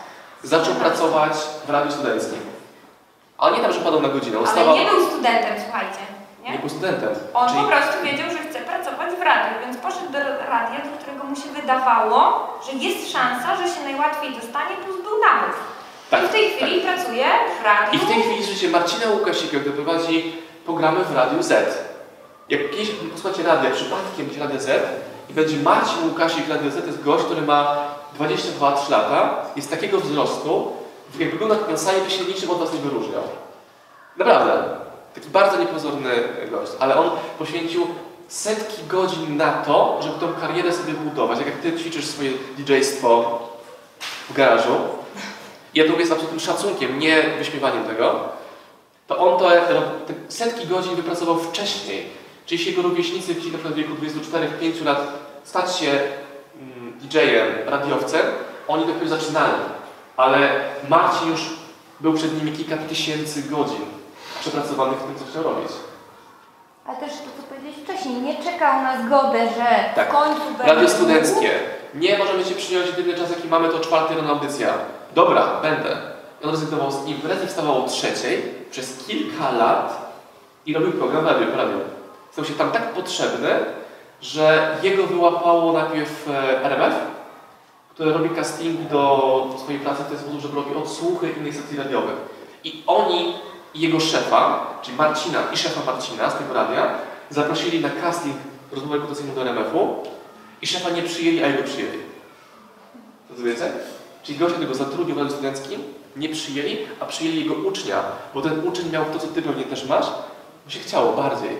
zaczął 0.42 0.74
pracować 0.74 1.32
w 1.66 1.70
radiu 1.70 1.92
studenckim. 1.92 2.38
Ale 3.38 3.56
nie 3.56 3.62
tam, 3.62 3.72
że 3.72 3.80
padał 3.80 4.02
na 4.02 4.08
godzinę. 4.08 4.38
On 4.38 4.44
Ale 4.44 4.52
stawał... 4.52 4.76
nie 4.76 4.84
był 4.84 5.06
studentem, 5.10 5.54
słuchajcie. 5.64 5.98
Nie 6.50 6.58
był 6.58 6.68
studentem. 6.68 7.08
On 7.34 7.48
Czyli 7.48 7.60
po 7.60 7.68
prostu 7.68 7.96
wiedział, 8.04 8.28
że 8.30 8.38
chce 8.38 8.58
pracować 8.70 9.10
w 9.20 9.22
radiu, 9.22 9.54
więc 9.64 9.76
poszedł 9.76 10.12
do 10.12 10.18
radia, 10.54 10.78
do 10.84 10.90
którego 10.98 11.24
mu 11.24 11.36
się 11.36 11.48
wydawało, 11.60 12.18
że 12.66 12.72
jest 12.86 13.12
szansa, 13.12 13.56
że 13.56 13.74
się 13.74 13.80
najłatwiej 13.84 14.30
dostanie, 14.40 14.74
plus 14.84 14.96
był 15.06 15.16
nabór. 15.26 15.54
Tak, 16.10 16.24
I 16.24 16.26
w 16.26 16.30
tej 16.30 16.50
chwili 16.50 16.80
pracuje 16.80 17.26
w 17.60 17.64
radiu. 17.64 17.94
I 17.94 17.98
w 17.98 18.08
tej 18.08 18.22
chwili 18.22 18.44
życie 18.44 18.68
Marcina 18.68 19.06
Łukasika, 19.10 19.58
gdy 19.58 19.70
prowadzi 19.70 20.32
programy 20.64 21.04
w 21.04 21.16
Radiu 21.16 21.42
Z. 21.42 21.78
Jak 22.48 22.70
kiedyś 22.70 22.90
posłuchacie 22.90 23.42
radia, 23.42 23.70
przypadkiem 23.70 24.26
będzie 24.26 24.40
Radio 24.40 24.60
Z 24.60 24.82
i 25.30 25.34
będzie 25.34 25.56
Marcin 25.56 26.08
Łukasik 26.08 26.48
Radio 26.48 26.70
Z, 26.70 26.80
to 26.80 26.86
jest 26.86 27.02
gość, 27.02 27.24
który 27.24 27.42
ma 27.42 27.76
22-3 28.18 28.90
lata, 28.90 29.36
jest 29.56 29.70
takiego 29.70 30.00
wzrostu, 30.00 30.72
jakby 31.18 31.38
był 31.38 31.48
na, 31.48 31.76
sali, 31.76 32.00
by 32.00 32.10
się 32.10 32.24
niczym 32.24 32.50
od 32.50 32.58
was 32.58 32.72
nie 32.72 32.80
wyróżniał. 32.80 33.22
Naprawdę. 34.16 34.81
Taki 35.14 35.28
bardzo 35.28 35.58
niepozorny 35.58 36.10
gość, 36.50 36.72
ale 36.80 36.96
on 36.96 37.10
poświęcił 37.38 37.86
setki 38.28 38.82
godzin 38.88 39.36
na 39.36 39.52
to, 39.52 40.00
żeby 40.02 40.18
tą 40.20 40.40
karierę 40.40 40.72
sobie 40.72 40.92
budować. 40.92 41.38
Jak, 41.38 41.46
jak 41.46 41.56
ty 41.56 41.72
ćwiczysz 41.72 42.06
swoje 42.06 42.30
DJ-stwo 42.58 43.38
w 44.30 44.32
garażu, 44.32 44.76
ja 45.74 45.84
to 45.84 45.90
mówię 45.90 46.06
z 46.06 46.12
absolutnym 46.12 46.40
szacunkiem, 46.40 46.98
nie 46.98 47.22
wyśmiewaniem 47.38 47.84
tego, 47.84 48.28
to 49.06 49.18
on 49.18 49.38
to 49.38 49.50
te 50.06 50.14
setki 50.28 50.66
godzin 50.66 50.96
wypracował 50.96 51.38
wcześniej. 51.38 52.06
Czyli 52.46 52.58
jeśli 52.58 52.76
jego 52.76 52.88
rówieśnicy 52.88 53.34
chcieli 53.34 53.52
na 53.52 53.58
przykład 53.58 53.74
w 53.74 53.76
wieku 53.76 53.92
24-5 53.94 54.84
lat 54.84 55.12
stać 55.44 55.76
się 55.76 55.90
mm, 55.90 56.92
DJ-em, 57.00 57.68
radiowcem, 57.68 58.20
oni 58.68 58.86
dopiero 58.86 59.08
zaczynali. 59.08 59.62
Ale 60.16 60.64
Marcin 60.88 61.30
już 61.30 61.50
był 62.00 62.12
przed 62.12 62.38
nimi 62.38 62.56
kilka 62.56 62.76
tysięcy 62.76 63.42
godzin 63.42 63.91
przepracowanych 64.42 64.98
w 64.98 65.02
tym, 65.04 65.14
co 65.18 65.24
chciał 65.30 65.42
robić. 65.42 65.72
Ale 66.86 66.96
też 66.98 67.10
to, 67.10 67.28
co 67.36 67.42
powiedziałeś 67.48 67.76
wcześniej, 67.84 68.14
nie 68.22 68.44
czekał 68.44 68.82
na 68.82 69.06
zgodę, 69.06 69.38
że 69.56 69.94
Tak. 69.94 70.08
w 70.08 70.12
końcu 70.12 70.40
będzie 70.58 70.74
Radio 70.74 70.88
studenckie. 70.88 71.50
Nie 71.94 72.18
możemy 72.18 72.44
cię 72.44 72.54
przyjąć 72.54 72.86
jedyny 72.86 73.14
czas, 73.18 73.30
jaki 73.30 73.48
mamy, 73.48 73.68
to 73.68 73.80
czwarty 73.80 74.14
rano 74.14 74.28
audycja. 74.30 74.68
Dobra, 75.14 75.60
będę. 75.62 75.96
I 76.40 76.44
on 76.44 76.50
rezygnował 76.50 76.92
z 76.92 77.06
imprez 77.06 77.44
i 77.44 77.46
wstawał 77.46 77.84
o 77.84 77.88
trzeciej 77.88 78.54
przez 78.70 79.04
kilka 79.06 79.50
lat 79.50 80.12
i 80.66 80.74
robił 80.74 80.92
program 80.92 81.26
radio, 81.26 81.46
po 81.46 81.56
radiu. 81.56 81.78
Stał 82.32 82.44
się 82.44 82.54
tam 82.54 82.70
tak 82.70 82.82
potrzebny, 82.82 83.48
że 84.20 84.76
jego 84.82 85.02
wyłapało 85.06 85.72
najpierw 85.72 86.28
e, 86.28 86.64
RMF, 86.64 86.94
które 87.90 88.12
robi 88.12 88.30
casting 88.30 88.80
do 88.80 89.46
swojej 89.58 89.80
pracy 89.80 90.02
w 90.02 90.08
ten 90.08 90.18
sposób, 90.18 90.40
że 90.40 90.48
robi 90.54 90.74
odsłuchy 90.74 91.30
innych 91.30 91.54
stacji 91.54 91.78
radiowych. 91.78 92.16
I 92.64 92.82
oni 92.86 93.34
i 93.74 93.80
jego 93.80 94.00
szefa, 94.00 94.66
czyli 94.82 94.96
Marcina 94.96 95.38
i 95.52 95.56
szefa 95.56 95.92
Marcina 95.92 96.30
z 96.30 96.34
tego 96.34 96.54
radia, 96.54 96.94
zaprosili 97.30 97.80
na 97.80 97.90
casting 97.90 98.36
rozmowy 98.72 98.94
rekrutacyjną 98.94 99.34
do 99.34 99.40
RMF-u 99.40 99.96
i 100.62 100.66
szefa 100.66 100.90
nie 100.90 101.02
przyjęli, 101.02 101.42
a 101.42 101.46
jego 101.46 101.62
przyjęli. 101.62 101.98
Rozumiecie? 103.30 103.72
Czyli 104.22 104.38
gościa 104.38 104.58
tego 104.58 104.74
zatrudnił 104.74 105.14
w 105.14 105.18
radiu 105.18 105.32
studenckim, 105.32 105.82
nie 106.16 106.28
przyjęli, 106.28 106.78
a 107.00 107.06
przyjęli 107.06 107.38
jego 107.38 107.54
ucznia, 107.54 108.02
bo 108.34 108.42
ten 108.42 108.68
uczeń 108.68 108.90
miał 108.90 109.04
to, 109.04 109.18
co 109.18 109.26
ty 109.26 109.42
pewnie 109.42 109.64
też 109.64 109.84
masz, 109.84 110.06
mu 110.64 110.70
się 110.70 110.80
chciało 110.80 111.12
bardziej. 111.12 111.56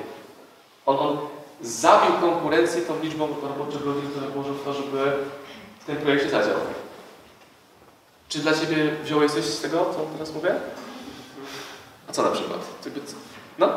On, 0.87 0.99
on 0.99 1.19
zabił 1.61 2.13
konkurencję 2.21 2.83
tą 2.83 3.03
liczbą 3.03 3.29
roboczych 3.43 3.85
godzin, 3.85 4.11
które 4.11 4.27
włożył 4.27 4.55
w 4.55 4.65
to, 4.65 4.73
żeby 4.73 5.13
w 5.81 5.85
tym 5.85 5.97
projekcie 5.97 6.31
zadział. 6.31 6.57
Czy 8.29 8.39
dla 8.39 8.53
Ciebie 8.55 8.97
wziąłeś 9.05 9.33
coś 9.33 9.45
z 9.45 9.61
tego, 9.61 9.79
co 9.79 10.07
teraz 10.19 10.35
mówię? 10.35 10.55
A 12.09 12.13
co 12.13 12.23
na 12.23 12.31
przykład? 12.31 12.59
Co- 12.81 12.91
No? 13.59 13.69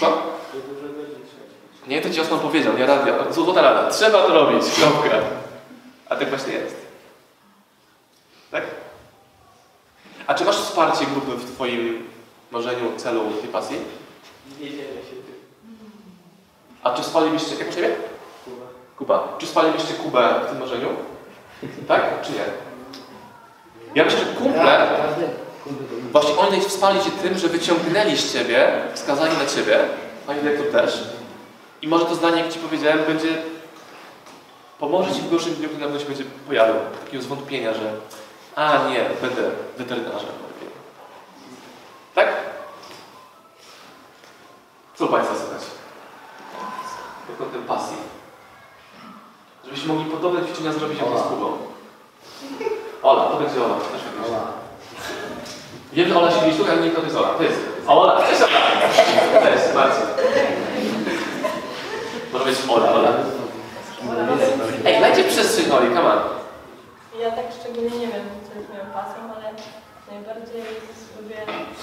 Co? 0.00 0.22
Nie, 1.86 2.00
to 2.00 2.10
Ci 2.10 2.20
Osman 2.20 2.40
powiedział, 2.40 2.78
nie 2.78 2.86
radio. 2.86 3.32
Złota 3.32 3.62
rada. 3.62 3.90
Trzeba 3.90 4.22
to 4.22 4.28
robić. 4.34 4.62
Kropka. 4.74 5.16
A 6.08 6.16
tak 6.16 6.28
właśnie 6.28 6.52
jest. 6.52 6.76
Tak? 8.50 8.64
A 10.26 10.34
czy 10.34 10.44
masz 10.44 10.56
wsparcie 10.56 11.06
grupy 11.06 11.30
w 11.36 11.54
Twoim 11.54 12.08
marzeniu, 12.50 12.96
celu, 12.96 13.30
tej 13.30 13.48
pasji? 13.48 13.76
Nie 14.60 14.70
dzielę 14.70 14.82
się 15.10 15.16
tym. 15.16 15.34
A 16.82 16.90
czy 16.94 17.02
spalibyście, 17.04 17.54
jak 17.56 17.66
masz 17.66 17.76
imię? 17.76 17.88
Kuba. 18.44 18.66
Kuba. 18.98 19.36
Czy 19.38 19.46
spalibyście 19.46 19.94
Kubę 19.94 20.34
w 20.46 20.48
tym 20.48 20.58
marzeniu? 20.60 20.88
Tak? 21.88 22.22
Czy 22.22 22.32
nie? 22.32 22.44
Ja 23.94 24.04
myślę, 24.04 24.18
że 24.18 24.26
kumple, 24.26 24.88
właśnie 26.12 26.36
oni 26.36 26.60
wspali 26.60 27.00
cię 27.00 27.10
tym, 27.10 27.38
że 27.38 27.48
wyciągnęli 27.48 28.16
z 28.16 28.32
ciebie, 28.32 28.72
wskazali 28.94 29.38
na 29.38 29.46
ciebie, 29.46 29.78
pani 30.26 30.42
dyrektor 30.42 30.66
też. 30.72 31.02
I 31.82 31.88
może 31.88 32.04
to 32.04 32.14
zdanie, 32.14 32.42
jak 32.42 32.52
ci 32.52 32.58
powiedziałem, 32.58 33.04
będzie 33.04 33.42
pomoże 34.78 35.14
ci 35.14 35.20
w 35.20 35.30
gorszym 35.30 35.54
dniu, 35.54 35.68
kiedy 35.68 35.88
na 35.88 35.98
się 35.98 36.06
będzie 36.06 36.24
pojawił. 36.46 36.74
Takiego 37.04 37.22
zwątpienia, 37.22 37.74
że 37.74 37.92
a 38.56 38.88
nie, 38.88 39.10
będę 39.22 39.50
weterynarzem. 39.78 40.28
Tak? 42.14 42.28
Co 44.94 45.06
Państwa 45.06 45.34
słychać? 45.36 45.62
Pod 47.26 47.36
kątem 47.36 47.62
pasji. 47.62 47.96
Żebyście 49.64 49.88
mogli 49.88 50.04
podobne 50.04 50.46
ćwiczenia 50.46 50.72
zrobić 50.72 50.98
jak 50.98 51.18
z 51.18 51.22
Kubą. 51.22 51.58
Ola, 53.02 53.24
to 53.24 53.36
będzie 53.36 53.64
Ola. 53.64 53.74
Ola. 54.28 54.61
Wiem, 55.92 56.08
że 56.08 56.18
Ola 56.18 56.30
siedzi 56.30 56.58
tu, 56.58 56.64
ale 56.70 56.80
nie 56.80 56.90
to 56.90 57.02
jest 57.02 57.16
Ola. 57.16 57.28
To 57.28 57.42
jest 57.42 57.60
Ola. 57.86 58.22
Cześć 58.28 58.42
Ola. 58.42 58.60
Cześć, 59.42 59.74
Marcin. 59.74 60.04
Może 62.32 62.44
być 62.44 62.58
Ola, 62.68 62.92
Ola. 62.92 63.08
Ej, 64.84 65.00
dajcie 65.00 65.24
przestrzeń 65.24 65.70
Oli, 65.72 65.88
come 65.88 66.12
on. 66.12 66.18
Ja 67.20 67.30
tak 67.30 67.44
szczególnie 67.60 67.98
nie 67.98 68.06
wiem, 68.06 68.24
co 68.52 68.58
jest 68.58 68.68
moją 68.68 68.84
pasją, 68.84 69.22
ale 69.36 69.52
najbardziej 70.10 70.62
lubię 71.22 71.36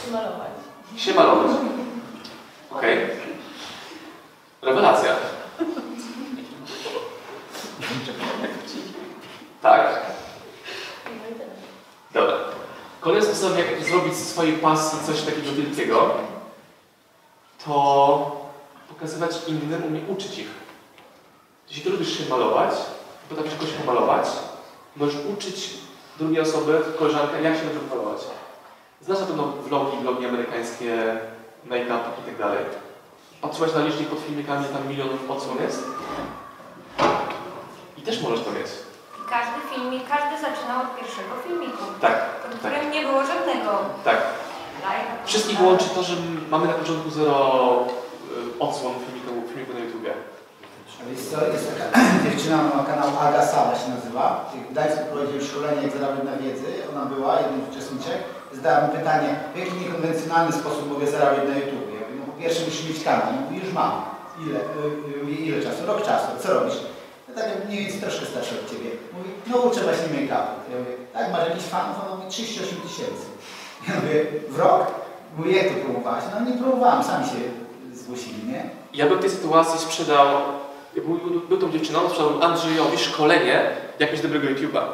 się 0.05 0.11
malować. 0.11 0.51
Się 0.97 1.13
malować. 1.13 1.51
Okej. 2.71 2.97
Rewelacja. 4.61 5.15
Tak? 9.61 10.01
No 11.05 11.11
i 11.31 11.33
tyle. 11.33 11.45
Dobra. 12.13 12.35
Kolejny 13.01 13.25
sposób, 13.25 13.57
jak 13.57 13.83
zrobić 13.83 14.15
z 14.15 14.29
swojej 14.29 14.53
pasji 14.53 14.99
coś 15.05 15.21
takiego 15.21 15.51
wielkiego, 15.51 16.13
to 17.65 18.47
pokazywać 18.89 19.31
innym, 19.47 19.83
umie 19.87 20.01
uczyć 20.07 20.37
ich. 20.37 20.47
Jeśli 21.67 21.83
ty 21.83 21.89
lubisz 21.89 22.17
się 22.17 22.29
malować, 22.29 22.73
potrafisz 23.29 23.55
kogoś 23.55 23.71
pomalować, 23.71 24.27
możesz 24.95 25.15
uczyć 25.33 25.69
drugiej 26.17 26.41
osoby, 26.41 26.81
koleżankę, 26.99 27.41
jak 27.41 27.57
się 27.57 27.63
dobrze 27.63 27.79
malować. 27.89 28.21
Znasz 29.01 29.19
na 29.19 29.25
pewno 29.25 29.43
vlogi, 29.43 29.97
vlogi 29.97 30.25
amerykańskie, 30.25 31.19
make-up 31.65 32.03
i 32.21 32.25
tak 32.25 32.37
dalej. 32.37 32.65
Patrzyłaś 33.41 33.73
na 33.73 33.85
licznik 33.85 34.09
pod 34.09 34.19
filmikami, 34.19 34.65
tam 34.65 34.87
milionów 34.87 35.31
odsłon 35.31 35.57
jest? 35.57 35.83
I 37.97 38.01
też 38.01 38.21
możesz 38.21 38.45
to 38.45 38.51
mieć. 38.51 38.67
Każdy 39.35 39.59
filmik, 39.71 40.03
każdy 40.13 40.33
zaczynał 40.47 40.77
od 40.85 40.95
pierwszego 40.97 41.33
filmiku, 41.47 41.83
Tak, 42.01 42.15
pod 42.41 42.61
tak, 42.61 42.71
którym 42.71 42.91
nie 42.91 43.01
było 43.01 43.21
żadnego 43.25 43.71
tak. 44.05 44.17
lajka. 44.87 45.11
Wszystkich 45.25 45.61
łączy 45.61 45.89
to, 45.95 46.03
że 46.03 46.13
mamy 46.49 46.67
na 46.67 46.73
początku 46.73 47.09
zero 47.09 47.35
y, 48.57 48.59
odsłon 48.59 48.93
filmiku, 49.05 49.31
filmiku 49.49 49.73
na 49.73 49.79
YouTubie. 49.79 50.13
Jest, 51.11 51.35
to, 51.35 51.47
jest 51.53 51.67
taka 51.73 51.99
dziewczyna, 52.23 52.55
ona 52.61 52.75
ma 52.75 52.83
kanał 52.83 53.09
Aga 53.21 53.45
Sala 53.45 53.75
się 53.79 53.89
nazywa. 53.95 54.51
W 54.69 54.71
Gdańsku 54.71 54.99
prowadziłem 55.11 55.45
szkolenie, 55.45 55.81
jak 55.83 55.91
zarabiać 55.97 56.23
na 56.25 56.35
wiedzy. 56.43 56.65
Ona 56.91 57.05
była, 57.05 57.31
jeden 57.41 57.59
z 57.65 57.69
uczestniczek. 57.71 58.19
Zadała 58.53 58.87
mi 58.87 58.89
pytanie, 58.97 59.29
w 59.53 59.57
jaki 59.57 59.73
niekonwencjonalny 59.73 60.51
sposób 60.51 60.89
mogę 60.93 61.07
zarabiać 61.07 61.43
na 61.49 61.55
YouTube? 61.57 61.87
Ja 61.93 61.99
mówię, 62.07 62.15
no 62.19 62.25
po 62.33 62.41
pierwsze 62.41 62.65
musisz 62.65 62.89
mieć 62.89 63.03
kanał. 63.03 63.25
Ja 63.35 63.41
mówię, 63.41 63.57
już 63.65 63.73
mam. 63.73 63.91
Ile? 64.43 64.59
Y, 64.59 65.31
y, 65.31 65.35
ile 65.47 65.63
czasu? 65.63 65.85
Rok 65.85 66.05
czasu. 66.05 66.27
Co 66.43 66.53
robisz? 66.53 66.77
Ja 67.29 67.41
tak 67.41 67.49
jak 67.49 67.65
mniej 67.67 67.79
więcej 67.79 68.01
troszkę 68.01 68.25
starszy 68.25 68.55
od 68.55 68.69
Ciebie. 68.71 68.89
Mówi, 69.13 69.29
no 69.47 69.57
uczę 69.57 69.81
właśnie 69.81 70.07
make-upu. 70.07 70.51
Ja 70.71 70.75
mówię, 70.79 70.93
tak, 71.13 71.31
masz 71.31 71.49
jakiś 71.49 71.63
fanów? 71.63 71.95
Ona 72.05 72.15
mówi, 72.15 72.29
38 72.31 72.77
tysięcy. 72.81 73.25
Ja 73.87 73.93
mówię, 73.95 74.25
w 74.49 74.59
rok? 74.59 74.87
Mówię, 75.37 75.51
jak 75.51 75.67
to 75.67 75.73
próbowałaś? 75.85 76.23
No 76.33 76.51
nie 76.51 76.57
próbowałam, 76.57 77.03
sami 77.03 77.25
się 77.25 77.35
zgłosili, 77.93 78.47
nie? 78.47 78.69
Ja 78.93 79.07
bym 79.07 79.17
w 79.17 79.21
tej 79.21 79.29
sytuacji 79.29 79.79
sprzedał, 79.79 80.27
ja 80.95 81.01
był, 81.03 81.15
był, 81.15 81.41
był 81.49 81.57
tą 81.57 81.71
dziewczyną, 81.71 82.09
sprzedał 82.09 82.43
Andrzejowi 82.43 82.97
szkolenie, 82.97 83.71
jak 83.99 84.11
mieć 84.11 84.21
dobrego 84.21 84.47
YouTube'a. 84.47 84.81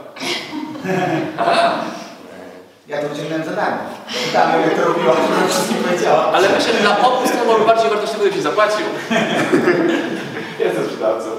Ja 2.87 3.01
to 3.01 3.09
wyciągnąłem 3.09 3.45
za 3.45 3.51
darmo. 3.51 3.77
Pytałem, 4.25 4.61
jak 4.61 4.73
to 4.73 4.87
robiła, 4.87 5.13
żeby 5.13 5.47
wszystkim 5.49 5.77
powiedziała. 5.77 6.31
ale 6.33 6.49
myślę, 6.49 6.73
że 6.73 6.79
dla 6.79 6.99
obu 6.99 7.27
stron 7.27 7.43
byłoby 7.43 7.65
bardziej 7.65 7.89
wartościowe, 7.89 8.25
gdybyś 8.25 8.41
zapłacił. 8.41 8.85
Jestem 10.59 10.85
sprzedawcą. 10.85 11.29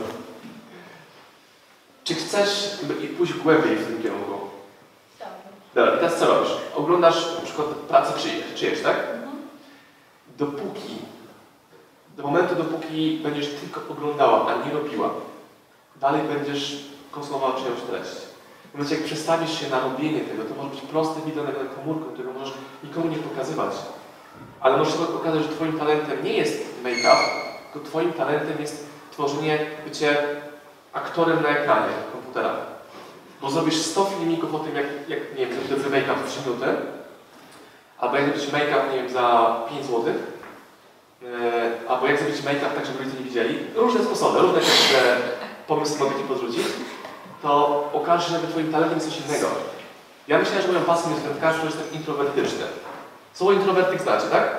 Czy 2.06 2.14
chcesz 2.14 2.78
pójść 3.18 3.32
głębiej 3.32 3.76
w 3.76 3.86
tym 3.86 4.02
kierunku? 4.02 4.38
Chciałabym. 5.16 5.52
Dobra, 5.74 5.94
i 5.94 5.98
teraz 5.98 6.18
co 6.18 6.26
robisz? 6.26 6.52
Oglądasz 6.74 7.34
na 7.34 7.40
przykład 7.40 7.66
pracę 7.66 8.12
czyjeś, 8.18 8.44
czyjeś 8.54 8.82
tak? 8.82 8.96
Dopóki, 10.38 10.98
do 12.16 12.22
momentu 12.22 12.54
dopóki 12.54 13.20
będziesz 13.22 13.48
tylko 13.48 13.80
oglądała, 13.92 14.46
a 14.46 14.66
nie 14.66 14.74
robiła, 14.74 15.10
dalej 15.96 16.22
będziesz 16.22 16.84
konsumowała 17.10 17.52
czyjąś 17.52 17.80
treść. 17.90 18.26
W 18.70 18.74
momencie 18.74 18.94
jak 18.94 19.04
przestawisz 19.04 19.60
się 19.60 19.70
na 19.70 19.80
robienie 19.80 20.20
tego, 20.20 20.44
to 20.44 20.54
może 20.54 20.70
być 20.70 20.80
proste 20.80 21.20
wideo 21.20 21.44
na 21.44 21.50
na 21.50 21.74
komórkę, 21.76 22.12
którego 22.12 22.32
możesz 22.32 22.54
nikomu 22.84 23.06
nie 23.06 23.18
pokazywać. 23.18 23.72
Ale 24.60 24.76
możesz 24.76 24.94
sobie 24.94 25.12
pokazać, 25.12 25.42
że 25.42 25.48
twoim 25.48 25.78
talentem 25.78 26.24
nie 26.24 26.32
jest 26.32 26.64
make-up, 26.82 27.18
tylko 27.72 27.88
twoim 27.88 28.12
talentem 28.12 28.60
jest 28.60 28.86
tworzenie, 29.10 29.66
bycie 29.84 30.16
aktorem 30.96 31.42
na 31.42 31.48
ekranie 31.48 31.92
komputera. 32.12 32.56
Bo 33.40 33.50
zrobisz 33.50 33.76
100 33.76 34.04
filmików 34.04 34.54
o 34.54 34.58
tym, 34.58 34.76
jak, 34.76 34.86
jak 35.08 35.20
nie 35.38 35.46
wiem, 35.46 35.58
dobry 35.70 35.90
make-up 35.90 36.20
w 36.24 36.30
3 36.30 36.40
minuty, 36.40 36.66
albo 37.98 38.16
jak 38.16 38.26
zrobić 38.26 38.52
make-up, 38.52 38.82
nie 38.92 39.02
wiem, 39.02 39.10
za 39.10 39.56
5 39.70 39.86
zł, 39.86 40.04
yy, 41.22 41.28
albo 41.88 42.06
jak 42.06 42.18
zrobić 42.18 42.42
make-up 42.42 42.70
tak, 42.74 42.86
żeby 42.86 43.04
ludzie 43.04 43.18
nie 43.18 43.24
widzieli. 43.24 43.58
Różne 43.74 44.04
sposoby, 44.04 44.38
różne 44.38 44.58
jakieś, 44.58 44.94
e, 44.94 45.16
pomysły 45.66 45.98
mogę 45.98 46.16
Ci 46.16 46.22
podrzucić, 46.22 46.66
to 47.42 47.84
okaże 47.92 48.26
się, 48.26 48.40
że 48.40 48.48
Twoim 48.48 48.72
talentem 48.72 48.98
jest 48.98 49.08
coś 49.10 49.26
innego. 49.26 49.46
Ja 50.28 50.38
myślę, 50.38 50.62
że 50.62 50.68
moją 50.68 50.80
pasją 50.80 51.10
jest 51.10 51.22
wędkarstwo, 51.22 51.66
że 51.66 51.76
jestem 51.76 51.92
introwertyczny. 51.92 52.64
Słowo 53.34 53.52
introwertyk 53.52 54.02
znacie, 54.02 54.26
tak? 54.26 54.56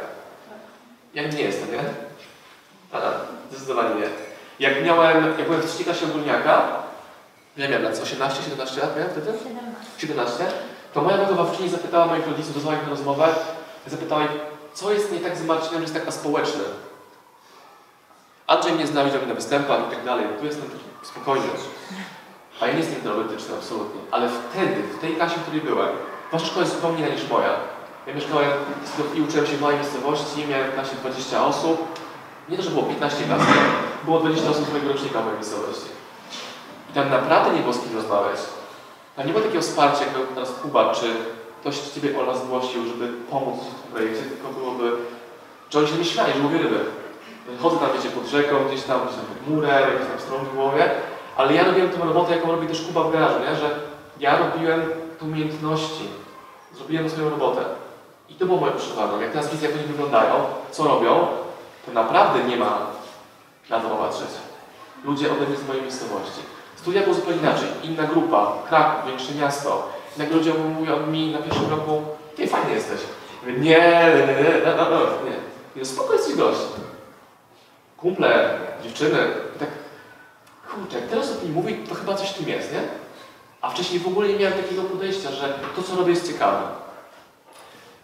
Ja 1.13 1.28
nie 1.28 1.41
jestem, 1.41 1.71
nie? 1.71 1.80
A, 2.91 2.97
zdecydowanie 3.52 3.95
nie. 3.95 4.26
Jak 4.59 4.85
miałem, 4.85 5.25
jak 5.37 5.47
byłem 5.47 5.61
w 5.61 5.65
trzeciej 5.65 5.85
klasie 5.85 6.05
ogólniaka, 6.05 6.61
ile 7.57 7.69
miałem 7.69 7.83
lat? 7.83 7.99
18, 8.03 8.43
17 8.43 8.81
lat 8.81 8.95
miałem 8.95 9.11
wtedy? 9.11 9.33
17, 9.97 10.45
to 10.93 11.01
moja 11.01 11.17
wychowawczyni 11.17 11.69
zapytała 11.69 12.05
moich 12.05 12.27
rodziców, 12.27 12.53
dozwała 12.53 12.75
ich 12.75 12.83
na 12.83 12.89
rozmowę, 12.89 13.27
zapytała 13.87 14.23
ich, 14.23 14.31
co 14.73 14.93
jest 14.93 15.11
nie 15.11 15.19
tak 15.19 15.37
z 15.37 15.45
Marcinem, 15.45 15.75
że 15.75 15.81
jest 15.81 15.93
tak 15.93 16.07
aspołeczny. 16.07 16.63
Andrzej 18.47 18.73
mnie 18.73 18.87
zna, 18.87 19.03
widział 19.03 19.19
mnie 19.19 19.29
na 19.29 19.35
występach 19.35 19.79
i 19.87 19.95
tak 19.95 20.05
dalej. 20.05 20.25
Tu 20.39 20.45
jestem 20.45 20.69
spokojny. 21.03 21.47
A 22.61 22.67
ja 22.67 22.73
nie 22.73 22.79
jestem 22.79 22.97
introwertyczny, 22.97 23.55
absolutnie. 23.55 24.01
Ale 24.11 24.29
wtedy, 24.29 24.83
w 24.83 24.99
tej 24.99 25.15
klasie, 25.15 25.35
w 25.35 25.41
której 25.41 25.61
byłem, 25.61 25.89
wasza 26.31 26.45
szkoła 26.45 26.61
jest 26.61 26.75
zupełnie 26.75 26.99
inna 26.99 27.15
niż 27.15 27.29
moja. 27.29 27.53
Ja 28.07 28.13
mieszkałem 28.13 28.51
i 29.15 29.21
uczyłem 29.21 29.47
się 29.47 29.57
w 29.57 29.61
małej 29.61 29.77
miejscowości, 29.77 30.47
miałem 30.47 30.71
w 30.71 30.73
klasie 30.73 30.95
20 30.95 31.45
osób. 31.45 31.99
Nie 32.49 32.57
to, 32.57 32.63
że 32.63 32.69
było 32.69 32.83
15 32.83 33.23
klas, 33.23 33.41
było 34.05 34.19
20 34.19 34.49
osób 34.49 34.65
z 34.65 34.71
mojego 34.71 34.93
rocznika 34.93 35.19
w 35.19 35.23
mojej 35.23 35.39
miejscowości. 35.39 35.89
I 36.89 36.93
tam 36.93 37.10
naprawdę 37.10 37.55
nie 37.55 37.62
było 37.62 37.73
z 37.73 37.79
kim 37.79 37.95
rozmawiać. 37.95 38.39
Tam 39.15 39.27
nie 39.27 39.33
było 39.33 39.45
takiego 39.45 39.62
wsparcia, 39.62 40.05
jak 40.05 40.13
teraz 40.36 40.51
Kuba, 40.51 40.93
czy 40.93 41.05
ktoś 41.62 41.79
Ciebie 41.79 42.19
o 42.19 42.25
nas 42.25 42.43
zgłosił, 42.43 42.86
żeby 42.88 43.07
pomóc 43.31 43.55
w 43.55 43.81
tym 43.81 43.91
projekcie, 43.91 44.21
tylko 44.21 44.47
byłoby, 44.60 44.91
że 45.69 45.79
oni 45.79 45.88
się 45.88 45.97
nie 45.97 46.33
że 46.33 46.39
mówię 46.39 46.57
ryby. 46.57 46.79
Chodzę 47.62 47.77
tam, 47.77 47.89
wiecie, 47.95 48.10
pod 48.10 48.27
rzeką, 48.27 48.55
gdzieś 48.67 48.83
tam, 48.83 48.99
gdzieś 49.01 49.15
tam 49.15 49.25
murem, 49.47 49.81
jakieś 49.81 50.07
tam 50.07 50.19
strony 50.19 50.49
w 50.49 50.55
głowie, 50.55 50.91
ale 51.38 51.53
ja 51.53 51.63
robiłem 51.63 51.89
tę 51.89 51.97
robotę, 51.97 52.36
jaką 52.36 52.51
robi 52.51 52.67
też 52.67 52.81
Kuba 52.81 53.03
w 53.03 53.12
garażu, 53.12 53.39
nie? 53.39 53.55
że 53.55 53.79
ja 54.19 54.38
robiłem 54.38 54.81
te 55.19 55.25
umiejętności, 55.25 56.07
zrobiłem 56.75 57.10
swoją 57.10 57.29
robotę. 57.29 57.62
I 58.29 58.33
to 58.36 58.45
było 58.45 58.57
moje 58.57 58.73
przykładem. 58.73 59.21
Jak 59.21 59.31
teraz 59.31 59.51
widzę, 59.51 59.65
jak 59.67 59.75
oni 59.75 59.86
wyglądają, 59.86 60.33
co 60.71 60.83
robią, 60.83 61.27
to 61.88 61.93
naprawdę 61.93 62.43
nie 62.43 62.58
ma 62.58 62.80
na 63.69 63.80
to 63.80 63.89
popatrzeć. 63.89 64.30
Ludzie 65.04 65.32
ode 65.32 65.45
mnie 65.47 65.58
z 65.58 65.67
mojej 65.67 65.82
miejscowości. 65.82 66.41
Studia 66.76 67.02
było 67.02 67.15
zupełnie 67.15 67.39
inaczej. 67.39 67.67
Inna 67.84 68.04
grupa, 68.04 68.54
Kraków, 68.69 69.08
większe 69.08 69.34
miasto. 69.34 69.89
Nagle 70.17 70.38
ludzie 70.38 70.54
mówią 70.54 71.08
mi 71.08 71.32
na 71.32 71.38
pierwszym 71.38 71.69
roku, 71.69 72.02
ty 72.36 72.47
fajny 72.47 72.73
jesteś. 72.73 73.00
Mówię, 73.41 73.54
nie, 73.54 73.69
nie, 73.69 74.34
nie, 74.34 74.43
nie, 74.43 74.76
no, 74.78 74.89
no, 74.89 75.00
nie. 75.00 75.38
nie. 75.76 75.86
Spoko 75.86 76.13
jesteś 76.13 76.36
gość. 76.36 76.60
Kumple, 77.97 78.60
dziewczyny. 78.84 79.17
Tak, 79.60 79.69
kurczę, 80.71 81.00
jak 81.00 81.10
teraz 81.10 81.32
o 81.32 81.36
tym 81.36 81.54
mówi, 81.54 81.76
to 81.89 81.95
chyba 81.95 82.15
coś 82.15 82.30
w 82.30 82.38
tym 82.38 82.47
jest, 82.47 82.73
nie? 82.73 82.82
A 83.62 83.69
wcześniej 83.69 84.00
w 84.00 84.08
ogóle 84.08 84.28
nie 84.28 84.39
miałem 84.39 84.63
takiego 84.63 84.84
podejścia, 84.84 85.32
że 85.32 85.60
to, 85.76 85.84
co 85.84 85.95
robię, 85.95 86.10
jest 86.10 86.28
ciekawe. 86.28 86.62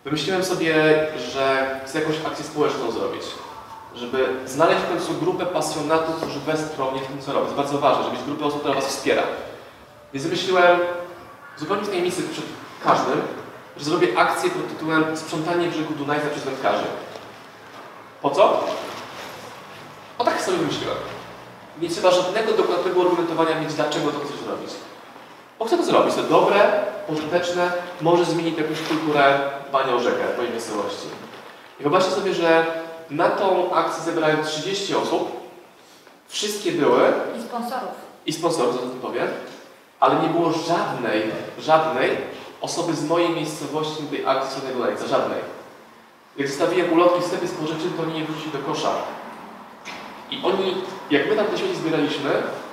Wymyśliłem 0.04 0.44
sobie, 0.44 0.74
że 1.18 1.80
chcę 1.86 2.00
jakąś 2.00 2.16
akcję 2.26 2.46
społeczną 2.46 2.92
zrobić. 2.92 3.24
Żeby 3.96 4.28
znaleźć 4.46 4.82
w 4.82 4.90
końcu 4.90 5.14
grupę 5.14 5.46
pasjonatów, 5.46 6.16
którzy 6.16 6.40
wesprą 6.40 6.92
mnie 6.92 7.02
w 7.02 7.08
tym, 7.08 7.22
co 7.22 7.34
robię. 7.34 7.48
To 7.48 7.56
bardzo 7.56 7.78
ważne, 7.78 8.04
żeby 8.04 8.16
mieć 8.16 8.26
grupę 8.26 8.46
osób, 8.46 8.60
która 8.60 8.74
Was 8.74 8.88
wspiera. 8.88 9.24
Więc 10.14 10.26
wymyśliłem 10.26 10.80
zupełnie 11.58 11.84
w 11.84 11.90
tajemnicy 11.90 12.24
przed 12.24 12.46
każdym, 12.84 13.22
że 13.78 13.86
zrobię 13.86 14.08
akcję 14.18 14.50
pod 14.50 14.68
tytułem 14.70 15.18
Sprzątanie 15.18 15.68
brzegu 15.68 15.94
Dunajca 15.94 16.30
przez 16.30 16.44
wędkarzy. 16.44 16.84
Po 18.22 18.30
co? 18.30 18.64
O 20.18 20.24
tak 20.24 20.42
sobie 20.42 20.58
wymyśliłem. 20.58 20.98
Nie 21.82 21.90
trzeba 21.90 22.12
żadnego 22.12 22.52
dokładnego 22.54 23.02
argumentowania 23.02 23.60
mieć, 23.60 23.74
dlaczego 23.74 24.12
to 24.12 24.20
chcesz 24.20 24.40
zrobić. 24.40 24.72
Bo 25.60 25.66
chcę 25.66 25.78
to 25.78 25.84
zrobić. 25.84 26.16
To 26.16 26.24
dobre, 26.24 26.84
pożyteczne, 27.08 27.72
może 28.02 28.26
zmienić 28.26 28.58
jakąś 28.58 28.82
kulturę 28.82 29.40
dbania 29.70 29.96
o 29.96 30.00
rzekę 30.00 30.24
mojej 30.38 30.52
miejscowości. 30.52 31.08
I 31.80 31.84
wyobraźcie 31.84 32.12
sobie, 32.12 32.34
że 32.34 32.66
na 33.10 33.30
tą 33.30 33.74
akcję 33.74 34.04
zebrałem 34.04 34.44
30 34.44 34.96
osób. 34.96 35.44
Wszystkie 36.28 36.72
były 36.72 37.14
I 37.40 37.42
sponsorów. 37.42 37.92
i 38.26 38.34
sponsorów, 38.34 38.74
zaraz 38.74 38.88
o 38.88 38.92
tym 38.92 39.00
powiem, 39.00 39.28
ale 40.00 40.16
nie 40.22 40.28
było 40.28 40.52
żadnej, 40.52 41.22
żadnej 41.60 42.18
osoby 42.62 42.94
z 42.94 43.04
mojej 43.06 43.30
miejscowości 43.30 44.04
na 44.04 44.10
tej 44.10 44.26
akcji 44.26 44.52
Słonnego 44.52 44.86
Lejca, 44.86 45.08
żadnej. 45.08 45.40
Jak 46.38 46.48
zostawiłem 46.48 46.94
ulotki 46.94 47.22
w 47.22 47.26
sklepie 47.26 47.48
spożywczym, 47.48 47.94
to 47.98 48.04
oni 48.04 48.20
je 48.20 48.26
wrzucili 48.26 48.52
do 48.52 48.60
kosza. 48.60 48.92
I 50.32 50.42
oni, 50.44 50.76
jak 51.10 51.30
my 51.30 51.36
tam 51.36 51.46
te 51.46 51.58
śmieci 51.58 51.76
zbieraliśmy, 51.76 52.30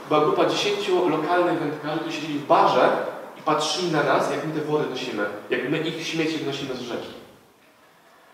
była 0.09 0.21
grupa 0.21 0.45
10 0.45 0.89
lokalnych 0.89 1.59
wędkarzy, 1.59 2.01
którzy 2.01 2.17
siedzieli 2.17 2.39
w 2.39 2.47
barze 2.47 2.91
i 3.39 3.43
patrzyli 3.43 3.93
na 3.93 4.03
nas, 4.03 4.31
jak 4.31 4.47
my 4.47 4.53
te 4.53 4.61
wody 4.61 4.91
nosimy, 4.91 5.27
jak 5.51 5.71
my 5.71 5.79
ich 5.79 6.07
śmieci 6.07 6.39
wnosimy 6.39 6.75
z 6.75 6.81
rzeki. 6.81 7.13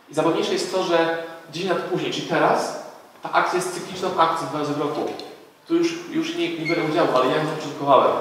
I 0.09 0.15
zabawniejsze 0.15 0.53
jest 0.53 0.73
to, 0.73 0.83
że 0.83 1.23
10 1.53 1.71
lat 1.71 1.83
później, 1.83 2.13
czyli 2.13 2.27
teraz, 2.27 2.83
ta 3.23 3.33
akcja 3.33 3.57
jest 3.57 3.75
cykliczną 3.75 4.21
akcją 4.21 4.49
dwa 4.49 4.59
razy 4.59 4.75
w 4.75 4.81
roku. 4.81 5.01
Tu 5.69 5.75
już, 5.75 5.95
już 6.11 6.37
nie, 6.37 6.59
nie 6.59 6.67
biorę 6.67 6.83
udziału, 6.91 7.09
ale 7.15 7.27
ja 7.27 7.37
ją 7.37 7.47
zapoczątkowałem. 7.47 8.13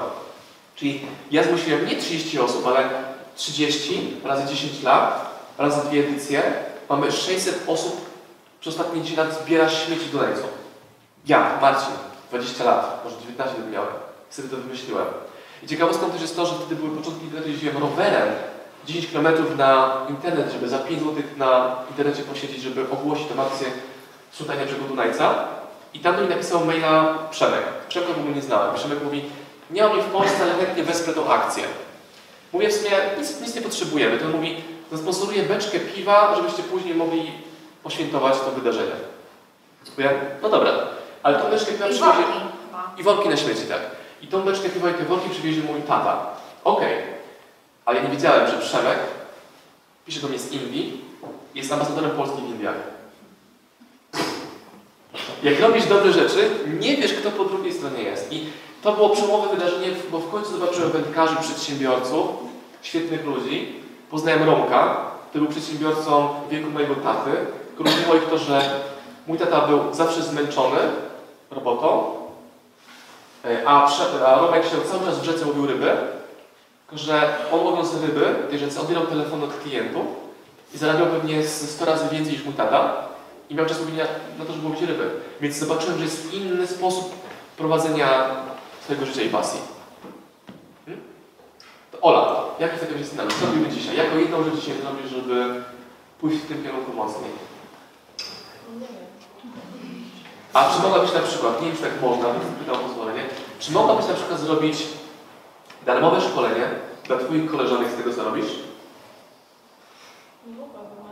Czyli 0.76 1.00
ja 1.30 1.42
zgłosiłem 1.42 1.86
nie 1.86 1.96
30 1.96 2.38
osób, 2.38 2.66
ale 2.66 2.90
30 3.36 4.20
razy 4.24 4.54
10 4.54 4.82
lat, 4.82 5.36
razy 5.58 5.88
dwie 5.88 6.08
edycje. 6.08 6.42
Mamy 6.88 7.12
600 7.12 7.62
osób 7.66 8.10
przez 8.60 8.74
ostatnie 8.74 9.02
10 9.02 9.18
lat 9.18 9.42
zbiera 9.42 9.68
śmieci 9.68 10.06
do 10.06 10.18
Dunajcu. 10.18 10.42
Ja, 11.26 11.58
Marcin, 11.62 11.94
20 12.30 12.64
lat, 12.64 13.00
może 13.04 13.16
19 13.20 13.58
lat 13.58 13.72
miałem. 13.72 13.94
Sobie 14.30 14.48
to 14.48 14.56
wymyśliłem. 14.56 15.06
I 15.62 15.66
ciekawostką 15.66 16.10
też 16.10 16.20
jest 16.20 16.36
to, 16.36 16.46
że 16.46 16.54
wtedy 16.54 16.76
były 16.76 16.96
początki 16.96 17.24
internetu, 17.24 17.50
jeździłem 17.50 17.78
rowerem 17.78 18.28
10 18.86 19.06
km 19.12 19.26
na 19.58 20.00
internet, 20.08 20.52
żeby 20.52 20.68
za 20.68 20.78
5 20.78 21.00
zł 21.00 21.22
na 21.36 21.76
internecie 21.90 22.22
posiedzieć, 22.22 22.62
żeby 22.62 22.90
ogłosić 22.90 23.26
tę 23.26 23.42
akcję 23.42 23.68
sprzątania 24.30 24.64
brzegu 24.64 24.84
Dunajca. 24.84 25.34
I 25.94 26.00
tam 26.00 26.16
do 26.16 26.20
mnie 26.20 26.30
napisał 26.30 26.64
maila 26.64 27.18
Przemek. 27.30 27.62
Przemka 27.88 28.12
w 28.12 28.18
ogóle 28.18 28.34
nie 28.34 28.42
znałem. 28.42 28.74
Przemek 28.74 29.04
mówi, 29.04 29.24
nie 29.70 29.82
mam 29.82 29.92
mnie 29.92 30.02
w 30.02 30.10
Polsce, 30.10 30.42
ale 30.42 30.54
chętnie 30.54 30.82
wesprę 30.82 31.14
tą 31.14 31.30
akcję. 31.30 31.64
Mówię 32.52 32.68
w 32.68 32.72
sumie, 32.72 32.90
nic, 33.18 33.40
nic 33.40 33.54
nie 33.54 33.62
potrzebujemy. 33.62 34.18
To 34.18 34.24
on 34.24 34.32
mówi, 34.32 34.64
zasponsoruję 34.92 35.42
beczkę 35.42 35.80
piwa, 35.80 36.34
żebyście 36.36 36.62
później 36.62 36.94
mogli 36.94 37.32
poświętować 37.82 38.34
to 38.40 38.50
wydarzenie. 38.50 38.92
Mówię, 39.96 40.10
no 40.42 40.48
dobra, 40.48 40.72
ale 41.22 41.38
tą 41.38 41.50
beczkę 41.50 41.72
piwa 41.72 41.86
przywiezie... 41.86 42.12
I 42.98 43.02
worki 43.02 43.28
na 43.28 43.36
śmieci, 43.36 43.62
tak. 43.68 43.80
I 44.22 44.26
tą 44.26 44.42
beczkę 44.42 44.68
piwa 44.68 44.90
i 44.90 44.94
te 44.94 45.04
worki 45.04 45.30
przywiezie 45.30 45.62
mój 45.62 45.82
tata. 45.82 46.26
Okej. 46.64 47.15
Ale 47.86 48.02
nie 48.02 48.08
wiedziałem, 48.08 48.50
że 48.50 48.58
Przemek 48.58 48.98
pisze 50.06 50.20
do 50.20 50.28
mnie 50.28 50.38
z 50.38 50.52
Indii, 50.52 51.04
jest 51.54 51.72
ambasadorem 51.72 52.10
Polski 52.10 52.42
w 52.42 52.50
Indiach. 52.50 52.74
Jak 55.42 55.60
robisz 55.60 55.86
dobre 55.86 56.12
rzeczy, 56.12 56.50
nie 56.80 56.96
wiesz, 56.96 57.14
kto 57.14 57.30
po 57.30 57.44
drugiej 57.44 57.72
stronie 57.72 58.02
jest. 58.02 58.32
I 58.32 58.46
to 58.82 58.92
było 58.92 59.08
przełomowe 59.08 59.56
wydarzenie, 59.56 59.86
bo 60.10 60.18
w 60.18 60.30
końcu 60.30 60.50
zobaczyłem 60.58 60.90
wędkarzy, 60.90 61.36
przedsiębiorców, 61.36 62.26
świetnych 62.82 63.24
ludzi. 63.24 63.72
Poznałem 64.10 64.42
Romka, 64.42 65.10
który 65.28 65.44
był 65.44 65.52
przedsiębiorcą 65.52 66.28
wieku 66.50 66.70
mojego 66.70 66.94
taty. 66.94 67.30
Różniło 67.78 68.14
ich 68.14 68.24
to, 68.30 68.38
że 68.38 68.80
mój 69.26 69.38
tata 69.38 69.66
był 69.66 69.94
zawsze 69.94 70.22
zmęczony 70.22 70.78
robotą, 71.50 72.12
e, 73.44 73.68
a, 73.68 73.86
prze, 73.86 74.26
a 74.26 74.38
Romek 74.38 74.64
się 74.64 74.70
cały 74.90 75.04
czas 75.04 75.18
w 75.18 75.24
rzece 75.24 75.46
łowił 75.46 75.66
ryby, 75.66 75.96
tylko 76.86 77.04
że 77.04 77.36
on 77.52 77.60
łowiąc 77.60 77.94
ryby 77.94 78.34
w 78.46 78.50
tej 78.50 78.58
rzece 78.58 78.80
odbierał 78.80 79.06
telefon 79.06 79.42
od 79.42 79.58
klientów 79.58 80.06
i 80.74 80.78
zarabiał 80.78 81.06
pewnie 81.06 81.42
z 81.42 81.70
100 81.70 81.84
razy 81.84 82.08
więcej 82.08 82.32
niż 82.32 82.44
mój 82.44 82.54
tata 82.54 83.08
i 83.50 83.54
miał 83.54 83.66
czas 83.66 83.80
mówienia 83.80 84.04
na 84.38 84.44
to, 84.44 84.52
żeby 84.52 84.66
łowić 84.66 84.82
ryby. 84.82 85.10
Więc 85.40 85.56
zobaczyłem, 85.56 85.98
że 85.98 86.04
jest 86.04 86.34
inny 86.34 86.66
sposób 86.66 87.14
prowadzenia 87.56 88.30
swojego 88.84 89.06
życia 89.06 89.22
i 89.22 89.28
pasji. 89.28 89.60
Hmm? 90.86 91.04
To 91.92 92.00
Ola, 92.00 92.44
jak 92.58 92.72
jest 92.72 92.86
taka 92.86 93.04
scenariusz? 93.04 93.34
Co 93.34 93.46
robimy 93.46 93.68
dzisiaj? 93.68 93.96
Jaką 93.96 94.18
jedną 94.18 94.44
rzecz 94.44 94.54
dzisiaj 94.54 94.76
zrobisz, 94.82 95.10
żeby 95.10 95.62
pójść 96.20 96.38
w 96.38 96.48
tym 96.48 96.62
kierunku 96.62 96.92
mocniej? 96.92 97.30
A 100.52 100.74
czy 100.74 100.82
mogłabyś 100.82 101.12
na 101.12 101.20
przykład, 101.20 101.60
nie 101.60 101.66
wiem 101.66 101.76
czy 101.76 101.82
tak 101.82 102.02
można, 102.02 102.32
więc 102.32 102.44
pytam 102.58 102.74
o 102.74 102.88
pozwolenie, 102.88 103.22
czy 103.58 103.72
mogłabyś 103.72 104.06
na 104.06 104.14
przykład 104.14 104.40
zrobić 104.40 104.76
darmowe 105.86 106.20
szkolenie 106.20 106.64
dla 107.04 107.16
Twoich 107.16 107.50
koleżanek 107.50 107.88
z 107.88 107.96
tego, 107.96 108.14
co 108.14 108.24
robisz? 108.24 108.46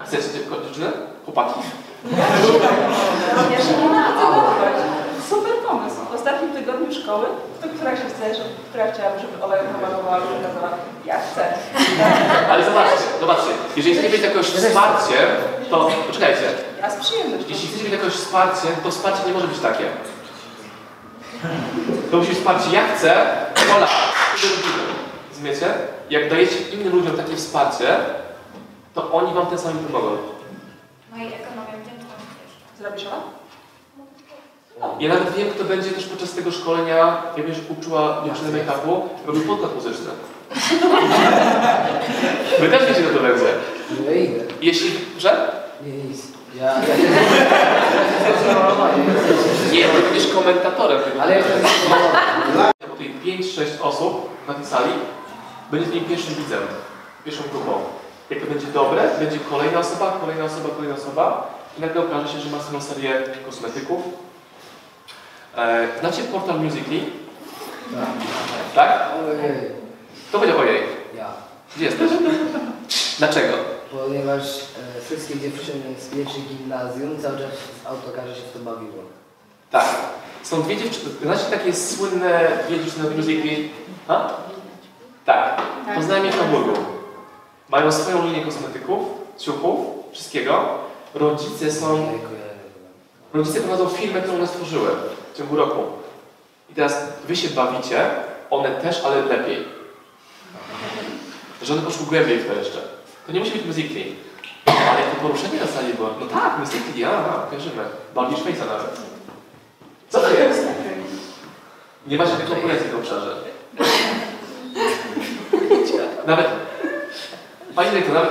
A 0.01 0.05
chcecie 0.05 0.23
dziewko- 0.23 0.65
dziewczyny? 0.65 0.93
Chłopaki? 1.25 1.61
Super 5.31 5.53
pomysł. 5.69 5.97
W 6.11 6.15
ostatnim 6.15 6.53
tygodniu 6.53 6.95
szkoły, 6.95 7.27
to 7.63 7.69
która 7.77 7.91
się 7.97 8.03
chce, 8.03 8.35
żeby, 8.35 8.49
która 8.71 8.93
chciałaby, 8.93 9.21
żeby 9.21 9.45
Ola 9.45 9.57
ją 9.57 9.63
pomalowała, 9.75 10.21
żeby 10.21 10.45
kazała, 10.47 10.71
ja 11.05 11.15
chcę. 11.21 11.55
Ale 12.51 12.65
zobaczcie, 12.65 13.05
zobaczcie, 13.21 13.51
jeżeli 13.77 13.95
chcecie 13.95 14.13
mieć 14.13 14.23
jakieś 14.23 14.47
wsparcie, 14.47 15.15
to 15.71 15.91
poczekajcie. 16.07 16.43
Ja 16.81 16.91
z 16.91 16.97
przyjemnością. 16.97 17.47
Jeśli 17.49 17.69
chcecie 17.69 17.85
mieć 17.85 17.93
jakieś 17.93 18.15
wsparcie, 18.15 18.69
to 18.83 18.91
wsparcie 18.91 19.23
nie 19.27 19.33
może 19.33 19.49
być 19.49 19.59
takie. 19.59 19.85
To 22.11 22.17
musi 22.17 22.29
być 22.29 22.39
wsparcie, 22.39 22.71
ja 22.73 22.83
chcę, 22.95 23.11
Ola, 23.77 23.89
co 24.45 24.57
robimy? 24.57 24.85
Rozumiecie? 25.31 25.67
Jak 26.11 26.31
dajecie 26.31 26.57
innym 26.73 26.97
ludziom 26.97 27.17
takie 27.17 27.37
wsparcie, 27.37 27.97
to 28.95 29.13
oni 29.13 29.35
wam 29.35 29.47
tym 29.47 29.59
samym 29.59 29.85
pomogą. 29.85 30.17
No 31.13 31.17
i 31.25 31.27
ekonomią 31.27 31.73
wdzięczności 31.83 32.35
jeszcze. 32.45 32.79
Zrobisz 32.79 33.07
Ola? 33.07 33.23
Ja 35.01 35.09
nawet 35.09 35.35
wiem, 35.35 35.51
kto 35.51 35.65
będzie 35.65 35.91
też 35.91 36.05
podczas 36.05 36.33
tego 36.33 36.51
szkolenia, 36.51 36.97
ja 37.37 37.37
wiem, 37.37 37.55
że 37.55 37.61
uczyła 37.79 38.23
dziewczynę 38.25 38.51
make-upu, 38.51 39.01
robił 39.27 39.43
podkład 39.43 39.75
muzyczny. 39.75 40.07
Wy 42.61 42.69
też 42.69 42.89
wiecie, 42.89 43.03
kto 43.03 43.19
to 43.19 43.23
będzie. 43.23 43.45
Nie 44.09 44.17
idę. 44.17 44.45
Jeśli, 44.61 44.91
że? 45.19 45.53
Nie, 45.87 45.93
nic. 45.93 46.23
Ja, 46.61 46.65
ja 46.65 46.97
Nie, 49.73 49.85
ty 49.89 50.03
będziesz 50.03 50.33
komentatorem 50.35 51.03
tego. 51.03 51.23
Ale 51.23 51.35
jak 51.37 51.45
to 51.47 51.59
jest 51.59 51.75
Po 52.91 52.97
tej 52.97 53.15
5-6 53.25 53.65
osób 53.83 54.29
na 54.49 54.55
tej 54.55 54.67
sali 54.67 54.93
będzie 55.71 55.87
twoim 55.89 56.05
pierwszym 56.05 56.35
widzem, 56.35 56.61
pierwszą 57.25 57.43
grupą. 57.53 57.73
Jak 58.31 58.41
to 58.41 58.47
będzie 58.47 58.67
dobre, 58.67 59.03
będzie 59.19 59.39
kolejna 59.51 59.79
osoba, 59.79 60.19
kolejna 60.21 60.45
osoba, 60.45 60.69
kolejna 60.77 60.97
osoba 60.97 61.51
i 61.79 61.81
nagle 61.81 62.01
okaże 62.03 62.29
się, 62.33 62.41
że 62.41 62.51
masz 62.57 62.63
całą 62.67 62.81
serię 62.81 63.23
kosmetyków. 63.47 64.01
E, 65.57 65.89
znacie 66.01 66.23
portal 66.23 66.61
Musical.ly? 66.61 67.01
Tak? 68.75 69.09
Ojej, 69.29 69.71
To 70.33 70.39
będzie 70.39 70.57
ojej. 70.57 70.83
ja. 71.17 71.27
Gdzie 71.77 71.85
jesteś? 71.85 72.11
Dlaczego? 73.19 73.74
Ponieważ 74.03 74.43
e, 74.43 75.01
wszystkie 75.01 75.41
dziewczyny 75.41 75.83
z 75.99 76.09
pierwszej 76.09 76.43
gimnazjum 76.43 77.23
cały 77.23 77.39
czas 77.39 77.51
w 77.51 77.87
autokarze 77.87 78.35
się 78.35 78.41
w 78.41 78.53
to 78.53 78.59
bawiło. 78.59 79.03
Tak. 79.71 79.87
Są 80.43 80.63
dwie 80.63 80.77
dziewczyny. 80.77 81.11
Znacie 81.23 81.45
takie 81.45 81.75
słynne 81.75 82.59
dwie 82.69 82.85
dziewczyny 82.85 83.09
od 83.09 83.17
Musical.ly? 83.17 83.69
A? 84.09 84.31
Tak. 85.25 85.63
Poznałem 85.95 86.27
je 86.27 86.33
w 86.33 86.39
Hamburgu. 86.39 86.73
Mają 87.69 87.93
swoją 87.93 88.27
linię 88.27 88.45
kosmetyków, 88.45 89.09
ciuchów, 89.39 89.87
wszystkiego. 90.13 90.79
Rodzice 91.15 91.73
są. 91.73 92.19
Rodzice 93.35 93.61
prowadzą 93.61 93.89
firmę, 93.89 94.21
którą 94.21 94.37
one 94.37 94.47
stworzyły 94.47 94.89
w 95.35 95.39
ciągu 95.39 95.57
roku. 95.57 95.83
I 96.71 96.75
teraz 96.75 97.03
wy 97.29 97.37
się 97.37 97.49
bawicie, 97.49 98.11
one 98.51 98.71
też, 98.71 99.05
ale 99.05 99.25
lepiej. 99.25 99.65
Że 101.63 101.73
one 101.73 101.83
poszły 101.83 102.07
głębiej 102.07 102.39
w 102.39 102.47
to 102.47 102.55
jeszcze. 102.55 102.94
To 103.27 103.33
nie 103.33 103.41
musi 103.41 103.53
być 103.53 103.67
Musical.ly. 103.67 104.05
Ale 104.67 105.03
to 105.03 105.17
poruszenie 105.23 105.61
na 105.61 105.67
sali 105.67 105.95
było, 105.95 106.11
no 106.21 106.27
tak, 106.27 106.59
Musical.ly, 106.59 107.07
a, 107.07 107.11
a, 107.11 107.47
kojarzymy. 107.51 107.83
Baldisz 108.15 108.41
Face'a 108.41 108.67
nawet. 108.67 109.01
Co 110.09 110.21
to 110.21 110.31
jest? 110.31 110.67
Nie 112.07 112.19
ma 112.19 112.27
żadnej 112.27 112.49
konkurencji 112.49 112.87
w 112.87 112.91
tym 112.91 112.99
obszarze. 113.01 113.37
Nawet, 116.27 116.47
Pani 117.77 117.91
dyrektor, 117.91 118.15
nawet 118.15 118.31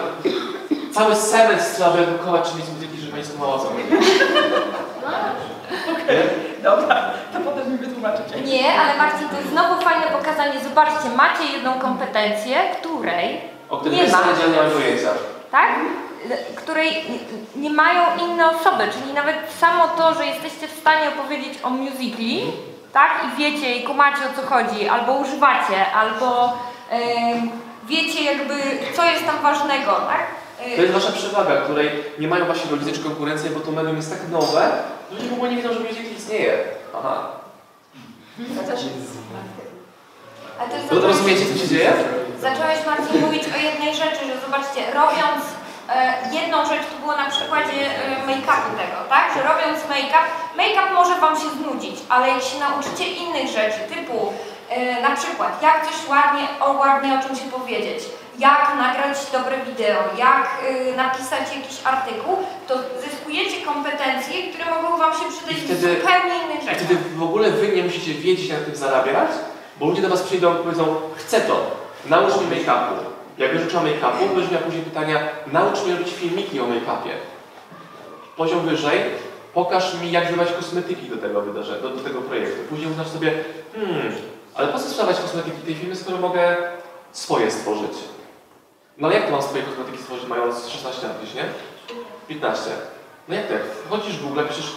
cały 0.93 1.15
semestr 1.15 1.75
trzeba 1.75 1.89
wyedukować, 1.91 2.51
czy 2.51 2.58
mieć 2.58 2.65
muzyki, 2.69 2.97
żeby 2.97 3.12
Pani 3.12 3.25
słuchała 3.25 3.53
o 3.53 3.60
co. 3.60 3.69
Nie? 3.73 3.84
Dobra, 6.63 7.12
to 7.34 7.39
potem 7.39 7.71
mi 7.71 7.77
wytłumaczycie. 7.77 8.41
Nie, 8.41 8.79
ale 8.82 8.97
Marcin, 8.97 9.29
to 9.29 9.36
jest 9.38 9.49
znowu 9.49 9.82
fajne 9.82 10.08
pokazanie. 10.08 10.60
Zobaczcie, 10.63 11.10
macie 11.17 11.43
jedną 11.43 11.79
kompetencję, 11.79 12.56
której, 12.82 13.41
O 13.73 13.77
którym 13.77 13.95
Nie 13.97 14.03
jest 14.03 14.13
ma. 14.13 14.19
nie 14.63 14.69
pojęcia. 14.71 15.09
tak? 15.51 15.69
Której 16.55 16.93
nie- 17.55 17.69
mają 17.69 18.01
inne 18.25 18.49
osoby, 18.49 18.83
czyli 18.93 19.13
nawet 19.13 19.36
samo 19.59 19.88
to, 19.88 20.13
że 20.13 20.25
jesteście 20.25 20.67
w 20.67 20.79
stanie 20.79 21.07
opowiedzieć 21.09 21.53
o 21.63 21.69
musicali, 21.69 22.43
tak? 22.93 23.12
I 23.25 23.38
wiecie 23.38 23.75
i 23.75 23.83
kumacie 23.83 24.21
o 24.29 24.41
co 24.41 24.47
chodzi, 24.47 24.88
albo 24.88 25.13
używacie, 25.13 25.91
albo 25.91 26.57
em, 26.89 27.49
wiecie 27.88 28.23
jakby 28.23 28.53
co 28.95 29.03
jest 29.05 29.25
tam 29.25 29.38
ważnego, 29.43 29.91
tak? 29.91 30.25
To 30.75 30.81
jest 30.81 30.93
wasza 30.93 31.12
przewaga, 31.12 31.62
której 31.62 31.89
nie 32.19 32.27
mają 32.27 32.45
wasi 32.45 32.69
rodzice 32.71 32.91
czy 32.91 33.03
konkurencja, 33.03 33.51
bo 33.51 33.59
to 33.59 33.71
medium 33.71 33.95
jest 33.97 34.09
tak 34.19 34.29
nowe, 34.31 34.71
że 35.12 35.15
ludzie 35.17 35.29
w 35.29 35.33
ogóle 35.33 35.49
nie 35.51 35.57
wiedzą, 35.57 35.73
że 35.73 35.79
musical 35.79 36.03
istnieje. 36.17 36.57
Aha. 36.97 37.27
Ale 40.59 40.69
to 40.69 40.75
jest 40.77 40.89
To 40.89 40.99
rozumiecie, 41.01 41.45
co 41.53 41.59
się 41.59 41.67
dzieje? 41.67 41.93
Zacząłeś 42.47 42.79
Marcin 42.86 43.21
mówić 43.25 43.43
o 43.56 43.58
jednej 43.67 43.91
rzeczy, 43.95 44.21
że 44.29 44.36
zobaczcie, 44.45 44.82
robiąc 45.01 45.41
e, 45.89 46.13
jedną 46.39 46.58
rzecz, 46.71 46.86
to 46.91 46.95
było 47.01 47.15
na 47.23 47.29
przykładzie 47.29 47.79
e, 47.82 48.27
make-upu 48.27 48.69
tego, 48.82 48.97
tak? 49.10 49.25
Że 49.36 49.39
robiąc 49.51 49.77
make-up, 49.93 50.27
make-up 50.62 50.89
może 50.93 51.15
Wam 51.21 51.36
się 51.41 51.49
znudzić, 51.58 51.95
ale 52.10 52.27
jak 52.27 52.41
się 52.41 52.58
nauczycie 52.60 53.06
innych 53.21 53.47
rzeczy, 53.58 53.79
typu 53.95 54.34
e, 54.69 55.01
na 55.01 55.15
przykład 55.15 55.51
jak 55.62 55.77
coś 55.88 55.97
ładnie, 56.10 56.43
o 56.65 56.71
ładnie 56.71 57.19
o 57.19 57.27
czymś 57.27 57.39
powiedzieć, 57.39 57.99
jak 58.39 58.71
nagrać 58.77 59.17
dobre 59.32 59.56
wideo, 59.65 60.03
jak 60.17 60.47
napisać 60.97 61.45
jakiś 61.58 61.77
artykuł, 61.86 62.38
to 62.67 62.73
zyskujecie 63.06 63.65
kompetencje, 63.65 64.36
które 64.53 64.65
mogą 64.75 64.97
Wam 64.97 65.13
się 65.13 65.25
przydać 65.38 65.58
I 65.58 65.62
w 65.62 65.65
wtedy- 65.65 65.95
zupełnie 65.95 66.36
innych 66.43 66.62
rzeczach. 66.62 66.77
wtedy 66.77 66.95
w 67.15 67.23
ogóle 67.23 67.51
wy 67.51 67.67
nie 67.67 67.84
musicie 67.84 68.13
wiedzieć, 68.13 68.47
jak 68.49 68.60
na 68.60 68.65
tym 68.65 68.75
zarabiać, 68.75 69.29
bo 69.79 69.86
ludzie 69.86 70.01
do 70.01 70.10
was 70.10 70.21
przyjdą 70.21 70.56
i 70.56 70.63
powiedzą, 70.63 70.95
chcę 71.17 71.41
to, 71.41 71.82
naucz 72.05 72.37
mnie 72.37 72.57
make-upu. 72.57 72.95
Jak 73.37 73.51
będziesz 73.51 73.67
uczyła 73.67 73.83
make-upu, 73.83 74.35
będziesz 74.35 74.51
miał 74.51 74.61
później 74.61 74.83
pytania, 74.83 75.19
naucz 75.51 75.83
mnie 75.83 75.95
robić 75.95 76.13
filmiki 76.13 76.59
o 76.59 76.63
make-upie. 76.63 77.13
Poziom 78.37 78.59
wyżej, 78.59 78.99
pokaż 79.53 80.01
mi, 80.01 80.11
jak 80.11 80.27
zdawać 80.27 80.51
kosmetyki 80.51 81.09
do 81.09 81.17
tego 81.17 81.41
wydarzenia, 81.41 81.81
do, 81.81 81.89
do 81.89 82.03
tego 82.03 82.21
projektu. 82.21 82.63
Później 82.69 82.91
uznasz 82.91 83.07
sobie, 83.07 83.31
hmm, 83.75 84.13
ale 84.55 84.67
po 84.67 84.79
co 84.79 84.85
sprzedawać 84.85 85.19
kosmetyki 85.19 85.57
tej 85.57 85.75
firmy, 85.75 85.95
skoro 85.95 86.17
mogę 86.17 86.57
swoje 87.11 87.51
stworzyć? 87.51 87.91
No 88.97 89.07
ale 89.07 89.15
jak 89.15 89.25
to 89.25 89.31
mam 89.31 89.41
swoje 89.41 89.63
kosmetyki 89.63 89.97
stworzyć, 89.97 90.27
mając 90.27 90.67
16 90.67 91.07
lat 91.07 91.35
nie? 91.35 91.43
15. 92.27 92.69
No 93.27 93.35
jak 93.35 93.47
to? 93.47 93.53
Wchodzisz 93.85 94.17
w 94.17 94.27
Google, 94.27 94.41
piszesz 94.47 94.71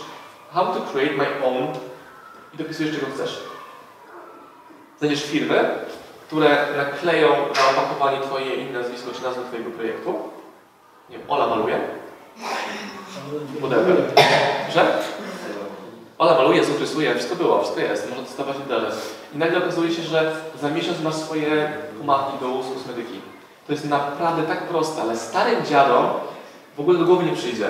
how 0.53 0.67
to 0.67 0.81
create 0.81 1.17
my 1.17 1.27
own 1.45 1.69
i 2.55 2.57
dopisujesz, 2.57 2.95
czego 2.95 3.07
chcesz. 3.15 3.43
Znajdziesz 4.99 5.25
firmy, 5.25 5.79
które 6.27 6.67
nakleją 6.77 7.29
na 7.29 7.83
opakowanie 7.83 8.21
Twoje 8.21 8.55
imię, 8.55 8.73
nazwisko 8.73 9.11
czy 9.13 9.23
nazwę 9.23 9.43
Twojego 9.45 9.71
projektu. 9.71 10.15
Nie 11.11 11.19
wiem, 11.19 11.31
Ola 11.31 11.47
maluje. 11.47 11.79
Whatever. 13.59 13.97
Że? 14.75 14.99
Ola 16.19 16.35
maluje, 16.35 16.59
Jezu 16.59 16.73
rysuje, 16.81 17.15
wszystko 17.15 17.37
było, 17.37 17.59
wszystko 17.59 17.81
jest, 17.81 18.11
można 18.11 18.25
testować 18.25 18.57
i 18.67 18.69
dalej. 18.69 18.91
I 19.35 19.39
nagle 19.39 19.59
okazuje 19.59 19.93
się, 19.93 20.03
że 20.03 20.37
za 20.61 20.71
miesiąc 20.71 21.03
masz 21.03 21.15
swoje 21.15 21.73
pomaki 21.99 22.39
do 22.41 22.49
ust, 22.49 22.75
kosmetyki. 22.75 23.21
To 23.67 23.73
jest 23.73 23.85
naprawdę 23.85 24.43
tak 24.43 24.63
proste, 24.63 25.03
ale 25.03 25.17
starym 25.17 25.65
dziadom 25.65 26.07
w 26.77 26.81
ogóle 26.81 26.99
do 26.99 27.05
głowy 27.05 27.25
nie 27.25 27.37
przyjdzie. 27.37 27.69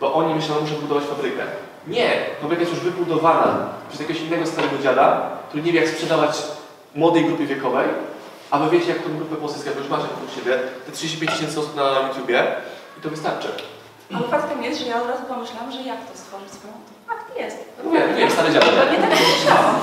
Bo 0.00 0.14
oni 0.14 0.34
myślą, 0.34 0.54
że 0.54 0.60
muszą 0.60 0.74
budować 0.74 1.04
fabrykę. 1.04 1.42
Nie, 1.86 2.10
fabryka 2.40 2.62
jest 2.62 2.74
już 2.74 2.84
wybudowana 2.84 3.68
przez 3.88 4.00
jakiegoś 4.00 4.22
innego 4.22 4.46
starego 4.46 4.78
dziada, 4.82 5.30
który 5.48 5.62
nie 5.62 5.72
wie 5.72 5.80
jak 5.80 5.88
sprzedawać 5.88 6.42
młodej 6.94 7.24
grupie 7.24 7.46
wiekowej, 7.46 7.88
a 8.50 8.58
wy 8.58 8.70
wiecie 8.70 8.88
jak 8.88 9.02
tą 9.02 9.16
grupę 9.16 9.36
pozyskać, 9.36 9.74
bo 9.74 9.80
już 9.80 9.88
macie 9.88 10.02
wokół 10.02 10.28
siebie 10.36 10.58
te 10.86 10.92
35 10.92 11.32
tysięcy 11.32 11.60
osób 11.60 11.76
na 11.76 12.08
YouTubie 12.08 12.44
i 12.98 13.00
to 13.00 13.10
wystarczy. 13.10 13.48
Ale 14.14 14.28
faktem 14.28 14.62
jest, 14.64 14.80
że 14.80 14.86
ja 14.86 15.02
od 15.02 15.08
razu 15.08 15.22
pomyślałam, 15.28 15.72
że 15.72 15.80
jak 15.82 16.00
to 16.06 16.18
stworzyć 16.18 16.50
swoją... 16.50 16.74
Fakt 17.08 17.38
jest. 17.38 17.56
Mówię, 17.84 18.00
mówię, 18.10 18.30
stary 18.30 18.52
dziadek. 18.52 18.70
Nie 18.92 18.98
tak 18.98 19.10
myślałam. 19.10 19.74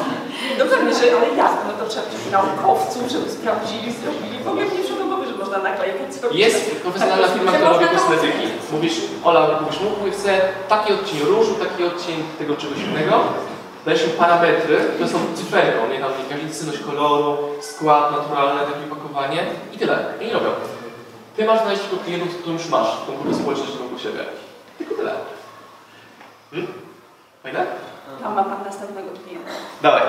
No 0.60 0.66
pewnie, 0.66 0.94
że 0.94 1.18
ale 1.18 1.28
jasne, 1.44 1.62
no 1.68 1.74
to 1.80 1.90
trzeba 1.90 2.06
wziąć 2.06 2.26
naukowców, 2.32 3.04
żeby 3.12 3.32
sprawdzili, 3.32 3.94
zrobili. 3.94 4.44
W 4.44 4.48
ogóle 4.48 4.66
nie 4.66 4.72
przyszło 4.72 4.98
do 4.98 5.06
głowy, 5.06 5.26
że 5.28 5.36
można 5.36 5.58
naklejać. 5.58 5.98
Jest 6.32 6.76
profesjonalna 6.82 7.28
firma, 7.28 7.52
która 7.52 7.70
robi 7.70 7.86
kosmetyki. 7.86 8.46
Mówisz, 8.72 8.98
Ola, 9.24 9.62
mówisz 9.62 9.80
mu, 9.82 9.90
chcę 10.12 10.42
taki 10.70 10.94
odcień 10.94 11.20
różu, 11.20 11.56
taki 11.56 11.84
odcień 11.84 12.24
tego 12.40 12.56
czegoś 12.56 12.78
innego. 12.78 13.24
Im 13.86 14.12
parametry, 14.18 14.78
które 14.94 15.10
są 15.10 15.18
cyferką, 15.36 15.88
nie 15.90 16.00
tam 16.00 16.12
jakaś 16.30 16.42
intensywność 16.42 16.80
koloru, 16.80 17.38
skład 17.62 18.12
naturalny, 18.12 18.62
takie 18.62 18.92
opakowanie 18.92 19.46
i 19.74 19.78
tyle. 19.78 20.06
I 20.22 20.26
nie 20.26 20.34
robią. 20.34 20.50
Ty 21.36 21.46
masz 21.46 21.62
znaleźć 21.62 21.84
tylko 21.84 22.04
klientów, 22.04 22.32
z 22.34 22.36
którym 22.36 22.58
już 22.58 22.70
masz, 22.70 22.88
tą 23.08 23.18
grupę 23.18 23.38
społeczności 23.38 23.78
wokół 23.78 24.00
siebie. 24.00 24.20
Tylko 24.78 24.96
tyle. 24.96 25.14
Hmm? 26.52 26.74
Fajne? 27.44 27.66
Tam 28.22 28.34
ma 28.36 28.44
Pan 28.44 28.64
następnego 28.66 29.10
klienta. 29.24 29.52
Dawaj. 29.82 30.02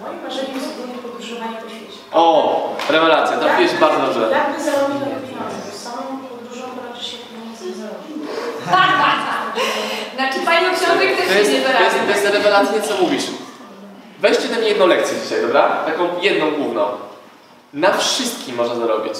Moim 0.00 0.22
marzeniem 0.22 0.54
jest 0.56 0.68
ogólnie 0.74 0.98
podróżowanie 1.02 1.56
po 1.56 1.70
świecie. 1.70 1.98
O, 2.12 2.76
rewelacja, 2.90 3.38
trafiłeś 3.38 3.74
bardzo 3.74 4.00
dobrze. 4.06 4.30
Jakby 4.30 4.64
zarobić 4.64 5.00
na 5.00 5.06
pieniądze, 5.06 5.72
samą 5.72 6.02
podróżą 6.28 6.62
to 6.62 6.88
raczej 6.88 7.04
się 7.04 7.18
pieniędzy 7.18 7.64
nie 7.66 7.74
zarobi. 7.74 8.12
Znaczy 10.18 10.40
Pani 10.44 10.66
książek 10.76 11.16
też 11.16 11.26
To 11.26 11.32
się 11.32 11.38
jest, 11.38 11.52
nie 11.52 11.60
to 11.60 11.82
jest, 11.82 11.96
to 12.06 12.12
jest 12.12 12.34
rewelacyjnie, 12.34 12.82
co 12.82 12.96
mówisz. 13.02 13.24
Weźcie 14.18 14.48
na 14.48 14.56
mnie 14.58 14.68
jedną 14.68 14.86
lekcję 14.86 15.16
dzisiaj, 15.24 15.42
dobra? 15.42 15.62
Taką 15.68 16.08
jedną 16.22 16.50
główną. 16.50 16.86
Na 17.72 17.92
wszystkim 17.92 18.56
można 18.56 18.74
zarobić. 18.74 19.14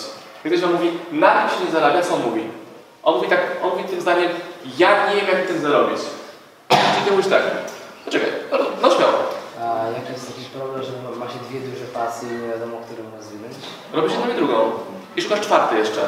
Jak 0.44 0.52
ktoś 0.52 0.60
wam 0.60 0.72
mówi, 0.72 0.90
na 1.12 1.30
tym 1.34 1.58
się 1.58 1.64
nie 1.64 1.70
zarabia, 1.70 2.02
co 2.02 2.14
on 2.14 2.22
mówi? 2.22 2.42
On 3.02 3.14
mówi 3.14 3.28
tak, 3.28 3.40
on 3.62 3.70
mówi 3.70 3.84
tym 3.84 4.00
zdaniem, 4.00 4.28
ja 4.78 5.14
nie 5.14 5.20
wiem 5.20 5.38
jak 5.38 5.46
tym 5.46 5.60
zarobić. 5.60 5.98
Czyli 6.68 7.04
ty 7.04 7.10
mówisz 7.10 7.30
tak, 7.30 7.42
poczekaj, 8.04 8.28
no, 8.52 8.58
no 8.82 8.94
śmiało. 8.94 9.18
A 9.62 9.64
jaki 9.98 10.12
jest 10.12 10.30
jakiś 10.30 10.48
problem, 10.48 10.82
że 10.82 10.92
ma 11.18 11.26
się 11.26 11.38
dwie 11.48 11.60
duże 11.60 11.84
pasje 11.84 12.28
i 12.28 12.32
nie 12.32 12.48
wiadomo, 12.48 12.76
którą 12.86 13.16
rozwinąć? 13.16 13.54
Robisz 13.92 14.12
jedną 14.12 14.32
i 14.32 14.36
drugą. 14.36 14.70
I 15.16 15.22
szukasz 15.22 15.40
czwartej 15.40 15.78
jeszcze. 15.78 16.00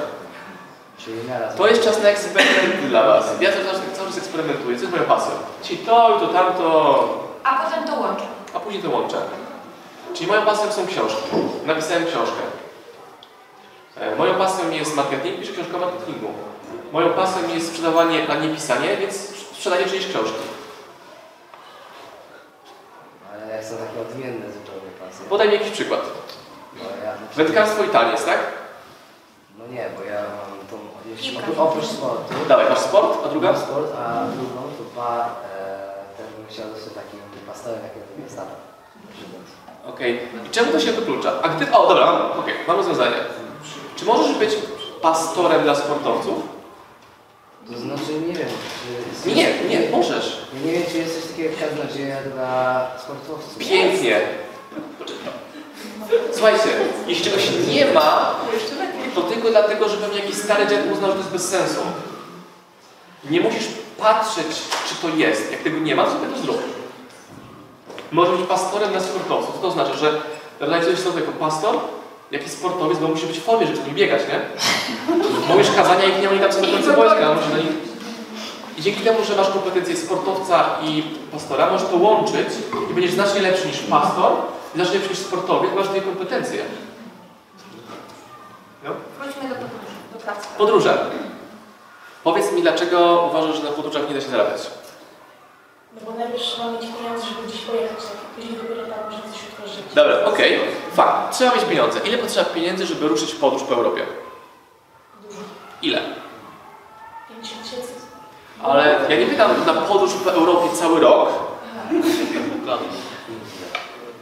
Czyli 1.05 1.28
naraz. 1.28 1.55
To 1.57 1.66
jest 1.68 1.84
czas 1.84 2.03
na 2.03 2.09
eksperymenty 2.09 2.88
dla 2.88 3.03
was. 3.07 3.24
Ja 3.40 3.53
cały 3.53 3.64
czas, 3.64 3.76
cały 3.96 4.09
czas 4.09 4.18
eksperymentuję, 4.18 4.76
co 4.76 4.82
jest 4.82 4.92
moją 4.94 5.05
pasją. 5.05 5.32
Dzisiaj 5.62 5.78
to 5.78 6.16
i 6.16 6.20
to 6.20 6.26
tamto, 6.28 7.09
A 7.44 7.64
potem 7.64 7.84
to 7.84 7.94
łączę. 7.94 8.24
a 8.55 8.61
później 8.61 8.82
to 8.82 8.90
łączę. 8.90 9.16
Czyli 10.14 10.26
moją 10.26 10.42
pasją 10.42 10.72
są 10.72 10.86
książki. 10.86 11.22
Napisałem 11.66 12.07
książkę. 12.07 12.42
E, 14.01 14.16
Moją 14.16 14.34
pasją 14.34 14.70
jest 14.70 14.96
marketing, 14.96 15.40
piszę 15.40 15.53
książkę 15.53 15.76
o 15.76 15.80
marketingu. 15.80 16.28
Moją 16.92 17.12
pasją 17.12 17.48
jest 17.55 17.68
sprzedawanie, 17.68 18.26
a 18.30 18.34
nie 18.34 18.48
pisanie, 18.55 18.96
więc 18.96 19.14
sprzedanie 19.57 19.84
czyjejś 19.84 20.07
książki. 20.09 20.42
Ale 23.34 23.57
ja 23.57 23.62
są 23.62 23.76
takie 23.76 24.01
odmienne 24.01 24.46
zupełnie 24.53 24.90
pasje. 25.01 25.26
Podaj 25.28 25.48
mi 25.48 25.55
jakiś 25.55 25.70
przykład. 25.70 26.01
No 26.76 26.82
ja... 27.05 27.12
Wędkarstwo 27.36 27.84
i 27.84 27.88
taniec, 27.88 28.24
tak? 28.24 28.38
No 29.59 29.64
nie, 29.66 29.88
bo 29.98 30.05
ja 30.05 30.20
mam. 30.20 30.49
Oprócz, 31.38 31.58
oprócz 31.58 31.84
sportu... 31.84 32.34
Dawaj, 32.48 32.68
masz 32.68 32.78
sport, 32.78 33.18
a 33.24 33.28
druga? 33.28 33.56
Sport, 33.56 33.92
a 33.98 34.24
drugą 34.24 34.62
to 34.78 35.00
bar, 35.00 35.26
e, 35.26 36.16
też 36.16 36.26
bym 36.36 36.46
chciał 36.48 36.66
zostać 36.74 36.94
takim 36.94 37.20
pastorem, 37.46 37.78
jak 37.82 38.24
jest 38.24 38.36
tata. 38.36 38.50
Okej. 39.86 40.20
I 40.46 40.50
czemu 40.50 40.72
to 40.72 40.80
się 40.80 40.92
wyklucza? 40.92 41.32
A 41.42 41.48
gdy... 41.48 41.72
O, 41.72 41.88
dobra, 41.88 42.06
mam, 42.06 42.40
okej, 42.40 42.54
mam 42.68 42.76
rozwiązanie. 42.76 43.16
Czy 43.96 44.04
możesz 44.04 44.38
być 44.38 44.50
pastorem 45.02 45.62
dla 45.62 45.74
sportowców? 45.74 46.34
To 47.72 47.78
znaczy, 47.78 48.12
nie 48.28 48.34
wiem, 48.34 48.48
czy... 49.22 49.28
Nie, 49.28 49.34
nie, 49.34 49.80
nie, 49.80 49.90
możesz. 49.90 50.40
Ja 50.54 50.66
nie 50.66 50.72
wiem, 50.72 50.82
czy 50.92 50.98
jest 50.98 51.20
coś 51.20 51.30
takiego 51.30 51.50
jak 51.50 51.68
kaznodzieja 51.68 52.16
dla 52.34 52.86
sportowców. 52.98 53.58
Pięknie. 53.58 54.20
Słuchajcie, 56.32 56.68
jeśli 57.06 57.24
czegoś 57.24 57.50
nie 57.68 57.86
ma, 57.92 58.34
Jeszcze 58.54 58.74
lepiej. 58.74 58.99
To 59.14 59.22
tylko 59.22 59.48
dlatego, 59.48 59.88
że 59.88 59.96
pewnie 59.96 60.20
jakiś 60.20 60.36
stary 60.36 60.66
dziad 60.66 60.80
uznał, 60.92 61.11
że 61.11 61.16
to 61.16 61.18
jest 61.18 61.32
bez 61.32 61.48
sensu. 61.48 61.80
Nie 63.30 63.40
musisz 63.40 63.64
patrzeć, 63.98 64.46
czy 64.88 64.94
to 65.02 65.08
jest. 65.16 65.52
Jak 65.52 65.62
tego 65.62 65.78
nie 65.78 65.96
ma, 65.96 66.04
to 66.04 66.11
sobie 66.11 66.26
to 66.26 66.38
zrób. 66.38 66.62
Możesz 68.12 68.38
być 68.38 68.48
pastorem 68.48 68.90
dla 68.90 69.00
sportowców. 69.00 69.54
Co 69.54 69.61
to 69.61 69.70
znaczy, 69.70 69.98
że 69.98 70.20
realizujesz 70.61 71.00
sobie 71.00 71.20
jako 71.20 71.32
pastor, 71.32 71.78
jakiś 72.30 72.52
sportowiec, 72.52 72.98
bo 72.98 73.08
musi 73.08 73.26
być 73.26 73.38
w 73.38 73.44
formie, 73.44 73.66
żeby 73.66 73.78
z 73.78 73.94
biegać, 73.94 74.22
nie? 74.28 74.40
Mówisz 75.48 75.70
kazania 75.76 76.04
i 76.04 76.20
nie 76.20 76.30
oni 76.30 76.40
tam 76.40 76.52
są 76.52 76.61
do 76.61 76.72
końca 76.72 76.92
wojska, 76.92 77.34
musi 77.34 77.48
na 77.48 77.56
nich... 77.56 77.90
I 78.78 78.82
dzięki 78.82 79.00
temu, 79.00 79.24
że 79.24 79.36
masz 79.36 79.50
kompetencje 79.50 79.96
sportowca 79.96 80.64
i 80.82 81.02
pastora, 81.32 81.70
możesz 81.70 81.88
to 81.88 81.96
łączyć 81.96 82.48
i 82.90 82.94
będziesz 82.94 83.12
znacznie 83.12 83.40
lepszy 83.40 83.66
niż 83.66 83.78
pastor, 83.78 84.32
znacznie 84.74 84.94
lepszy 84.94 85.11
niż 85.11 85.18
sportowiec, 85.18 85.70
masz 85.74 85.88
dwie 85.88 86.00
kompetencje. 86.00 86.64
No. 88.84 88.90
Wróćmy 89.18 89.48
do 89.48 89.54
podróży. 89.54 89.94
Do 90.09 90.09
pracy. 90.09 90.09
Podróże. 90.58 90.98
Powiedz 92.24 92.52
mi, 92.52 92.62
dlaczego 92.62 93.28
uważasz, 93.30 93.56
że 93.56 93.62
na 93.62 93.70
podróżach 93.70 94.08
nie 94.08 94.14
da 94.14 94.20
się 94.20 94.28
zarabiać? 94.28 94.70
No 95.94 96.00
bo 96.06 96.18
najpierw 96.18 96.42
trzeba 96.42 96.70
mieć 96.72 96.80
pieniądze, 96.80 97.26
żeby 97.26 97.48
gdzieś 97.48 97.60
pojechać, 97.60 97.98
tak? 97.98 98.16
Później 98.36 98.54
dopiero 98.54 98.82
tam 98.82 99.04
można 99.04 99.32
coś 99.32 99.42
utworzyć. 99.48 99.94
Dobra, 99.94 100.24
okej, 100.24 100.60
fakt. 100.94 101.36
Trzeba 101.36 101.54
mieć 101.54 101.64
pieniądze. 101.64 102.00
Ile 102.04 102.18
potrzeba 102.18 102.50
pieniędzy, 102.50 102.86
żeby 102.86 103.08
ruszyć 103.08 103.32
w 103.32 103.40
podróż 103.40 103.62
po 103.62 103.74
Europie? 103.74 104.02
Dużo. 105.22 105.40
Ile? 105.82 106.00
50 107.28 107.62
tysięcy. 107.62 107.92
Ale 108.62 109.00
ja 109.08 109.16
nie 109.16 109.26
pytam 109.26 109.50
na 109.66 109.74
podróż 109.74 110.12
po 110.24 110.32
Europie 110.32 110.76
cały 110.76 111.00
rok. 111.00 111.28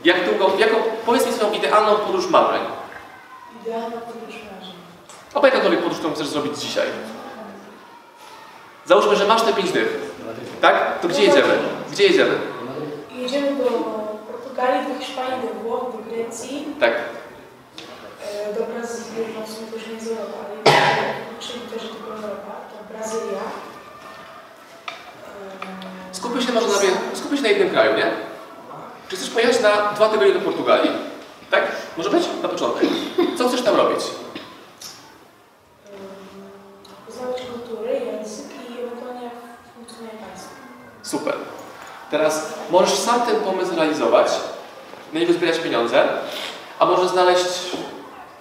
Jak 0.04 0.24
długo, 0.30 0.56
jaką, 0.58 0.76
powiedz 1.06 1.26
mi 1.26 1.32
swoją 1.32 1.52
idealną 1.52 1.96
podróż 1.96 2.26
marzeń. 2.30 2.62
Idealna 3.62 3.96
podróż 3.96 4.34
marzeń. 4.34 4.47
Albo 5.38 5.46
jakakolwiek 5.46 5.80
podróż, 5.80 5.98
którą 5.98 6.14
chcesz 6.14 6.26
zrobić 6.28 6.58
dzisiaj. 6.58 6.86
Załóżmy, 8.86 9.16
że 9.16 9.24
masz 9.26 9.42
te 9.42 9.52
pięć 9.52 9.72
dych, 9.72 9.98
tak? 10.60 11.00
To 11.00 11.08
gdzie 11.08 11.22
jedziemy? 11.24 11.54
Gdzie 11.92 12.02
jedziemy? 12.04 12.34
Jedziemy 13.16 13.56
do 13.56 13.64
Portugalii, 14.32 14.88
do 14.94 15.04
Hiszpanii, 15.04 15.48
do 15.48 15.60
Włoch, 15.62 15.84
do 15.92 15.98
Grecji, 16.10 16.66
Tak. 16.80 16.92
e, 16.92 18.54
do 18.54 18.60
Brazylii, 18.66 19.26
no 19.40 19.46
w 19.46 19.50
sumie 19.50 19.66
to 19.70 19.76
już 19.76 19.86
nie 19.86 19.92
jest 19.92 20.06
Europa, 20.10 20.38
ale 20.48 20.74
czyli 21.40 21.60
też 21.60 21.82
tylko 21.82 22.10
Europa, 22.16 22.52
to 22.70 22.94
Brazylia. 22.94 23.42
E, 26.10 26.14
Skupmy 26.14 26.42
się 26.42 26.52
może 26.52 26.66
na, 26.66 26.74
skupmy 27.14 27.36
się 27.36 27.42
na 27.42 27.48
jednym 27.48 27.70
kraju, 27.70 27.96
nie? 27.96 28.10
Czy 29.08 29.16
chcesz 29.16 29.30
pojechać 29.30 29.60
na 29.60 29.92
dwa 29.92 30.08
tygodnie 30.08 30.34
do 30.34 30.40
Portugalii? 30.40 30.90
Tak? 31.50 31.62
Może 31.96 32.10
być? 32.10 32.22
Na 32.42 32.48
początek. 32.48 32.84
Co 33.38 33.48
chcesz 33.48 33.62
tam 33.62 33.76
robić? 33.76 34.00
Super. 41.08 41.34
Teraz 42.10 42.54
możesz 42.70 42.98
sam 42.98 43.22
ten 43.22 43.36
pomysł 43.36 43.76
realizować, 43.76 44.28
na 45.12 45.20
niego 45.20 45.32
zbierać 45.32 45.58
pieniądze, 45.58 46.08
a 46.78 46.86
możesz 46.86 47.08
znaleźć 47.08 47.44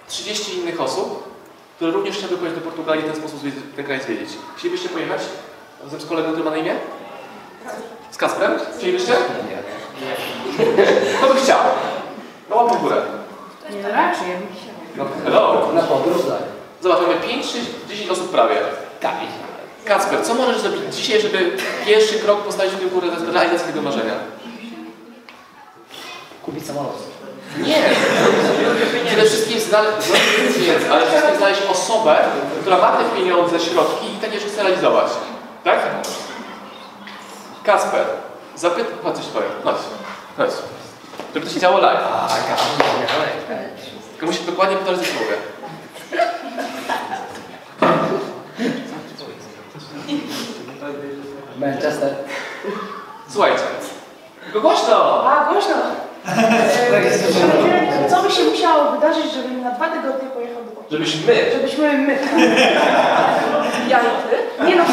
30 0.08 0.58
innych 0.58 0.80
osób, 0.80 1.28
które 1.76 1.90
również 1.90 2.16
chciałyby 2.16 2.36
pojechać 2.38 2.58
do 2.60 2.70
Portugalii 2.70 3.04
i 3.04 3.08
w 3.08 3.12
ten 3.12 3.20
sposób 3.20 3.40
ten 3.76 3.84
kraj 3.84 4.00
zwiedzić. 4.00 4.30
Chcielibyście 4.56 4.88
pojechać? 4.88 5.20
Razem 5.84 6.00
z 6.00 6.06
kolegą, 6.06 6.28
który 6.28 6.44
ma 6.44 6.50
na 6.50 6.56
imię? 6.56 6.74
Z 8.10 8.16
Kasprem? 8.16 8.58
Chcielibyście? 8.78 9.12
Kto 11.18 11.34
by 11.34 11.40
chciał? 11.40 11.58
No 12.50 12.56
łapę 12.56 12.78
w 12.78 12.82
górę. 12.82 13.02
Nie, 13.70 13.82
raczej, 13.82 14.28
ja 14.30 14.36
bym 14.36 14.48
chciała. 14.56 14.78
No, 14.96 15.24
hello. 15.24 15.72
Na 15.74 15.82
podróż, 15.82 16.22
tak. 16.28 16.42
Zobacz, 16.82 17.00
mamy 17.00 17.14
5, 17.14 17.46
6, 17.46 17.66
10 17.88 18.10
osób 18.10 18.30
prawie. 18.30 18.56
Kacper, 19.88 20.24
co 20.24 20.34
możesz 20.34 20.60
zrobić 20.60 20.94
dzisiaj, 20.94 21.20
żeby 21.20 21.56
pierwszy 21.86 22.18
krok 22.18 22.42
postawić 22.42 22.72
do 23.26 23.32
realizacji 23.32 23.66
tego 23.66 23.82
marzenia? 23.82 24.14
Kupić 26.42 26.66
samolot. 26.66 26.98
Nie! 27.58 27.82
Przede 29.06 29.22
wszystkim 29.22 29.60
znaleźć, 29.60 30.08
pieniędzy, 30.56 30.92
ale 30.92 31.00
przede 31.00 31.10
wszystkim 31.10 31.36
znaleźć 31.36 31.62
osobę, 31.70 32.16
która 32.60 32.78
ma 32.78 32.92
te 32.96 33.04
pieniądze, 33.04 33.60
środki 33.60 34.06
i 34.06 34.16
takie 34.16 34.38
rzeczy 34.38 34.52
chce 34.52 34.62
realizować. 34.62 35.10
Tak? 35.64 35.78
Kasper, 37.64 38.06
zapytaj... 38.56 38.92
Chodź, 39.02 39.16
coś 39.16 39.26
powiem. 39.26 39.50
Chodź. 39.64 39.76
Chodź. 40.36 40.50
Żeby 41.34 41.46
to 41.46 41.52
się 41.52 41.60
działo 41.60 41.78
live. 41.78 42.00
Tylko 44.10 44.26
musisz 44.26 44.42
dokładnie 44.42 44.76
powtarzać, 44.76 45.06
co 45.06 45.14
mówię. 45.14 45.36
Manchester. 51.60 52.14
Słuchajcie. 53.28 53.62
Tylko 54.44 54.60
głośno! 54.60 55.24
A, 55.30 55.52
głośno! 55.52 55.74
E, 58.06 58.10
Co 58.10 58.22
by 58.22 58.30
się 58.30 58.42
musiało 58.44 58.90
wydarzyć, 58.92 59.32
żebym 59.34 59.62
na 59.62 59.70
dwa 59.70 59.88
tygodnie 59.88 60.28
pojechał 60.28 60.62
do 60.64 60.70
Portugalii? 60.70 61.06
Żebyś 61.06 61.26
my 61.26 61.52
Żebyśmy 61.52 61.92
my. 61.92 62.18
Ja 63.90 63.98
i 63.98 64.02
ty? 64.02 64.64
Nie 64.66 64.76
no, 64.76 64.84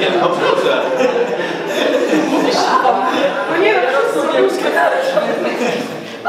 Nie, 0.00 0.10
no 0.20 0.28
proszę. 0.28 0.82
no 3.50 3.56
nie 3.56 3.74
no, 3.74 3.80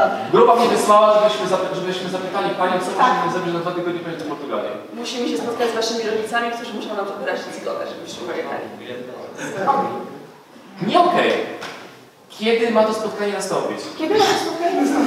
wszyscy. 0.06 0.32
Grupa 0.32 0.52
mnie 0.56 0.68
wysłała, 0.68 1.08
żebyśmy, 1.14 1.44
żebyśmy 1.80 2.08
zapytali 2.10 2.48
Panią, 2.60 2.72
co 2.84 2.90
musimy 2.90 3.32
zrobić 3.32 3.54
na 3.54 3.60
dwa 3.60 3.72
tygodnie 3.76 4.00
pojechać 4.00 4.22
do 4.22 4.30
Portugalii. 4.34 4.70
Musimy 5.02 5.28
się 5.28 5.38
spotkać 5.38 5.68
z 5.70 5.74
waszymi 5.74 6.10
rodzicami, 6.10 6.46
którzy 6.56 6.72
muszą 6.74 6.90
nam 6.96 7.06
to 7.06 7.14
wyrazić 7.20 7.54
zgodę, 7.60 7.82
żebyście 7.92 8.20
pojechali. 8.28 8.64
Nie 10.90 11.00
okej. 11.00 11.32
Kiedy 12.38 12.70
ma 12.70 12.82
to 12.84 12.94
spotkanie 12.94 13.32
nastąpić? 13.32 13.78
Kiedy 13.98 14.14
mamy 14.14 14.34
spotkanie 14.44 14.86
z 14.86 14.90
nami? 14.90 15.06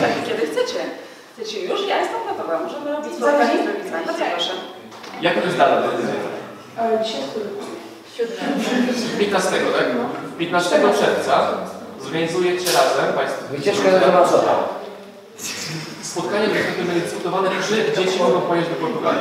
Tak, 0.00 0.12
kiedy 0.28 0.42
chcecie. 0.46 0.80
Chcecie 1.32 1.60
już? 1.60 1.86
Ja 1.88 1.96
jestem 2.00 2.20
gotowa. 2.28 2.60
Możemy 2.64 2.92
robić 2.92 3.12
spotkanie 3.14 3.56
z 3.64 3.66
rodzicami. 3.66 4.06
Bardzo 4.06 4.24
proszę. 4.34 4.52
Jak 5.20 5.34
to 5.40 5.46
jest 5.46 5.58
data? 5.58 5.82
Dzisiaj 7.04 7.20
który? 7.30 7.48
15, 9.18 9.50
tak? 9.50 9.86
15 10.38 10.80
czerwca 11.00 11.48
zorganizujecie 12.02 12.66
razem 12.72 13.14
Państwo 13.14 13.42
Wycieczka 13.50 13.90
do 13.90 14.00
Tomaszowa. 14.00 14.80
spotkanie, 16.02 16.46
które 16.46 16.84
będzie 16.86 17.00
dyskutowane, 17.00 17.50
czy 17.68 18.02
dzieci 18.02 18.18
mogą 18.18 18.40
pojechać 18.40 18.70
do 18.70 18.76
Portugalii. 18.76 19.20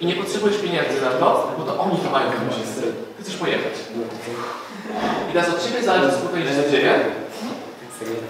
I 0.00 0.06
nie 0.06 0.14
potrzebujesz 0.14 0.56
pieniędzy 0.58 1.00
na 1.00 1.10
to, 1.10 1.54
bo 1.58 1.64
to 1.64 1.80
oni 1.80 1.96
to 1.98 2.10
mają 2.10 2.30
w 2.30 2.46
myśli. 2.46 2.62
Ty 3.16 3.22
chcesz 3.22 3.36
pojechać. 3.36 3.72
I 5.30 5.32
teraz 5.32 5.48
od 5.48 5.64
Ciebie 5.66 5.82
zależy, 5.82 6.10
co 6.10 6.16
spotkanie 6.18 6.44
się 6.44 6.70
dzieje. 6.70 7.00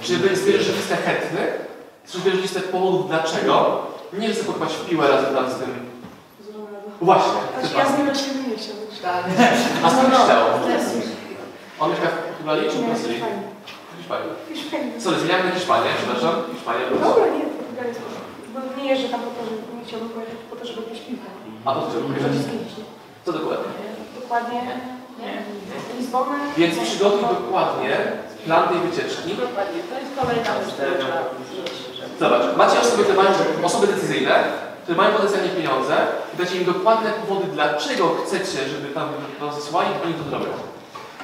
Czy 0.03 0.37
zbierzesz 0.37 0.77
listę 0.77 0.97
chętnych, 0.97 1.51
czy 2.09 2.19
zbierzesz 2.19 2.43
listę 2.43 2.61
powodów 2.61 3.09
dlaczego. 3.09 3.83
Nie 4.13 4.29
chcę 4.33 4.45
pokopać 4.45 4.73
w 4.73 4.89
piłę 4.89 5.09
razem 5.09 5.51
z 5.51 5.59
tym. 5.59 5.93
Właśnie. 7.01 7.33
Ja 7.79 7.87
z 7.89 7.99
nim 7.99 8.09
raczej 8.09 8.25
nie 8.51 8.57
chciał. 8.57 8.77
A 9.85 9.91
skąd 9.91 10.09
byś 10.09 10.19
chciał? 10.19 10.47
On 11.81 11.91
mieszka 11.91 12.09
w 12.09 12.19
Portugalii 12.29 12.71
czy 12.71 12.77
w 12.79 12.85
Brazylii? 12.87 13.23
W 13.93 13.97
Hiszpanii. 13.99 14.31
Hiszpanii. 14.55 15.01
Sorry, 15.05 15.17
zmieniamy 15.19 15.51
Hiszpanię, 15.57 15.91
przepraszam. 15.99 16.35
Hiszpania. 16.55 16.83
Dobra, 16.91 17.27
nie, 17.37 17.45
Portugalia 17.59 17.89
jest 17.89 18.01
Bo 18.55 18.59
nie 18.79 18.89
jeżdżę 18.91 19.09
tam 19.09 19.21
po 19.27 19.31
to, 19.37 19.41
że 19.49 19.53
nie 19.79 19.85
chciałbym 19.87 20.09
pojechać 20.17 20.39
po 20.51 20.57
to, 20.57 20.65
żeby 20.69 20.83
pić 20.83 21.01
piwo. 21.07 21.27
A 21.65 21.69
po 21.75 21.81
co 21.81 21.97
pojechać? 22.09 22.33
Co 23.25 23.33
dokładnie? 23.33 23.73
Dokładnie. 24.21 24.61
Lizbonę. 25.99 26.37
Więc 26.57 26.79
przygotuj 26.79 27.21
dokładnie 27.21 27.97
plan 28.45 28.69
tej 28.69 28.79
wycieczki. 28.79 29.31
Dokładnie, 29.35 29.81
to 29.91 29.95
jest 30.01 30.13
kolejna 30.21 30.53
rzecz, 30.65 31.83
Zobacz, 32.21 32.57
macie 32.57 32.81
osoby, 32.81 33.03
które 33.03 33.23
mają, 33.23 33.31
osoby 33.63 33.87
decyzyjne, 33.87 34.45
które 34.83 34.97
mają 34.97 35.13
potencjalnie 35.13 35.49
pieniądze 35.49 35.97
i 36.35 36.37
dacie 36.37 36.57
im 36.57 36.65
dokładne 36.65 37.11
powody, 37.11 37.47
dlaczego 37.53 38.05
chcecie, 38.25 38.69
żeby 38.69 38.89
tam 38.95 39.09
to 39.41 39.53
zesłali, 39.53 39.89
oni 40.05 40.15
to 40.15 40.31
zrobią. 40.31 40.47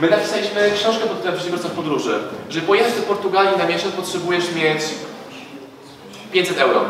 My 0.00 0.10
napisaliśmy 0.10 0.70
książkę 0.74 1.00
pod 1.06 1.12
tytułem 1.16 1.34
Przedsiębiorca 1.34 1.68
w 1.68 1.72
podróży. 1.72 2.20
że 2.50 2.60
pojechać 2.60 2.92
do 2.94 3.02
Portugalii 3.02 3.58
na 3.58 3.66
miesiąc 3.66 3.94
potrzebujesz 3.94 4.52
mieć 4.54 4.82
500 6.32 6.58
euro. 6.58 6.80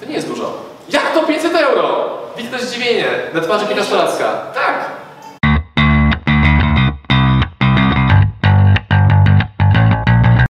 To 0.00 0.06
nie 0.06 0.14
jest 0.14 0.28
dużo. 0.28 0.52
Jak 0.88 1.14
to 1.14 1.22
500 1.22 1.54
euro? 1.54 2.08
Widzę 2.36 2.58
to 2.58 2.64
zdziwienie 2.66 3.06
na 3.34 3.40
twarzy 3.40 3.66
15-latka. 3.66 4.24
Tak! 4.54 4.90